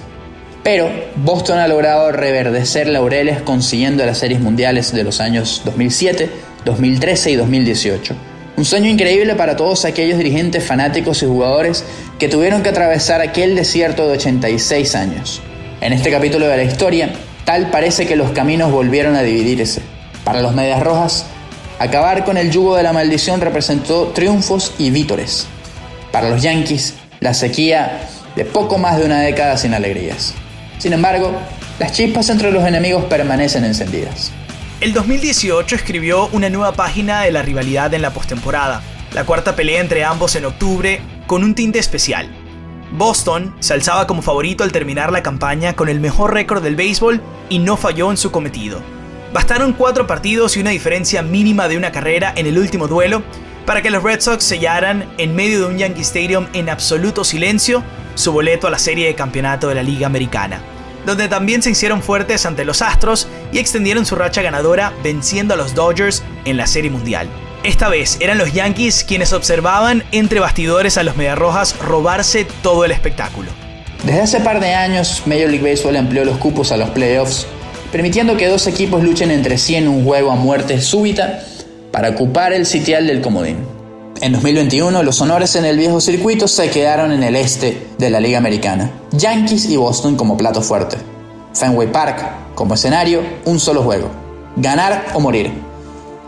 Pero 0.64 0.90
Boston 1.16 1.60
ha 1.60 1.68
logrado 1.68 2.12
reverdecer 2.12 2.88
laureles 2.88 3.42
consiguiendo 3.42 4.06
las 4.06 4.20
series 4.20 4.40
mundiales 4.40 4.94
de 4.94 5.04
los 5.04 5.20
años 5.20 5.62
2007, 5.66 6.30
2013 6.66 7.32
y 7.32 7.36
2018 7.36 8.16
un 8.60 8.66
sueño 8.66 8.90
increíble 8.90 9.36
para 9.36 9.56
todos 9.56 9.86
aquellos 9.86 10.18
dirigentes 10.18 10.66
fanáticos 10.66 11.24
y 11.24 11.26
jugadores 11.26 11.86
que 12.20 12.28
tuvieron 12.28 12.62
que 12.62 12.68
atravesar 12.68 13.22
aquel 13.22 13.56
desierto 13.56 14.06
de 14.06 14.18
86 14.18 14.96
años. 14.96 15.42
En 15.80 15.94
este 15.94 16.12
capítulo 16.12 16.46
de 16.46 16.58
la 16.58 16.64
historia, 16.64 17.10
tal 17.46 17.72
parece 17.72 18.06
que 18.06 18.18
los 18.18 18.32
caminos 18.32 18.70
volvieron 18.70 19.16
a 19.16 19.24
dividirse. 19.24 19.82
Para 20.26 20.42
los 20.42 20.54
Medias 20.54 20.84
Rojas, 20.84 21.26
acabar 21.80 22.26
con 22.26 22.38
el 22.38 22.52
yugo 22.52 22.76
de 22.76 22.84
la 22.84 22.94
maldición 22.94 23.42
representó 23.42 24.10
triunfos 24.10 24.74
y 24.78 24.92
vítores. 24.92 25.48
Para 26.12 26.30
los 26.30 26.42
Yankees, 26.42 26.96
la 27.20 27.34
sequía 27.34 28.02
de 28.36 28.46
poco 28.46 28.78
más 28.78 28.98
de 28.98 29.06
una 29.06 29.22
década 29.22 29.58
sin 29.58 29.74
alegrías. 29.74 30.34
Sin 30.78 30.94
embargo, 30.94 31.32
las 31.80 31.94
chispas 31.94 32.30
entre 32.30 32.52
los 32.52 32.66
enemigos 32.66 33.06
permanecen 33.06 33.64
encendidas. 33.64 34.32
El 34.82 34.94
2018 34.94 35.76
escribió 35.76 36.30
una 36.32 36.50
nueva 36.50 36.74
página 36.74 37.22
de 37.22 37.32
la 37.32 37.42
rivalidad 37.42 37.94
en 37.94 38.02
la 38.02 38.12
postemporada, 38.12 38.82
la 39.14 39.26
cuarta 39.26 39.56
pelea 39.56 39.82
entre 39.82 40.04
ambos 40.04 40.36
en 40.36 40.46
octubre, 40.46 41.02
con 41.28 41.44
un 41.44 41.56
tinte 41.56 41.80
especial. 41.80 42.30
Boston 42.92 43.56
se 43.60 43.74
alzaba 43.74 44.08
como 44.08 44.22
favorito 44.22 44.64
al 44.64 44.72
terminar 44.72 45.12
la 45.12 45.22
campaña 45.22 45.74
con 45.74 45.90
el 45.90 46.00
mejor 46.00 46.34
récord 46.34 46.64
del 46.64 46.76
béisbol 46.76 47.22
y 47.50 47.60
no 47.60 47.78
falló 47.78 48.10
en 48.10 48.18
su 48.18 48.32
cometido. 48.32 48.82
Bastaron 49.34 49.74
cuatro 49.74 50.08
partidos 50.08 50.58
y 50.58 50.60
una 50.60 50.72
diferencia 50.72 51.22
mínima 51.22 51.68
de 51.68 51.78
una 51.78 51.92
carrera 51.92 52.34
en 52.36 52.48
el 52.48 52.58
último 52.58 52.88
duelo 52.88 53.22
para 53.66 53.82
que 53.82 53.92
los 53.92 54.04
Red 54.04 54.22
Sox 54.22 54.44
sellaran 54.44 55.08
en 55.18 55.36
medio 55.36 55.60
de 55.60 55.66
un 55.66 55.78
Yankee 55.78 56.02
Stadium 56.02 56.48
en 56.54 56.70
absoluto 56.70 57.24
silencio 57.24 57.84
su 58.16 58.32
boleto 58.32 58.68
a 58.68 58.72
la 58.72 58.80
serie 58.80 59.08
de 59.08 59.16
campeonato 59.16 59.68
de 59.68 59.76
la 59.76 59.84
Liga 59.84 60.08
Americana 60.08 60.62
donde 61.06 61.28
también 61.28 61.62
se 61.62 61.72
hicieron 61.72 62.02
fuertes 62.02 62.46
ante 62.46 62.66
los 62.66 62.82
Astros 62.82 63.28
y 63.52 63.60
extendieron 63.60 64.06
su 64.06 64.16
racha 64.16 64.42
ganadora 64.42 64.94
venciendo 65.04 65.54
a 65.54 65.58
los 65.58 65.74
Dodgers 65.74 66.24
en 66.46 66.58
la 66.58 66.68
Serie 66.68 66.92
Mundial. 66.92 67.28
Esta 67.64 67.90
vez 67.90 68.18
eran 68.22 68.38
los 68.38 68.54
Yankees 68.54 69.04
quienes 69.04 69.34
observaban 69.34 70.04
entre 70.12 70.40
bastidores 70.40 70.98
a 70.98 71.04
los 71.04 71.18
Mediarrojas 71.18 71.78
robarse 71.80 72.46
todo 72.62 72.86
el 72.86 72.92
espectáculo. 72.92 73.50
Desde 74.04 74.22
hace 74.22 74.40
par 74.40 74.62
de 74.62 74.74
años, 74.74 75.24
Major 75.26 75.50
League 75.50 75.70
Baseball 75.70 75.98
empleó 75.98 76.24
los 76.24 76.38
cupos 76.38 76.72
a 76.72 76.78
los 76.78 76.90
playoffs, 76.92 77.48
permitiendo 77.92 78.38
que 78.38 78.48
dos 78.48 78.68
equipos 78.68 79.04
luchen 79.04 79.32
entre 79.32 79.58
sí 79.58 79.76
en 79.76 79.88
un 79.88 80.06
juego 80.06 80.32
a 80.32 80.36
muerte 80.36 80.82
súbita 80.82 81.44
para 81.92 82.10
ocupar 82.10 82.54
el 82.54 82.66
sitial 82.66 83.08
del 83.08 83.22
comodín. 83.22 83.58
En 84.22 84.34
2021, 84.34 85.02
los 85.04 85.22
honores 85.22 85.56
en 85.56 85.66
el 85.66 85.78
viejo 85.78 86.02
circuito 86.02 86.48
se 86.48 86.70
quedaron 86.70 87.12
en 87.12 87.24
el 87.24 87.36
este 87.36 87.88
de 87.98 88.10
la 88.10 88.20
Liga 88.20 88.38
Americana, 88.38 88.92
Yankees 89.12 89.70
y 89.70 89.78
Boston 89.78 90.16
como 90.16 90.38
plato 90.38 90.62
fuerte. 90.62 90.98
Fenway 91.54 91.92
Park, 91.92 92.54
como 92.54 92.74
escenario, 92.74 93.22
un 93.46 93.60
solo 93.60 93.82
juego. 93.82 94.10
Ganar 94.58 95.06
o 95.14 95.20
morir. 95.20 95.52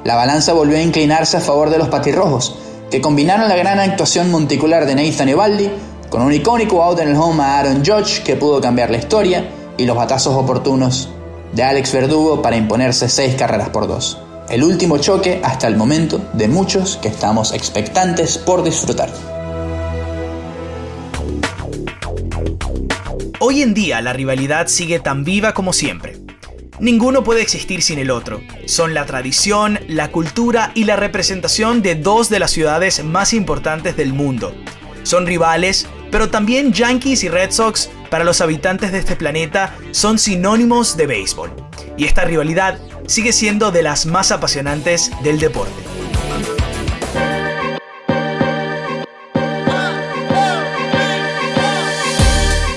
La 0.03 0.15
balanza 0.15 0.53
volvió 0.53 0.77
a 0.77 0.81
inclinarse 0.81 1.37
a 1.37 1.41
favor 1.41 1.69
de 1.69 1.77
los 1.77 1.89
patirrojos, 1.89 2.55
que 2.89 3.01
combinaron 3.01 3.49
la 3.49 3.55
gran 3.55 3.79
actuación 3.79 4.31
monticular 4.31 4.85
de 4.85 4.95
Nathan 4.95 5.29
Eovaldi 5.29 5.69
con 6.09 6.21
un 6.21 6.33
icónico 6.33 6.81
out 6.81 6.99
en 6.99 7.09
el 7.09 7.15
home 7.15 7.43
a 7.43 7.59
Aaron 7.59 7.83
Judge 7.85 8.23
que 8.23 8.35
pudo 8.35 8.59
cambiar 8.59 8.89
la 8.89 8.97
historia 8.97 9.49
y 9.77 9.85
los 9.85 9.95
batazos 9.95 10.35
oportunos 10.35 11.09
de 11.53 11.63
Alex 11.63 11.93
Verdugo 11.93 12.41
para 12.41 12.55
imponerse 12.55 13.09
seis 13.09 13.35
carreras 13.35 13.69
por 13.69 13.87
dos. 13.87 14.17
El 14.49 14.63
último 14.63 14.97
choque 14.97 15.39
hasta 15.43 15.67
el 15.67 15.77
momento 15.77 16.21
de 16.33 16.47
muchos 16.47 16.97
que 16.97 17.07
estamos 17.07 17.53
expectantes 17.53 18.37
por 18.37 18.63
disfrutar. 18.63 19.09
Hoy 23.39 23.61
en 23.61 23.73
día 23.73 24.01
la 24.01 24.13
rivalidad 24.13 24.67
sigue 24.67 24.99
tan 24.99 25.23
viva 25.23 25.53
como 25.53 25.73
siempre. 25.73 26.17
Ninguno 26.79 27.23
puede 27.23 27.41
existir 27.41 27.81
sin 27.81 27.99
el 27.99 28.11
otro. 28.11 28.41
Son 28.65 28.93
la 28.93 29.05
tradición, 29.05 29.79
la 29.87 30.11
cultura 30.11 30.71
y 30.73 30.85
la 30.85 30.95
representación 30.95 31.81
de 31.81 31.95
dos 31.95 32.29
de 32.29 32.39
las 32.39 32.51
ciudades 32.51 33.03
más 33.03 33.33
importantes 33.33 33.95
del 33.95 34.13
mundo. 34.13 34.53
Son 35.03 35.25
rivales, 35.25 35.87
pero 36.11 36.29
también 36.29 36.73
Yankees 36.73 37.23
y 37.23 37.29
Red 37.29 37.51
Sox 37.51 37.89
para 38.11 38.25
los 38.25 38.41
habitantes 38.41 38.91
de 38.91 38.99
este 38.99 39.15
planeta 39.15 39.73
son 39.91 40.19
sinónimos 40.19 40.97
de 40.97 41.07
béisbol. 41.07 41.49
Y 41.97 42.03
esta 42.03 42.25
rivalidad 42.25 42.77
sigue 43.07 43.31
siendo 43.31 43.71
de 43.71 43.81
las 43.81 44.05
más 44.05 44.31
apasionantes 44.31 45.11
del 45.23 45.39
deporte. 45.39 45.71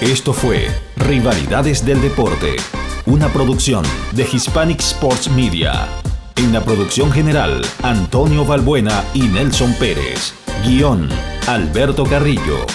Esto 0.00 0.32
fue 0.32 0.68
Rivalidades 0.96 1.84
del 1.84 2.00
Deporte, 2.00 2.56
una 3.06 3.28
producción 3.28 3.84
de 4.12 4.22
Hispanic 4.30 4.80
Sports 4.80 5.28
Media. 5.30 5.88
En 6.36 6.52
la 6.52 6.62
producción 6.62 7.10
general, 7.10 7.64
Antonio 7.82 8.44
Valbuena 8.44 9.02
y 9.14 9.22
Nelson 9.22 9.74
Pérez. 9.74 10.34
Guión, 10.64 11.08
Alberto 11.48 12.04
Carrillo. 12.04 12.66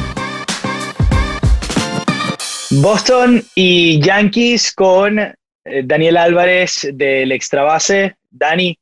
Boston 2.81 3.41
y 3.55 4.01
Yankees 4.01 4.73
con 4.73 5.19
eh, 5.19 5.33
Daniel 5.85 6.17
Álvarez 6.17 6.89
del 6.93 7.31
Extrabase. 7.31 8.17
Dani, 8.29 8.77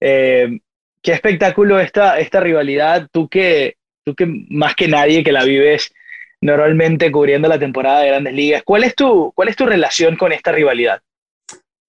eh, 0.00 0.60
qué 1.02 1.12
espectáculo 1.12 1.80
esta, 1.80 2.18
esta 2.18 2.40
rivalidad. 2.40 3.08
Tú 3.10 3.28
que 3.28 3.76
tú 4.04 4.14
que 4.14 4.26
más 4.48 4.74
que 4.74 4.88
nadie 4.88 5.22
que 5.22 5.32
la 5.32 5.44
vives 5.44 5.92
normalmente 6.40 7.12
cubriendo 7.12 7.48
la 7.48 7.58
temporada 7.58 8.00
de 8.00 8.08
Grandes 8.08 8.34
Ligas, 8.34 8.62
¿cuál 8.64 8.84
es 8.84 8.94
tu, 8.94 9.32
cuál 9.34 9.48
es 9.48 9.56
tu 9.56 9.66
relación 9.66 10.16
con 10.16 10.32
esta 10.32 10.52
rivalidad? 10.52 11.00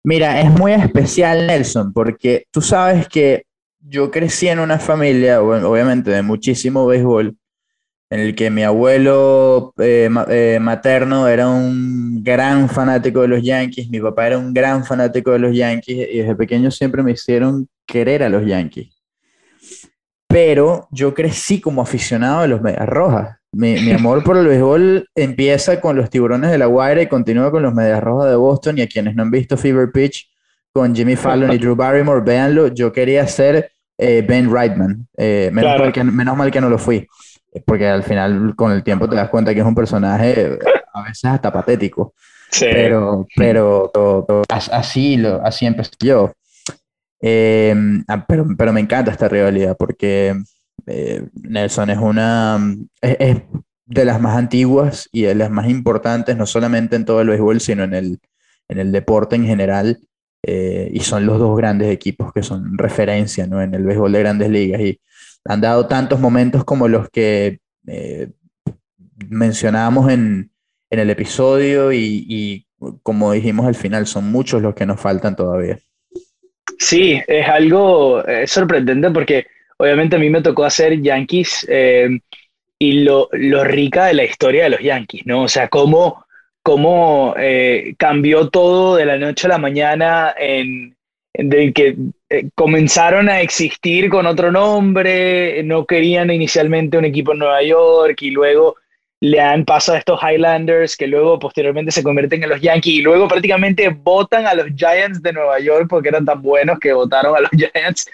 Mira, 0.04 0.42
es 0.42 0.50
muy 0.50 0.74
especial, 0.74 1.48
Nelson, 1.48 1.94
porque 1.94 2.46
tú 2.52 2.62
sabes 2.62 3.08
que 3.08 3.46
yo 3.80 4.12
crecí 4.12 4.48
en 4.48 4.60
una 4.60 4.78
familia, 4.80 5.42
obviamente, 5.42 6.12
de 6.12 6.22
muchísimo 6.22 6.86
béisbol, 6.86 7.36
en 8.10 8.20
el 8.20 8.36
que 8.36 8.50
mi 8.50 8.64
abuelo 8.64 9.74
eh, 9.80 10.10
eh, 10.30 10.58
materno 10.60 11.30
era 11.30 11.48
un 11.48 12.22
gran 12.24 12.68
fanático 12.68 13.22
de 13.22 13.30
los 13.30 13.44
Yankees, 13.44 13.90
mi 13.90 14.02
papá 14.02 14.28
era 14.28 14.38
un 14.38 14.54
gran 14.54 14.84
fanático 14.84 15.32
de 15.32 15.40
los 15.40 15.56
Yankees, 15.56 16.10
y 16.12 16.18
desde 16.18 16.36
pequeño 16.36 16.72
siempre 16.72 17.04
me 17.04 17.12
hicieron 17.12 17.70
querer 17.86 18.24
a 18.24 18.30
los 18.30 18.46
Yankees 18.46 19.01
pero 20.32 20.88
yo 20.92 21.14
crecí 21.14 21.60
como 21.62 21.82
aficionado 21.82 22.42
de 22.42 22.48
los 22.48 22.62
Medias 22.62 22.88
Rojas. 22.88 23.38
Mi, 23.54 23.92
amor 23.92 24.24
por 24.24 24.38
el 24.38 24.48
béisbol 24.48 25.10
empieza 25.14 25.82
con 25.82 25.98
los 25.98 26.10
Tiburones 26.10 26.52
de 26.52 26.58
la 26.58 26.68
Guaira 26.68 27.02
y 27.02 27.08
continúa 27.08 27.52
con 27.52 27.62
los 27.64 27.74
Medias 27.74 28.02
Rojas 28.02 28.30
de 28.30 28.38
Boston. 28.38 28.78
Y 28.78 28.82
a 28.82 28.88
quienes 28.88 29.16
no 29.16 29.24
han 29.24 29.32
visto 29.32 29.58
Fever 29.58 29.92
Pitch 29.92 30.30
con 30.74 30.96
Jimmy 30.96 31.18
Fallon 31.18 31.52
y 31.52 31.58
Drew 31.58 31.76
Barrymore, 31.76 32.22
véanlo. 32.22 32.68
Yo 32.70 32.94
quería 32.94 33.28
ser 33.28 33.72
eh, 33.98 34.24
Ben 34.26 34.52
Reitman. 34.52 35.06
Eh, 35.18 35.50
menos, 35.52 35.78
mal 35.78 35.92
que, 35.92 36.04
menos, 36.04 36.38
mal 36.38 36.50
que, 36.50 36.62
no 36.62 36.70
lo 36.70 36.78
fui. 36.78 37.06
Porque 37.66 37.88
al 37.88 38.04
final, 38.04 38.56
con 38.56 38.72
el 38.72 38.84
tiempo, 38.84 39.10
te 39.10 39.18
das 39.18 39.30
cuenta 39.30 39.54
que 39.54 39.60
es 39.60 39.66
un 39.66 39.76
personaje 39.76 40.58
a 40.94 41.04
veces 41.04 41.26
hasta 41.26 41.52
patético. 41.52 42.14
Pero, 42.60 43.28
pero, 43.36 43.92
así, 44.50 45.18
lo, 45.18 45.46
así 45.46 45.66
empecé 45.66 45.92
yo. 46.00 46.32
Eh, 47.22 47.76
ah, 48.08 48.26
pero, 48.28 48.48
pero, 48.58 48.74
me 48.74 48.82
encanta 48.82 49.12
esta 49.12 49.30
rivalidad 49.30 49.78
porque 49.78 50.36
eh, 50.88 51.28
Nelson 51.34 51.92
es 51.92 52.00
una 52.00 52.60
es, 53.00 53.44
de 53.86 54.06
las 54.06 54.20
más 54.20 54.38
antiguas 54.38 55.08
y 55.12 55.24
de 55.24 55.36
las 55.36 55.52
más 55.52 55.70
importantes, 55.70 56.36
no 56.36 56.48
solamente 56.48 56.96
en 56.96 57.06
todo 57.06 57.22
el 57.22 57.30
béisbol, 57.30 57.62
sino 57.62 57.84
en 57.84 57.94
el, 57.94 58.20
en 58.70 58.80
el 58.80 58.92
deporte 58.92 59.36
en 59.36 59.46
general. 59.46 60.00
Eh, 60.44 60.90
y 60.92 61.02
son 61.02 61.28
los 61.28 61.38
dos 61.38 61.56
grandes 61.56 61.92
equipos 61.92 62.34
que 62.34 62.42
son 62.42 62.76
referencia 62.76 63.46
¿no? 63.46 63.62
en 63.62 63.76
el 63.76 63.84
béisbol 63.84 64.12
de 64.12 64.20
grandes 64.20 64.50
ligas. 64.50 64.82
Y 64.82 65.00
han 65.46 65.62
dado 65.62 65.88
tantos 65.88 66.20
momentos 66.20 66.64
como 66.64 66.88
los 66.88 67.10
que 67.10 67.60
mencionábamos 69.30 70.12
en, 70.12 70.52
en, 70.90 71.00
el 71.00 71.10
episodio 71.10 71.92
y, 71.92 72.26
y 72.28 72.68
como 73.04 73.32
dijimos 73.32 73.68
al 73.68 73.76
final, 73.76 74.08
son 74.08 74.32
muchos 74.32 74.62
los 74.62 74.74
que 74.74 74.86
nos 74.86 75.00
faltan 75.00 75.36
todavía. 75.36 75.80
Sí, 76.78 77.22
es 77.28 77.48
algo 77.48 78.24
sorprendente 78.46 79.12
porque 79.12 79.46
obviamente 79.82 80.16
a 80.16 80.20
mí 80.20 80.30
me 80.30 80.42
tocó 80.44 80.64
hacer 80.64 81.02
Yankees 81.02 81.66
eh, 81.68 82.08
y 82.78 83.04
lo, 83.04 83.30
rica 83.64 84.06
de 84.06 84.14
la 84.14 84.24
historia 84.24 84.64
de 84.64 84.70
los 84.70 84.80
Yankees, 84.80 85.26
¿no? 85.26 85.44
O 85.44 85.48
sea, 85.48 85.70
cómo, 85.70 86.26
cómo 86.62 87.34
eh, 87.38 87.96
cambió 87.98 88.50
todo 88.50 88.96
de 88.96 89.06
la 89.06 89.18
noche 89.18 89.48
a 89.48 89.52
la 89.52 89.58
mañana 89.58 90.36
en, 90.38 90.96
que 91.34 91.96
eh, 92.30 92.50
comenzaron 92.54 93.28
a 93.28 93.42
existir 93.42 94.10
con 94.10 94.28
otro 94.28 94.52
nombre, 94.52 95.64
no 95.64 95.86
querían 95.86 96.30
inicialmente 96.30 96.98
un 96.98 97.06
equipo 97.06 97.34
en 97.34 97.40
Nueva 97.40 97.64
York 97.64 98.22
y 98.22 98.30
luego 98.30 98.76
le 99.24 99.38
dan 99.38 99.66
paso 99.66 99.94
a 99.94 100.00
estos 100.00 100.20
Highlanders 100.20 100.98
que 100.98 101.06
luego 101.06 101.38
posteriormente 101.38 101.92
se 101.92 102.02
convierten 102.02 102.44
en 102.44 102.50
los 102.50 102.60
Yankees 102.60 102.96
y 102.96 103.02
luego 103.04 103.28
prácticamente 103.28 103.90
votan 103.90 104.48
a 104.48 104.56
los 104.56 104.66
Giants 104.76 105.22
de 105.22 105.32
Nueva 105.32 105.60
York 105.60 105.86
porque 105.88 106.10
eran 106.10 106.26
tan 106.26 106.42
buenos 106.42 106.80
que 106.80 106.92
votaron 106.92 107.38
a 107.38 107.42
los 107.42 107.52
Giants 107.56 108.10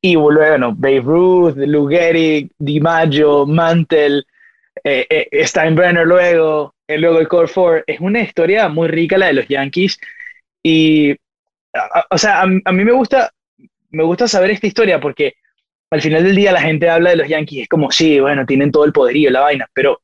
y 0.00 0.14
bueno, 0.14 0.72
Babe 0.72 1.00
Ruth, 1.00 1.56
Lou 1.56 1.88
Gehrig, 1.88 2.48
DiMaggio, 2.60 3.44
Mantle, 3.44 4.22
eh, 4.84 5.04
eh, 5.10 5.46
Steinbrenner 5.46 6.06
luego, 6.06 6.76
eh, 6.86 6.96
luego 6.96 7.18
el 7.18 7.26
Core 7.26 7.48
Four. 7.48 7.84
Es 7.88 7.98
una 7.98 8.20
historia 8.20 8.68
muy 8.68 8.86
rica 8.86 9.18
la 9.18 9.26
de 9.26 9.32
los 9.32 9.48
Yankees 9.48 9.98
y, 10.62 11.16
o 12.10 12.18
sea, 12.18 12.42
a, 12.42 12.42
a 12.42 12.72
mí 12.72 12.84
me 12.84 12.92
gusta, 12.92 13.32
me 13.90 14.04
gusta 14.04 14.28
saber 14.28 14.52
esta 14.52 14.68
historia 14.68 15.00
porque 15.00 15.34
al 15.90 16.00
final 16.00 16.22
del 16.22 16.36
día 16.36 16.52
la 16.52 16.62
gente 16.62 16.88
habla 16.88 17.10
de 17.10 17.16
los 17.16 17.28
Yankees, 17.28 17.62
es 17.62 17.68
como, 17.68 17.90
sí, 17.90 18.20
bueno, 18.20 18.46
tienen 18.46 18.70
todo 18.70 18.84
el 18.84 18.92
poderío, 18.92 19.28
la 19.28 19.40
vaina, 19.40 19.68
pero 19.74 20.00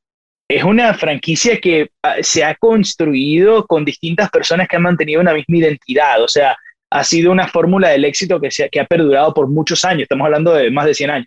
es 0.48 0.64
una 0.64 0.94
franquicia 0.94 1.60
que 1.60 1.90
ah, 2.02 2.16
se 2.22 2.42
ha 2.42 2.54
construido 2.54 3.66
con 3.66 3.84
distintas 3.84 4.30
personas 4.30 4.66
que 4.66 4.76
han 4.76 4.82
mantenido 4.82 5.20
una 5.20 5.34
misma 5.34 5.58
identidad. 5.58 6.22
O 6.22 6.28
sea, 6.28 6.56
ha 6.90 7.04
sido 7.04 7.30
una 7.30 7.48
fórmula 7.48 7.90
del 7.90 8.06
éxito 8.06 8.40
que, 8.40 8.50
se 8.50 8.64
ha, 8.64 8.68
que 8.68 8.80
ha 8.80 8.86
perdurado 8.86 9.34
por 9.34 9.48
muchos 9.48 9.84
años. 9.84 10.02
Estamos 10.02 10.24
hablando 10.24 10.54
de 10.54 10.70
más 10.70 10.86
de 10.86 10.94
100 10.94 11.10
años. 11.10 11.26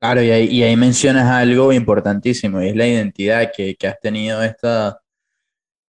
Claro, 0.00 0.22
y 0.22 0.30
ahí, 0.30 0.76
mencionas 0.76 1.26
algo 1.26 1.72
importantísimo, 1.72 2.60
y 2.60 2.68
es 2.68 2.76
la 2.76 2.88
identidad 2.88 3.52
que, 3.54 3.76
que 3.76 3.86
has 3.86 4.00
tenido 4.00 4.42
esta, 4.42 5.00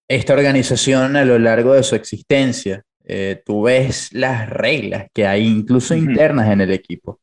esta 0.08 0.32
organización 0.32 1.14
a 1.16 1.26
lo 1.26 1.38
largo 1.38 1.74
de 1.74 1.82
su 1.82 1.94
existencia. 1.94 2.82
Eh, 3.04 3.42
tú 3.44 3.62
ves 3.62 4.10
las 4.12 4.48
reglas 4.48 5.08
que 5.12 5.26
hay 5.26 5.46
incluso 5.46 5.94
internas 5.94 6.50
en 6.50 6.62
el 6.62 6.72
equipo. 6.72 7.20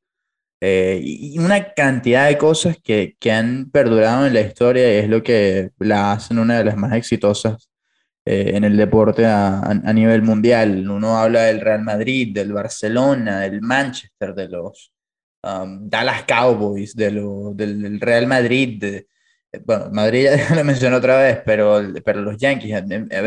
Eh, 0.61 1.01
y 1.03 1.37
una 1.39 1.73
cantidad 1.73 2.27
de 2.27 2.37
cosas 2.37 2.77
que, 2.81 3.15
que, 3.19 3.31
han 3.31 3.69
perdurado 3.71 4.25
en 4.25 4.33
la 4.33 4.41
historia 4.41 4.93
y 4.93 4.97
es 5.03 5.09
lo 5.09 5.21
que 5.21 5.71
la 5.79 6.13
hacen 6.13 6.39
una 6.39 6.57
de 6.57 6.63
las 6.65 6.77
más 6.77 6.93
exitosas 6.93 7.69
eh, 8.27 8.53
en 8.55 8.63
el 8.63 8.75
deporte 8.75 9.25
a, 9.25 9.59
a, 9.61 9.93
nivel 9.93 10.23
mundial. 10.23 10.89
Uno 10.89 11.17
habla 11.17 11.43
del 11.43 11.61
Real 11.61 11.83
Madrid, 11.83 12.33
del 12.33 12.53
Barcelona, 12.53 13.41
del 13.41 13.61
Manchester, 13.61 14.33
de 14.33 14.49
los 14.49 14.91
um, 15.43 15.87
Dallas 15.87 16.23
Cowboys, 16.23 16.95
de 16.95 17.11
lo, 17.11 17.53
del, 17.53 17.99
Real 18.01 18.25
Madrid, 18.25 18.83
bueno, 19.63 19.89
Madrid 19.91 20.27
ya 20.49 20.55
lo 20.55 20.63
mencioné 20.63 20.95
otra 20.95 21.17
vez, 21.17 21.39
pero, 21.45 21.81
pero 22.03 22.21
los 22.21 22.37
Yankees. 22.37 22.73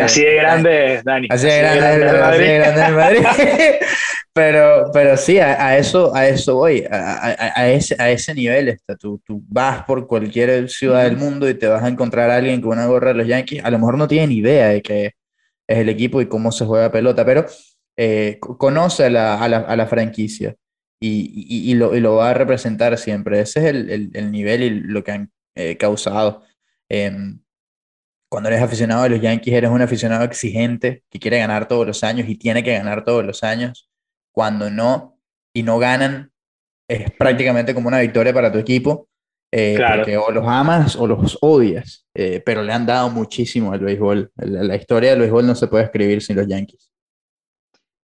así 0.00 0.22
de 0.22 0.34
grande, 0.34 1.00
Dani. 1.04 1.28
Así 1.30 1.46
de 1.46 1.58
grande, 1.58 2.06
así 2.06 2.42
de 2.42 2.58
grande 2.58 2.92
Madrid. 2.92 3.24
pero, 4.32 4.90
pero 4.92 5.16
sí, 5.16 5.38
a, 5.38 5.76
eso, 5.78 6.14
a 6.14 6.28
eso 6.28 6.56
voy, 6.56 6.84
a, 6.90 7.36
a, 7.56 7.70
ese, 7.70 7.96
a 7.98 8.10
ese 8.10 8.34
nivel 8.34 8.68
está. 8.68 8.96
Tú, 8.96 9.20
tú 9.24 9.42
vas 9.48 9.84
por 9.84 10.06
cualquier 10.06 10.68
ciudad 10.68 11.04
del 11.04 11.16
mundo 11.16 11.48
y 11.48 11.54
te 11.54 11.66
vas 11.66 11.82
a 11.82 11.88
encontrar 11.88 12.30
a 12.30 12.36
alguien 12.36 12.60
con 12.60 12.72
una 12.72 12.86
gorra 12.86 13.08
de 13.08 13.18
los 13.18 13.26
Yankees. 13.26 13.64
A 13.64 13.70
lo 13.70 13.78
mejor 13.78 13.98
no 13.98 14.08
tiene 14.08 14.28
ni 14.28 14.36
idea 14.36 14.68
de 14.68 14.82
que 14.82 15.06
es 15.06 15.78
el 15.78 15.88
equipo 15.88 16.20
y 16.20 16.26
cómo 16.26 16.52
se 16.52 16.64
juega 16.64 16.90
pelota, 16.90 17.24
pero 17.24 17.46
eh, 17.96 18.38
conoce 18.40 19.06
a 19.06 19.10
la, 19.10 19.42
a, 19.42 19.48
la, 19.48 19.58
a 19.58 19.76
la, 19.76 19.86
franquicia 19.86 20.54
y, 21.00 21.70
y, 21.70 21.74
lo, 21.74 21.94
y, 21.94 22.00
lo, 22.00 22.16
va 22.16 22.30
a 22.30 22.34
representar 22.34 22.96
siempre. 22.96 23.40
Ese 23.40 23.60
es 23.60 23.66
el, 23.66 23.90
el, 23.90 24.10
el 24.14 24.30
nivel 24.30 24.62
y 24.62 24.70
lo 24.70 25.02
que 25.02 25.12
han 25.12 25.30
eh, 25.58 25.76
causado. 25.76 26.42
Em, 26.88 27.40
cuando 28.30 28.48
eres 28.48 28.62
aficionado 28.62 29.02
a 29.02 29.08
los 29.08 29.20
Yankees, 29.20 29.52
eres 29.52 29.70
un 29.70 29.82
aficionado 29.82 30.24
exigente 30.24 31.02
que 31.10 31.18
quiere 31.18 31.38
ganar 31.38 31.66
todos 31.66 31.84
los 31.84 32.04
años 32.04 32.28
y 32.28 32.36
tiene 32.36 32.62
que 32.62 32.72
ganar 32.72 33.04
todos 33.04 33.24
los 33.24 33.42
años. 33.42 33.90
Cuando 34.32 34.70
no 34.70 35.18
y 35.52 35.64
no 35.64 35.78
ganan, 35.78 36.30
es 36.88 37.10
prácticamente 37.10 37.74
como 37.74 37.88
una 37.88 37.98
victoria 37.98 38.32
para 38.32 38.52
tu 38.52 38.58
equipo. 38.58 39.08
Eh, 39.50 39.78
porque 39.96 40.16
o 40.16 40.30
los 40.30 40.46
amas 40.46 40.94
o 40.94 41.06
los 41.06 41.38
odias, 41.40 42.06
eh, 42.14 42.42
pero 42.44 42.62
le 42.62 42.70
han 42.72 42.84
dado 42.84 43.10
muchísimo 43.10 43.72
al 43.72 43.80
béisbol. 43.80 44.30
La, 44.36 44.62
la, 44.62 44.76
historia 44.76 45.10
del 45.10 45.20
béisbol 45.20 45.46
no 45.46 45.54
se 45.54 45.66
puede 45.66 45.84
escribir 45.84 46.22
sin 46.22 46.36
los 46.36 46.46
Yankees. 46.46 46.92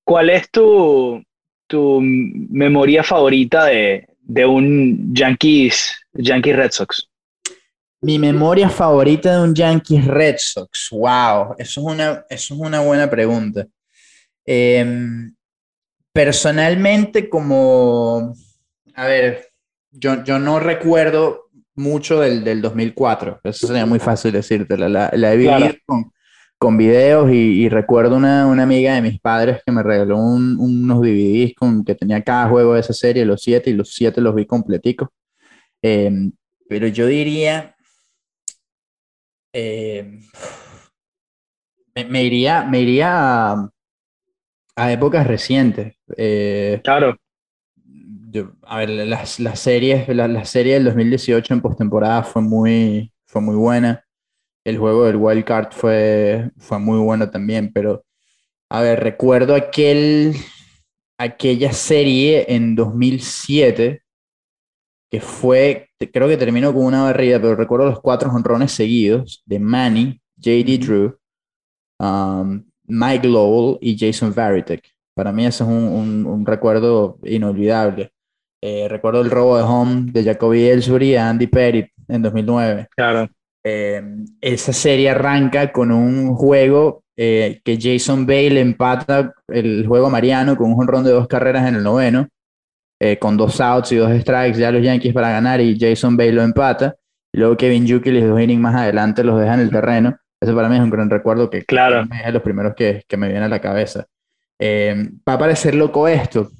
¿Cuál 0.05 0.30
es 0.30 0.50
tu, 0.50 1.22
tu 1.68 2.00
memoria 2.00 3.05
favorita 3.05 3.66
de, 3.66 4.09
de 4.22 4.46
un 4.46 5.14
Yankees, 5.14 5.94
Yankees 6.14 6.57
Red 6.57 6.70
Sox? 6.72 7.09
Mi 8.05 8.18
memoria 8.18 8.68
favorita 8.68 9.34
de 9.34 9.42
un 9.42 9.55
Yankees 9.55 10.05
Red 10.05 10.36
Sox. 10.36 10.90
Wow, 10.90 11.55
eso 11.57 11.80
es 11.80 11.86
una, 11.86 12.26
eso 12.28 12.55
es 12.55 12.61
una 12.61 12.80
buena 12.80 13.09
pregunta. 13.09 13.66
Em, 14.44 15.34
personalmente, 16.12 17.30
como, 17.30 18.34
a 18.94 19.07
ver, 19.07 19.48
yo, 19.90 20.22
yo 20.22 20.38
no 20.38 20.61
recuerdo 20.61 21.48
mucho 21.76 22.20
del, 22.20 22.44
del 22.44 22.61
2004. 22.61 23.40
Eso 23.42 23.68
sería 23.68 23.86
muy 23.86 23.98
fácil 23.98 24.32
decirte. 24.32 24.76
La, 24.76 25.11
la, 25.11 25.32
he 25.32 25.36
vivido 25.38 25.70
con, 25.86 26.12
con, 26.59 26.76
videos 26.76 27.32
y, 27.32 27.70
recuerdo 27.70 28.18
una, 28.18 28.46
una, 28.46 28.64
amiga 28.64 28.96
de 28.96 29.00
mis 29.00 29.18
padres 29.18 29.62
que 29.64 29.72
me 29.72 29.82
regaló 29.82 30.18
unos 30.18 31.00
DVDs 31.00 31.55
con 31.55 31.82
que 31.82 31.94
tenía 31.94 32.22
cada 32.22 32.50
juego 32.50 32.74
de 32.74 32.80
esa 32.80 32.92
serie, 32.92 33.24
los 33.24 33.42
siete, 33.42 33.70
y 33.70 33.72
los 33.72 33.94
siete 33.94 34.20
los 34.20 34.34
vi 34.34 34.44
completicos. 34.44 35.09
Em, 35.80 36.32
pero 36.68 36.86
yo 36.86 37.07
diría 37.07 37.73
eh, 39.55 40.20
me, 42.09 42.24
iría, 42.24 42.64
me 42.64 42.80
iría 42.80 43.52
a, 44.76 44.92
épocas 44.92 45.26
recientes. 45.26 45.94
Eh, 46.16 46.80
claro. 46.82 47.16
a 48.62 48.78
ver, 48.78 48.90
las, 48.90 49.38
las 49.38 49.61
series, 49.61 50.09
la, 50.09 50.26
la, 50.26 50.44
serie 50.44 50.74
del 50.74 50.84
2018 50.84 51.55
en 51.55 51.61
postemporada 51.61 52.24
fue 52.24 52.42
muy, 52.42 53.12
fue 53.26 53.40
muy 53.40 53.55
buena. 53.55 54.05
El 54.64 54.78
juego 54.78 55.05
del 55.05 55.16
Wild 55.16 55.44
Card 55.44 55.68
fue, 55.70 56.50
fue 56.59 56.80
muy 56.80 56.98
bueno 56.98 57.30
también, 57.30 57.72
pero 57.72 58.05
a 58.68 58.80
ver, 58.80 59.05
recuerdo 59.05 59.55
aquel, 59.55 60.34
aquella 61.16 61.72
serie 61.72 62.46
en 62.48 62.74
2007 62.74 64.03
que 65.14 65.20
fue, 65.20 65.90
creo 66.12 66.26
que 66.26 66.36
terminó 66.36 66.74
con 66.74 66.86
una 66.86 67.04
barrida, 67.04 67.40
pero 67.40 67.54
recuerdo 67.54 67.86
los 67.86 68.00
cuatro 68.00 68.32
honrones 68.32 68.72
seguidos 68.72 69.44
de 69.46 69.60
Manny, 69.60 70.20
JD 70.38 70.84
Drew, 70.84 71.16
um, 72.00 72.64
Mike 72.88 73.28
Lowell 73.28 73.78
y 73.80 73.96
Jason 73.96 74.34
Varitek. 74.34 74.82
Para 75.14 75.30
mí 75.30 75.46
ese 75.46 75.62
es 75.62 75.70
un, 75.70 76.26
un, 76.26 76.44
recuerdo 76.44 77.20
inolvidable. 77.22 78.10
Eh, 78.60 78.88
recuerdo 78.88 79.20
el 79.20 79.30
robo 79.30 79.56
de 79.56 79.62
home 79.62 80.10
de 80.10 80.24
Jacoby 80.24 80.64
Ellsbury 80.64 81.10
y 81.10 81.16
Andy 81.16 81.46
Pettit 81.46 81.86
en 82.08 82.22
2009. 82.22 82.88
Claro. 82.96 83.28
Eh, 83.62 84.02
esa 84.40 84.72
serie 84.72 85.10
arranca 85.10 85.70
con 85.70 85.92
un 85.92 86.34
juego 86.34 87.04
eh, 87.16 87.60
que 87.62 87.78
Jason 87.80 88.26
Bale 88.26 88.60
empata 88.60 89.32
el 89.46 89.86
juego 89.86 90.10
Mariano 90.10 90.56
con 90.56 90.72
un 90.72 90.80
honrón 90.80 91.04
de 91.04 91.12
dos 91.12 91.28
carreras 91.28 91.68
en 91.68 91.76
el 91.76 91.84
noveno. 91.84 92.26
Eh, 93.07 93.18
con 93.18 93.36
dos 93.36 93.61
outs 93.61 93.92
y 93.92 93.96
dos 93.96 94.11
strikes 94.18 94.59
ya 94.59 94.70
los 94.70 94.82
Yankees 94.82 95.12
para 95.12 95.28
ganar 95.28 95.61
y 95.61 95.78
Jason 95.78 96.16
Bay 96.16 96.32
lo 96.32 96.40
empata. 96.40 96.96
Y 97.34 97.38
luego 97.38 97.55
Kevin 97.55 97.86
Yuki 97.86 98.09
y 98.09 98.20
dos 98.22 98.40
innings 98.40 98.62
más 98.62 98.74
adelante 98.74 99.22
los 99.22 99.38
deja 99.38 99.52
en 99.52 99.61
el 99.61 99.70
terreno. 99.70 100.16
Eso 100.40 100.55
para 100.55 100.70
mí 100.70 100.76
es 100.76 100.80
un 100.80 100.88
gran 100.88 101.11
recuerdo 101.11 101.50
que 101.50 101.66
claro. 101.66 102.00
es 102.00 102.24
de 102.24 102.32
los 102.32 102.40
primeros 102.40 102.74
que, 102.74 103.02
que 103.07 103.16
me 103.18 103.28
viene 103.28 103.44
a 103.44 103.48
la 103.50 103.61
cabeza. 103.61 104.07
Eh, 104.59 105.11
va 105.28 105.34
a 105.34 105.38
parecer 105.38 105.74
loco 105.74 106.09
esto, 106.09 106.50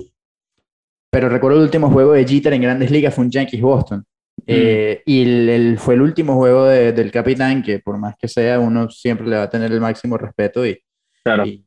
pero 1.11 1.31
recuerdo 1.31 1.57
el 1.57 1.65
último 1.65 1.91
juego 1.91 2.13
de 2.13 2.27
Jeter 2.27 2.53
en 2.53 2.61
Grandes 2.61 2.91
Ligas 2.91 3.15
fue 3.15 3.25
un 3.25 3.31
Yankees 3.31 3.63
Boston. 3.63 4.05
Eh, 4.47 4.99
mm. 4.99 5.11
y 5.11 5.23
el, 5.23 5.79
fue 5.79 5.95
el 5.95 6.03
último 6.03 6.35
juego 6.35 6.67
del 6.67 7.11
capitán 7.11 7.63
que 7.63 7.79
por 7.79 7.97
más 7.97 8.17
que 8.19 8.29
sea 8.29 8.61
uno 8.61 8.91
siempre 8.91 9.27
le 9.27 9.37
va 9.37 9.45
a 9.45 9.51
tener 9.51 9.73
el 9.73 9.81
máximo 9.81 10.19
respeto 10.19 10.67
y, 10.67 10.79
claro 11.23 11.47
y, 11.47 11.65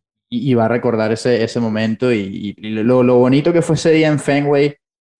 va 0.55 0.65
a 0.65 0.69
recordar 0.69 1.11
ese, 1.11 1.43
ese 1.43 1.59
momento 1.59 2.11
y, 2.11 2.53
lo, 2.57 3.03
lo, 3.03 3.15
bonito 3.17 3.53
que 3.53 3.61
fue 3.61 3.75
ese 3.75 3.91
día 3.91 4.07
en 4.07 4.19
Fenway, 4.19 4.75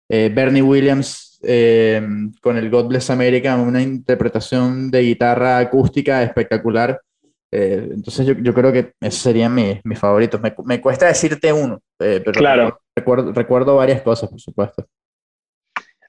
eh, 0.10 0.32
Bernie 0.34 0.62
Williams 0.62 1.39
eh, 1.43 2.01
con 2.41 2.58
el 2.58 2.70
God 2.70 2.88
Bless 2.88 3.10
America, 3.10 3.55
una 3.55 3.82
interpretación 3.82 4.89
de 4.91 5.01
guitarra 5.01 5.60
acústica 5.60 6.24
espectacular. 6.24 6.99
Eh, 7.51 7.89
entonces 7.93 8.26
yo, 8.26 8.34
yo, 8.34 8.53
creo 8.53 8.74
que 8.74 8.91
esos 8.99 9.22
serían 9.22 9.53
mis, 9.55 9.80
mis 9.86 9.99
favoritos. 9.99 10.41
Me, 10.41 10.53
me, 10.66 10.82
cuesta 10.82 11.08
decirte 11.08 11.53
uno, 11.53 11.80
pero 11.97 12.32
claro. 12.34 12.80
recuerdo, 12.95 13.32
recuerdo 13.32 13.76
varias 13.76 14.01
cosas, 14.01 14.30
por 14.30 14.41
supuesto. 14.41 14.86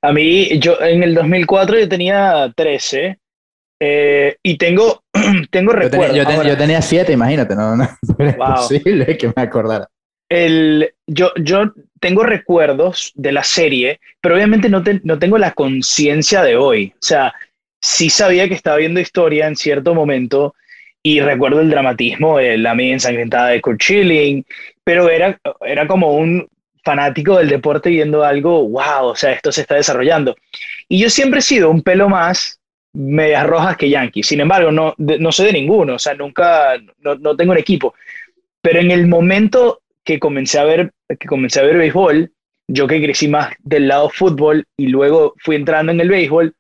A 0.03 0.13
mí, 0.13 0.59
yo 0.59 0.81
en 0.81 1.03
el 1.03 1.15
2004 1.15 1.79
yo 1.79 1.89
tenía 1.89 2.53
13 2.57 3.19
eh, 3.81 4.37
y 4.43 4.57
tengo, 4.57 5.03
tengo 5.51 5.73
recuerdos. 5.73 6.17
Yo, 6.17 6.43
yo, 6.43 6.57
tenía 6.57 6.83
siete, 6.83 7.13
imagínate, 7.13 7.55
no, 7.55 7.77
no, 7.77 7.85
es 8.19 8.35
posible 8.35 9.17
que 9.17 9.29
me 9.29 9.43
acordara. 9.43 9.89
El, 10.29 10.93
yo, 11.07 11.33
yo 11.37 11.73
tengo 12.01 12.23
recuerdos 12.23 13.13
de 13.15 13.33
la 13.33 13.45
serie, 13.45 14.01
pero 14.21 14.35
obviamente 14.35 14.69
no, 14.69 14.83
no 15.05 15.19
tengo 15.19 15.39
la 15.39 15.53
conciencia 15.53 16.43
de 16.43 16.57
hoy. 16.57 16.93
O 16.95 17.03
sea, 17.03 17.35
sí 17.81 18.11
sabía 18.11 18.49
que 18.49 18.55
estaba 18.55 18.77
viendo 18.77 19.01
historia 19.01 19.47
en 19.47 19.57
cierto 19.57 19.95
momento 19.95 20.55
y 21.03 21.21
recuerdo 21.21 21.61
el 21.61 21.71
dramatismo, 21.71 22.41
la 22.41 22.75
media 22.75 22.95
ensangrentada 22.95 23.49
de 23.49 23.61
Kurt 23.61 23.81
Schilling, 23.81 24.45
pero 24.85 25.09
era, 25.09 25.39
era 25.65 25.87
como 25.87 26.17
un 26.17 26.49
fanático 26.85 27.39
del 27.39 27.49
deporte 27.49 27.91
viendo 27.91 28.25
algo, 28.25 28.69
wow, 28.69 29.07
o 29.07 29.17
sea, 29.17 29.33
esto 29.33 29.53
se 29.53 29.63
está 29.63 29.77
desarrollando. 29.77 30.37
Y 30.89 30.99
yo 30.99 31.11
siempre 31.11 31.41
he 31.41 31.43
sido 31.43 31.71
un 31.71 31.83
pelo 31.83 32.09
más 32.09 32.61
medias 32.93 33.47
rojas 33.47 33.77
que 33.77 33.89
Yankees. 33.89 34.27
Sin 34.27 34.41
embargo, 34.41 34.71
no, 34.71 34.95
no 34.99 35.33
soy 35.33 35.47
de 35.47 35.53
ninguno, 35.53 35.95
o 35.95 35.99
sea, 35.99 36.15
nunca, 36.15 36.77
no, 36.99 37.15
no, 37.17 37.37
tengo 37.37 37.53
un 37.53 37.59
equipo. 37.59 37.95
Pero 38.61 38.81
en 38.81 38.91
el 38.91 39.07
momento 39.07 39.83
que 40.05 40.19
comencé 40.19 40.59
a 40.59 40.65
ver, 40.65 40.93
que 41.19 41.29
comencé 41.29 41.61
a 41.61 41.65
ver 41.65 41.77
béisbol, 41.77 42.33
yo 42.67 42.87
que 42.87 43.03
crecí 43.03 43.29
más 43.29 43.55
del 43.61 43.89
lado 43.89 44.11
fútbol 44.11 44.67
y 44.77 44.89
luego 44.89 45.35
fui 45.39 45.57
entrando 45.57 45.93
en 45.93 46.01
el 46.01 46.09
béisbol, 46.09 46.55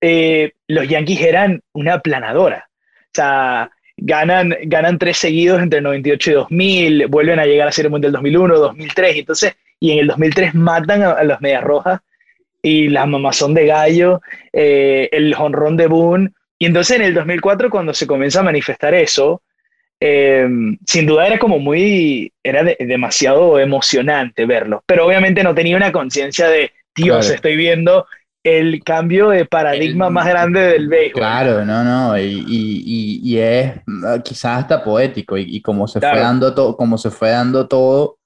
eh, 0.00 0.52
los 0.68 0.88
Yankees 0.88 1.20
eran 1.20 1.60
una 1.72 2.00
planadora. 2.00 2.68
O 2.68 3.14
sea, 3.14 3.70
ganan, 3.96 4.56
ganan 4.64 4.98
tres 4.98 5.18
seguidos 5.18 5.62
entre 5.62 5.80
98 5.80 6.30
y 6.30 6.34
2000, 6.34 7.06
vuelven 7.06 7.38
a 7.38 7.46
llegar 7.46 7.68
a 7.68 7.72
ser 7.72 7.86
el 7.86 7.90
Mundial 7.90 8.12
2001, 8.12 8.58
2003, 8.58 9.16
y 9.16 9.18
entonces, 9.20 9.56
y 9.78 9.92
en 9.92 9.98
el 10.00 10.06
2003 10.08 10.54
matan 10.54 11.02
a, 11.02 11.12
a 11.12 11.24
los 11.24 11.40
Medias 11.40 11.62
Rojas 11.62 12.00
y 12.64 12.88
la 12.88 13.04
mamazón 13.04 13.52
de 13.52 13.66
gallo, 13.66 14.22
eh, 14.50 15.10
el 15.12 15.34
jonrón 15.34 15.76
de 15.76 15.86
Boone. 15.86 16.30
Y 16.58 16.64
entonces 16.64 16.96
en 16.96 17.02
el 17.02 17.12
2004, 17.12 17.68
cuando 17.68 17.92
se 17.92 18.06
comienza 18.06 18.40
a 18.40 18.44
manifestar 18.44 18.94
eso, 18.94 19.42
eh, 20.00 20.48
sin 20.86 21.06
duda 21.06 21.26
era 21.26 21.38
como 21.38 21.58
muy, 21.58 22.32
era 22.42 22.64
demasiado 22.64 23.58
emocionante 23.58 24.46
verlo, 24.46 24.82
pero 24.86 25.06
obviamente 25.06 25.44
no 25.44 25.54
tenía 25.54 25.76
una 25.76 25.92
conciencia 25.92 26.48
de, 26.48 26.72
Dios, 26.96 27.28
estoy 27.28 27.56
viendo 27.56 28.06
el 28.42 28.82
cambio 28.82 29.28
de 29.28 29.44
paradigma 29.44 30.08
más 30.08 30.26
grande 30.26 30.60
del 30.60 30.88
béisbol. 30.88 31.20
Claro, 31.20 31.64
no, 31.66 31.84
no, 31.84 32.18
y, 32.18 32.44
y, 32.48 33.20
y 33.22 33.38
es 33.38 33.72
ah, 34.06 34.20
quizás 34.24 34.62
hasta 34.62 34.82
poético, 34.82 35.36
y, 35.36 35.60
como, 35.60 35.86
se 35.86 36.00
fue 36.00 36.18
dando 36.18 36.54
todo 36.54 36.78
como 36.78 36.96
se 36.96 37.10
fue 37.10 37.30
dando 37.30 37.68
todo 37.68 38.16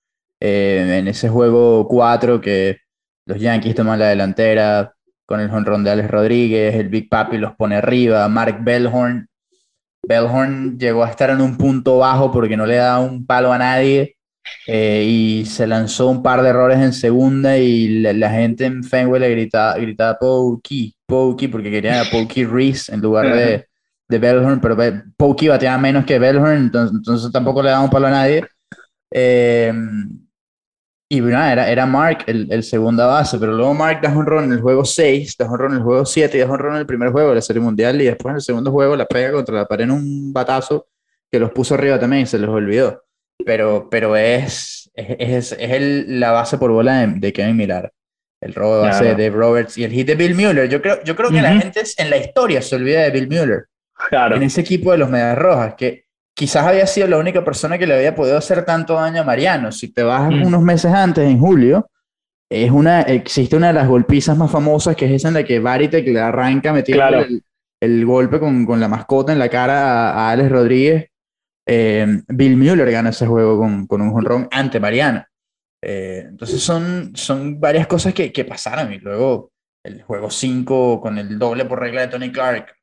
eh, 0.41 0.99
en 1.01 1.09
ese 1.09 1.28
juego 1.28 1.89
4 1.89 2.41
que 2.41 2.78
los 3.28 3.38
Yankees 3.38 3.74
toman 3.74 3.98
la 3.98 4.08
delantera 4.08 4.94
con 5.26 5.40
el 5.40 5.50
jonrón 5.50 5.84
de 5.84 5.90
Alex 5.90 6.10
Rodríguez, 6.10 6.74
el 6.74 6.88
Big 6.88 7.10
Papi 7.10 7.36
los 7.36 7.54
pone 7.54 7.76
arriba, 7.76 8.26
Mark 8.28 8.58
Bellhorn. 8.62 9.28
Bellhorn 10.02 10.78
llegó 10.78 11.04
a 11.04 11.10
estar 11.10 11.28
en 11.28 11.42
un 11.42 11.58
punto 11.58 11.98
bajo 11.98 12.32
porque 12.32 12.56
no 12.56 12.64
le 12.64 12.76
da 12.76 12.98
un 12.98 13.26
palo 13.26 13.52
a 13.52 13.58
nadie 13.58 14.16
eh, 14.66 15.04
y 15.06 15.44
se 15.44 15.66
lanzó 15.66 16.08
un 16.08 16.22
par 16.22 16.40
de 16.40 16.48
errores 16.48 16.78
en 16.78 16.94
segunda 16.94 17.58
y 17.58 18.00
la, 18.00 18.30
gente 18.30 18.64
en 18.64 18.82
Fenway 18.82 19.20
le 19.20 19.30
gritaba, 19.30 19.76
gritaba 19.76 20.18
Key, 20.62 20.94
Pokey 21.04 21.48
porque 21.48 21.70
querían 21.70 21.98
a 21.98 22.10
Pokey 22.10 22.46
Reese 22.46 22.94
en 22.94 23.02
lugar 23.02 23.34
de, 23.34 23.66
de 24.08 24.18
Bellhorn, 24.18 24.58
pero 24.62 24.74
Be- 24.74 25.02
Pokey 25.18 25.48
bateaba 25.48 25.76
menos 25.76 26.06
que 26.06 26.18
Bellhorn, 26.18 26.56
entonces, 26.56 26.96
entonces 26.96 27.30
tampoco 27.30 27.62
le 27.62 27.68
damos 27.68 27.90
palo 27.90 28.06
a 28.06 28.10
nadie. 28.10 28.46
Eh, 29.10 29.70
y 31.11 31.20
bueno, 31.20 31.42
era, 31.42 31.70
era 31.70 31.86
Mark 31.86 32.24
el, 32.26 32.46
el 32.50 32.62
segunda 32.62 33.06
base, 33.06 33.38
pero 33.38 33.52
luego 33.52 33.72
Mark 33.74 34.00
da 34.02 34.11
un 34.11 34.26
run 34.26 34.44
en 34.44 34.52
el 34.52 34.61
juego 34.61 34.84
6, 34.84 35.36
da 35.38 35.46
un 35.50 35.59
run 35.59 35.70
en 35.72 35.78
el 35.78 35.82
juego 35.82 36.04
7 36.04 36.36
y 36.36 36.40
da 36.40 36.46
un 36.46 36.59
run 36.59 36.74
en 36.74 36.80
el 36.80 36.86
primer 36.86 37.11
juego 37.11 37.30
de 37.30 37.34
la 37.36 37.40
Serie 37.40 37.62
Mundial 37.62 38.00
y 38.00 38.04
después 38.04 38.30
en 38.32 38.36
el 38.36 38.42
segundo 38.42 38.70
juego 38.70 38.94
la 38.96 39.06
pega 39.06 39.32
contra 39.32 39.54
la 39.54 39.66
pared 39.66 39.84
en 39.84 39.92
un 39.92 40.32
batazo 40.32 40.86
que 41.30 41.38
los 41.38 41.50
puso 41.52 41.74
arriba 41.74 41.98
también 41.98 42.22
y 42.22 42.26
se 42.26 42.38
les 42.38 42.48
olvidó. 42.48 43.02
Pero, 43.44 43.88
pero 43.90 44.16
es, 44.16 44.90
es, 44.94 45.06
es, 45.18 45.52
es 45.52 45.70
el- 45.72 46.20
la 46.20 46.32
base 46.32 46.59
por 46.59 46.70
bola 46.72 47.00
de, 47.06 47.14
de 47.20 47.32
Kevin 47.32 47.56
Millar. 47.56 47.90
El 48.40 48.54
robo 48.54 48.76
de 48.76 48.82
base 48.82 49.00
Claro. 49.04 49.16
de 49.16 49.24
Dave 49.24 49.36
Roberts 49.36 49.78
y 49.78 49.84
el 49.84 49.90
hit 49.92 50.06
de 50.06 50.14
Bill 50.14 50.34
Mueller. 50.34 50.68
Yo 50.68 50.80
creo, 50.82 51.02
yo 51.04 51.16
creo 51.16 51.30
que 51.30 51.40
la 51.42 51.52
Ujú. 51.52 51.61
gente 51.61 51.82
en 51.98 52.11
la 52.11 52.16
historia 52.18 52.61
se 52.62 52.76
olvida 52.76 53.00
de 53.02 53.11
Bill 53.11 53.28
Mueller 53.28 53.64
Claro. 54.11 54.36
en 54.36 54.42
ese 54.44 54.61
equipo 54.61 54.92
de 54.92 54.98
los 54.98 55.09
Medias 55.11 55.36
Rojas, 55.38 55.74
que 55.74 56.04
quizás 56.39 56.64
había 56.64 56.86
sido 56.86 57.09
la 57.09 57.18
única 57.18 57.45
persona 57.45 57.76
que 57.78 57.86
le 57.86 57.95
había 57.97 58.14
podido 58.14 58.39
hacer 58.39 58.64
tanto 58.64 58.95
daño 58.95 59.22
a 59.22 59.24
Mariano. 59.24 59.72
Si 59.72 59.93
te 59.93 60.05
vas 60.05 60.30
Mm. 60.30 60.47
unos 60.47 60.62
meses 60.62 60.93
antes, 60.93 61.28
en 61.28 61.41
julio, 61.41 61.91
es 62.49 62.70
una, 62.70 63.03
existe 63.03 63.57
una 63.57 63.66
de 63.66 63.72
las 63.72 63.89
golpizas 63.89 64.36
más 64.39 64.49
famosas, 64.51 64.95
que 64.95 65.07
es 65.07 65.11
esa 65.12 65.28
en 65.28 65.34
la 65.34 65.43
que 65.45 65.59
Varitek 65.59 66.07
le 66.07 66.20
arranca 66.20 66.72
metiendo 66.72 67.03
Claro. 67.09 67.24
el, 67.24 67.43
el 67.82 68.07
golpe 68.07 68.39
con, 68.39 68.64
con 68.64 68.78
la 68.78 68.86
mascota 68.86 69.32
en 69.32 69.41
la 69.41 69.49
cara 69.49 70.11
a, 70.12 70.28
a 70.28 70.30
Alex 70.30 70.49
Rodríguez. 70.51 71.07
Eh, 71.66 72.07
Bill 72.28 72.57
Mueller 72.57 72.91
gana 72.91 73.11
ese 73.11 73.26
juego 73.26 73.59
con, 73.59 73.86
con 73.89 74.01
un 74.01 74.12
jonrón 74.12 74.49
ante 74.53 74.78
Mariano. 74.78 75.24
Eh, 75.82 76.24
entonces 76.28 76.61
son, 76.62 77.11
son 77.14 77.59
varias 77.61 77.89
cosas 77.89 78.14
que, 78.14 78.32
que 78.32 78.45
pasaron 78.45 78.93
y 78.93 78.99
luego 78.99 79.51
el 79.84 80.03
juego 80.03 80.30
5 80.30 81.01
con 81.01 81.18
el 81.18 81.36
doble 81.39 81.64
por 81.64 81.80
regla 81.80 82.03
de 82.03 82.09
Tony 82.09 82.30
Clark, 82.32 82.74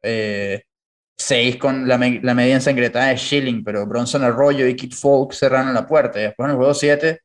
6 1.18 1.58
con 1.58 1.88
la, 1.88 1.98
me- 1.98 2.20
la 2.22 2.34
media 2.34 2.56
ensangrentada 2.56 3.08
de 3.08 3.18
Schilling, 3.18 3.64
pero 3.64 3.86
Bronson 3.88 4.24
Arroyo 4.24 4.68
y 4.68 4.76
Kid 4.76 4.94
Folk 4.94 5.34
cerraron 5.34 5.74
la 5.74 5.86
puerta. 5.88 6.20
Y 6.20 6.24
después 6.24 6.46
en 6.48 6.52
el 6.52 6.58
juego 6.58 6.74
7, 6.74 7.22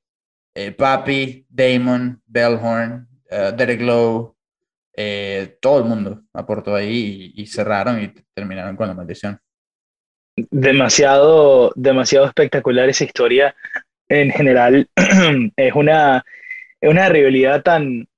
Papi, 0.77 1.47
Damon, 1.49 2.21
Bellhorn, 2.27 3.09
eh, 3.31 3.53
Derek 3.57 3.81
Lowe, 3.81 4.35
eh, 4.97 5.59
todo 5.61 5.79
el 5.79 5.85
mundo 5.85 6.23
aportó 6.35 6.75
ahí 6.75 7.33
y, 7.37 7.43
y 7.43 7.47
cerraron 7.47 8.01
y 8.03 8.13
terminaron 8.35 8.77
con 8.77 8.89
la 8.89 8.95
maldición. 8.95 9.39
demasiado, 10.37 11.73
demasiado 11.77 12.27
espectacular 12.27 12.89
esa 12.89 13.05
historia. 13.05 13.55
En 14.09 14.31
general, 14.31 14.89
es 15.57 15.75
una, 15.75 16.25
es 16.81 16.91
una 16.91 17.09
rivalidad 17.09 17.63
tan, 17.63 18.09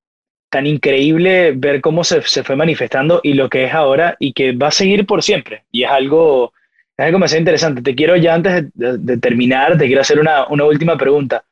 tan 0.53 0.67
increíble 0.67 1.53
ver 1.57 1.81
cómo 1.81 2.05
se, 2.05 2.21
se 2.21 2.45
fue 2.45 2.57
manifestando 2.57 3.21
y 3.23 3.33
lo 3.33 3.49
que 3.49 3.65
es 3.65 3.73
ahora 3.73 4.17
y 4.19 4.35
que 4.35 4.53
va 4.53 4.69
a 4.69 4.71
seguir 4.71 5.07
por 5.07 5.23
siempre. 5.23 5.65
Y 5.73 5.85
es 5.85 5.91
algo, 5.91 6.53
es 6.95 7.07
algo 7.07 7.17
demasiado 7.17 7.41
interesante. 7.41 7.81
Te 7.81 7.95
quiero 7.95 8.17
ya 8.17 8.35
antes 8.35 8.67
de, 8.75 9.17
terminar, 9.17 9.79
te 9.79 9.87
quiero 9.87 10.03
hacer 10.03 10.21
una, 10.21 10.47
una 10.49 10.67
última 10.67 10.99
pregunta. 10.99 11.43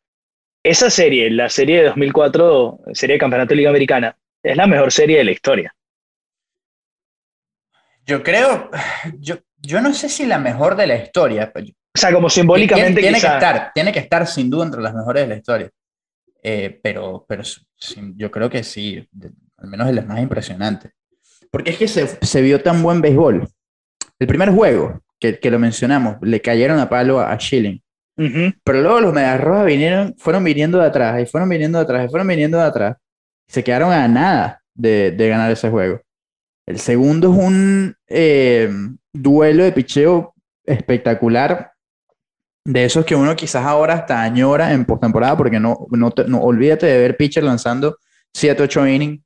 Esa 0.63 0.91
serie, 0.91 1.31
la 1.31 1.49
serie 1.49 1.79
de 1.79 1.85
2004, 1.85 2.81
serie 2.93 3.15
de 3.15 3.21
Campeonato 3.21 3.49
de 3.49 3.57
Liga 3.57 3.71
Americana, 3.71 4.15
es 4.43 4.55
la 4.55 4.67
mejor 4.67 4.93
serie 4.93 5.17
de 5.17 5.25
la 5.25 5.31
historia. 5.31 5.75
Yo 8.05 8.23
creo, 8.23 8.71
yo, 9.19 9.37
yo 9.63 9.81
no 9.81 9.95
sé 9.95 10.11
si 10.11 10.27
la 10.27 10.39
mejor 10.39 10.77
de 10.77 10.87
la 10.87 10.97
historia, 10.97 11.51
pero 11.51 11.69
O 11.69 11.99
sea, 11.99 12.13
como 12.13 12.29
simbólicamente 12.29 13.01
tiene, 13.01 13.19
tiene 13.19 13.21
que 13.21 13.35
estar, 13.35 13.73
tiene 13.73 13.93
que 13.93 14.01
estar 14.01 14.27
sin 14.27 14.51
duda 14.51 14.67
entre 14.67 14.83
las 14.83 14.93
mejores 14.93 15.23
de 15.23 15.29
la 15.29 15.37
historia. 15.37 15.71
Eh, 16.43 16.81
pero 16.83 17.25
pero 17.29 17.43
yo 18.17 18.31
creo 18.31 18.49
que 18.49 18.63
sí, 18.63 19.07
de- 19.13 19.31
al 19.59 19.69
menos 19.69 19.93
las 19.95 20.07
más 20.07 20.21
impresionantes. 20.21 20.93
Porque 21.51 21.71
es 21.73 21.79
que 21.79 21.89
se, 21.89 22.07
se 22.07 22.43
vio 22.43 22.63
tan 22.63 22.83
buen 22.83 23.01
béisbol. 23.01 23.47
El 24.19 24.27
primer 24.27 24.51
juego, 24.51 25.01
que, 25.19 25.39
que 25.39 25.51
lo 25.51 25.59
mencionamos, 25.59 26.17
le 26.23 26.41
cayeron 26.41 26.79
a 26.79 26.89
palo 26.89 27.21
a, 27.21 27.33
a 27.33 27.39
Schilling. 27.39 27.83
Ujú. 28.17 28.53
Pero 28.65 28.83
luego 28.83 29.01
los 29.01 29.13
Medias 29.13 29.41
Rojas 29.41 29.67
vinieron, 29.67 30.15
fueron 30.19 30.45
viniendo 30.45 30.79
de 30.79 30.87
atrás, 30.87 31.23
y 31.23 31.27
fueron 31.27 31.49
viniendo 31.49 31.79
de 31.79 31.85
atrás, 31.85 32.07
y 32.07 32.09
fueron 32.09 32.29
viniendo 32.29 32.59
de 32.59 32.65
atrás. 32.65 32.97
Y 33.49 33.53
se 33.53 33.65
quedaron 33.65 33.93
a 33.93 34.07
nada 34.09 34.63
de, 34.75 35.11
de 35.11 35.29
ganar 35.29 35.51
ese 35.51 35.69
juego. 35.71 36.01
El 36.67 36.79
segundo 36.79 37.33
es 37.33 37.39
un 37.39 37.97
eh, 38.09 38.71
duelo 39.13 39.65
de 39.65 39.73
picheo 39.73 40.35
espectacular. 40.65 41.73
De 42.73 42.85
esos 42.85 43.05
que 43.05 43.15
uno 43.17 43.35
quizás 43.35 43.65
ahora 43.65 43.95
hasta 43.95 44.23
añora 44.23 44.73
en 44.73 44.85
postemporada, 44.85 45.37
porque 45.37 45.59
no, 45.59 45.87
no, 45.91 46.11
te- 46.11 46.25
no 46.25 46.41
olvídate 46.43 46.87
de 46.87 46.99
ver 46.99 47.17
pitcher 47.17 47.43
lanzando 47.43 47.97
7, 48.35 48.63
8 48.63 48.87
innings. 48.87 49.21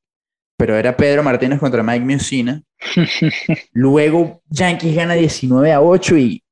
Pero 0.57 0.77
era 0.77 0.97
Pedro 0.97 1.23
Martínez 1.23 1.59
contra 1.59 1.83
Mike 1.83 2.05
Mussina. 2.05 2.63
Luego 3.73 4.41
Yankees 4.49 4.95
gana 4.97 5.15
19 5.15 5.73
a 5.73 5.81
8 5.83 6.17
y, 6.17 6.43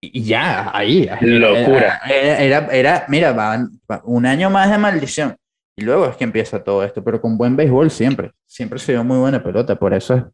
y 0.00 0.22
ya, 0.24 0.70
ahí. 0.76 1.08
Locura. 1.20 2.00
Era, 2.08 2.38
era, 2.38 2.66
era- 2.72 3.04
mira, 3.08 3.32
va- 3.32 3.68
va 3.90 4.02
un 4.04 4.26
año 4.26 4.50
más 4.50 4.70
de 4.70 4.78
maldición. 4.78 5.36
Y 5.76 5.82
luego 5.82 6.06
es 6.06 6.16
que 6.16 6.24
empieza 6.24 6.62
todo 6.64 6.82
esto, 6.84 7.02
pero 7.04 7.20
con 7.20 7.38
buen 7.38 7.54
béisbol 7.56 7.90
siempre. 7.90 8.32
Siempre 8.46 8.78
se 8.80 8.92
dio 8.92 9.04
muy 9.04 9.18
buena 9.18 9.42
pelota, 9.42 9.76
por 9.78 9.94
eso 9.94 10.14
es 10.16 10.24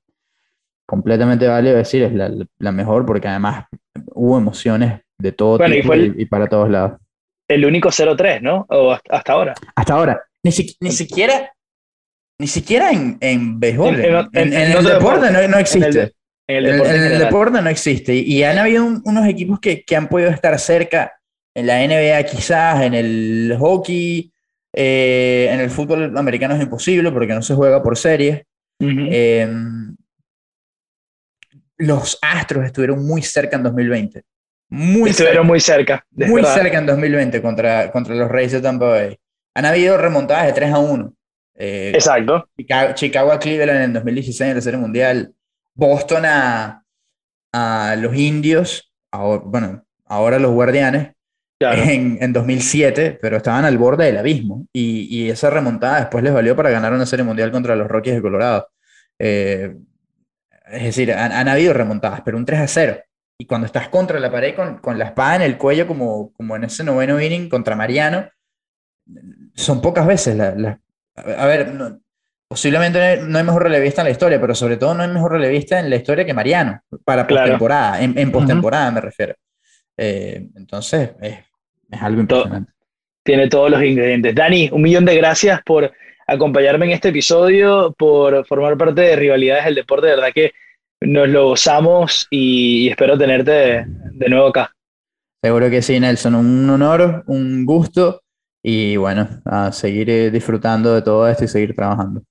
completamente 0.87 1.47
válido 1.47 1.77
decir, 1.77 2.03
es 2.03 2.13
la, 2.15 2.31
la 2.59 2.73
mejor, 2.73 3.05
porque 3.07 3.29
además 3.29 3.67
hubo 4.15 4.39
emociones 4.39 5.01
de 5.19 5.33
todo 5.33 5.59
Bueno, 5.59 5.75
y 5.75 5.79
tipo 5.79 5.87
fue 5.89 5.99
y, 5.99 6.01
el- 6.03 6.21
y 6.21 6.27
para 6.27 6.47
todos 6.47 6.69
lados. 6.71 7.01
El 7.49 7.65
único 7.67 7.91
0-3, 7.91 8.41
¿no? 8.41 8.65
O 8.71 8.93
hasta, 8.93 9.17
hasta 9.17 9.33
ahora. 9.33 9.55
Hasta 9.77 9.95
ahora, 9.95 10.23
ni, 10.43 10.51
si- 10.53 10.77
ni 10.81 10.91
siquiera, 10.93 11.53
ni 12.41 12.47
siquiera 12.47 12.91
en, 12.91 13.19
en 13.21 13.61
béisbol, 13.61 13.97
En- 13.97 14.05
en, 14.05 14.15
en- 14.15 14.29
en- 14.33 14.53
en 14.53 14.53
en 14.55 14.61
el 14.79 14.85
deporte 14.85 15.27
deporte. 15.27 15.31
no, 15.33 15.49
no 15.49 15.59
existe. 15.59 16.13
En 16.47 16.57
el 16.57 16.67
En 16.67 16.73
el, 16.73 16.73
deporte. 16.73 16.91
en 16.91 16.97
en 16.97 17.03
el 17.03 17.09
general. 17.11 17.27
deporte 17.31 17.63
no 17.63 17.71
existe. 17.71 18.15
Y, 18.15 18.21
y 18.39 18.43
han 18.45 18.59
habido 18.59 18.85
un- 18.85 19.03
unos 19.05 19.27
equipos 19.27 19.61
que, 19.61 19.83
que 19.85 19.97
han 19.97 20.09
podido 20.09 20.31
estar 20.31 20.59
cerca 20.59 21.13
en 21.57 21.67
la 21.67 21.83
NBA 21.87 22.23
quizás, 22.25 22.83
en 22.83 22.95
el 22.95 23.57
hockey, 23.59 24.33
eh, 24.75 25.49
en 25.53 25.61
el 25.61 25.71
fútbol 25.71 26.17
americano 26.19 26.55
es 26.57 26.63
imposible 26.63 27.13
porque 27.13 27.33
no 27.35 27.43
se 27.43 27.55
juega 27.55 27.83
por 27.83 27.97
series. 27.97 28.43
Eh, 28.81 29.49
los 31.79 32.19
Astros 32.23 32.65
estuvieron 32.67 33.05
muy 33.07 33.23
cerca 33.23 33.57
en 33.57 33.63
2020. 33.63 34.23
Muy 34.71 35.11
Estuvieron 35.11 35.37
cerca, 35.37 35.49
muy 35.49 35.61
cerca. 35.61 36.07
muy 36.11 36.43
verdad. 36.43 36.55
cerca 36.55 36.79
en 36.79 36.87
2020 36.87 37.43
contra, 37.43 37.91
contra 37.93 38.15
los 38.15 38.31
Rays 38.31 38.53
de 38.53 38.61
Tampa 38.61 38.87
Bay. 38.87 39.17
Han 39.55 39.65
habido 39.67 39.97
remontadas 39.97 40.47
de 40.47 40.53
3 40.53 40.73
a 40.73 40.79
1. 40.79 41.15
Eh, 41.57 41.93
Exacto. 41.95 42.49
Chicago, 42.59 42.95
Chicago 42.95 43.33
a 43.33 43.39
Cleveland 43.39 43.79
en 43.79 43.85
el 43.85 43.93
2016 43.93 44.49
en 44.51 44.57
la 44.57 44.61
Serie 44.63 44.81
Mundial. 44.81 45.33
Boston 45.75 46.25
a, 46.27 46.83
a 47.53 47.97
los 47.99 48.15
Indios, 48.17 48.93
ahora, 49.13 49.43
bueno, 49.45 49.85
ahora 50.07 50.39
los 50.39 50.53
Guardianes, 50.53 51.11
Claro. 51.59 51.83
en, 51.85 52.19
en 52.21 52.33
2007, 52.33 53.19
pero 53.23 53.37
estaban 53.37 53.65
al 53.65 53.79
borde 53.79 54.07
del 54.07 54.19
abismo. 54.19 54.67
Y, 54.73 55.07
y 55.25 55.31
esa 55.31 55.51
remontada 55.51 56.01
después 56.01 56.25
les 56.25 56.33
valió 56.33 56.57
para 56.57 56.71
ganar 56.71 56.93
una 56.93 57.07
Serie 57.07 57.25
Mundial 57.25 57.53
contra 57.53 57.77
los 57.77 57.87
Rockies 57.89 58.17
de 58.17 58.23
Colorado. 58.23 58.69
Eh, 59.21 59.73
es 60.73 60.83
decir, 60.83 61.13
han, 61.13 61.31
han 61.31 61.47
habido 61.49 61.73
remontadas, 61.73 62.23
pero 62.25 62.37
un 62.37 62.45
3 62.45 62.61
a 62.61 62.67
0. 62.67 62.97
Y 63.39 63.47
cuando 63.47 63.67
estás 63.67 63.89
contra 63.89 64.21
la 64.21 64.31
pared 64.31 64.55
con, 64.55 64.79
con 64.79 64.99
la 64.99 65.07
espada 65.07 65.37
en 65.37 65.43
el 65.43 65.59
cuello, 65.59 65.87
como, 65.87 66.33
como 66.33 66.55
en 66.57 66.65
ese 66.65 66.85
noveno 66.85 67.21
inning 67.21 67.49
contra 67.49 67.75
Mariano, 67.75 68.29
son 69.55 69.81
pocas 69.81 70.07
veces. 70.07 70.37
la- 70.37 70.55
la- 70.55 70.81
a 71.17 71.47
ver, 71.47 71.69
no- 71.75 72.01
posiblemente 72.49 73.19
no 73.23 73.39
hay, 73.39 73.45
mejor 73.45 73.65
relevista 73.65 74.03
en 74.03 74.07
la 74.07 74.11
historia, 74.13 74.41
pero 74.41 74.55
sobre 74.55 74.77
todo 74.77 74.95
no 74.95 75.03
hay 75.03 75.09
mejor 75.09 75.33
relevista 75.33 75.81
en 75.81 75.91
la 75.91 75.97
historia 75.97 76.25
que 76.25 76.35
Mariano, 76.35 76.81
para 77.05 77.27
Claro. 77.27 77.45
postemporada, 77.47 78.01
en, 78.03 78.17
en 78.19 78.31
postemporada 78.31 78.91
me 78.91 79.01
refiero. 79.01 79.35
Eh, 79.97 80.49
entonces, 80.57 81.11
es, 81.21 81.39
es 81.91 82.03
algo 82.03 82.21
impresionante. 82.21 82.73
Tiene 83.25 83.49
todos 83.49 83.71
los 83.71 83.83
ingredientes. 83.83 84.35
Dani, 84.35 84.69
un 84.73 84.83
millón 84.83 85.05
de 85.05 85.17
gracias 85.17 85.61
por 85.65 85.91
acompañarme 86.27 86.87
en 86.87 86.93
este 86.93 87.09
episodio, 87.09 87.93
por 87.99 88.47
formar 88.47 88.77
parte 88.77 89.01
de 89.01 89.17
Rivalidades 89.17 89.65
del 89.65 89.75
Deporte. 89.77 90.07
De 90.09 90.15
verdad 90.17 90.33
que 90.35 90.53
nos 91.05 91.29
lo 91.29 91.49
gozamos 91.49 92.27
y, 92.31 92.89
espero 92.89 93.17
tenerte 93.19 93.51
de, 93.51 93.85
de 93.87 94.29
nuevo 94.29 94.49
acá. 94.49 94.71
Seguro 95.43 95.69
que 95.71 95.83
sí, 95.83 96.01
Nelson. 96.01 96.35
Un 96.35 96.71
honor, 96.71 97.25
un 97.27 97.67
gusto 97.67 98.23
y 98.67 98.97
bueno, 98.97 99.29
a 99.45 99.71
seguir 99.73 100.09
eh, 100.09 100.31
disfrutando 100.31 100.95
de 100.95 101.03
todo 101.03 101.29
esto 101.29 101.45
y 101.45 101.49
seguir 101.49 101.75
trabajando. 101.75 102.23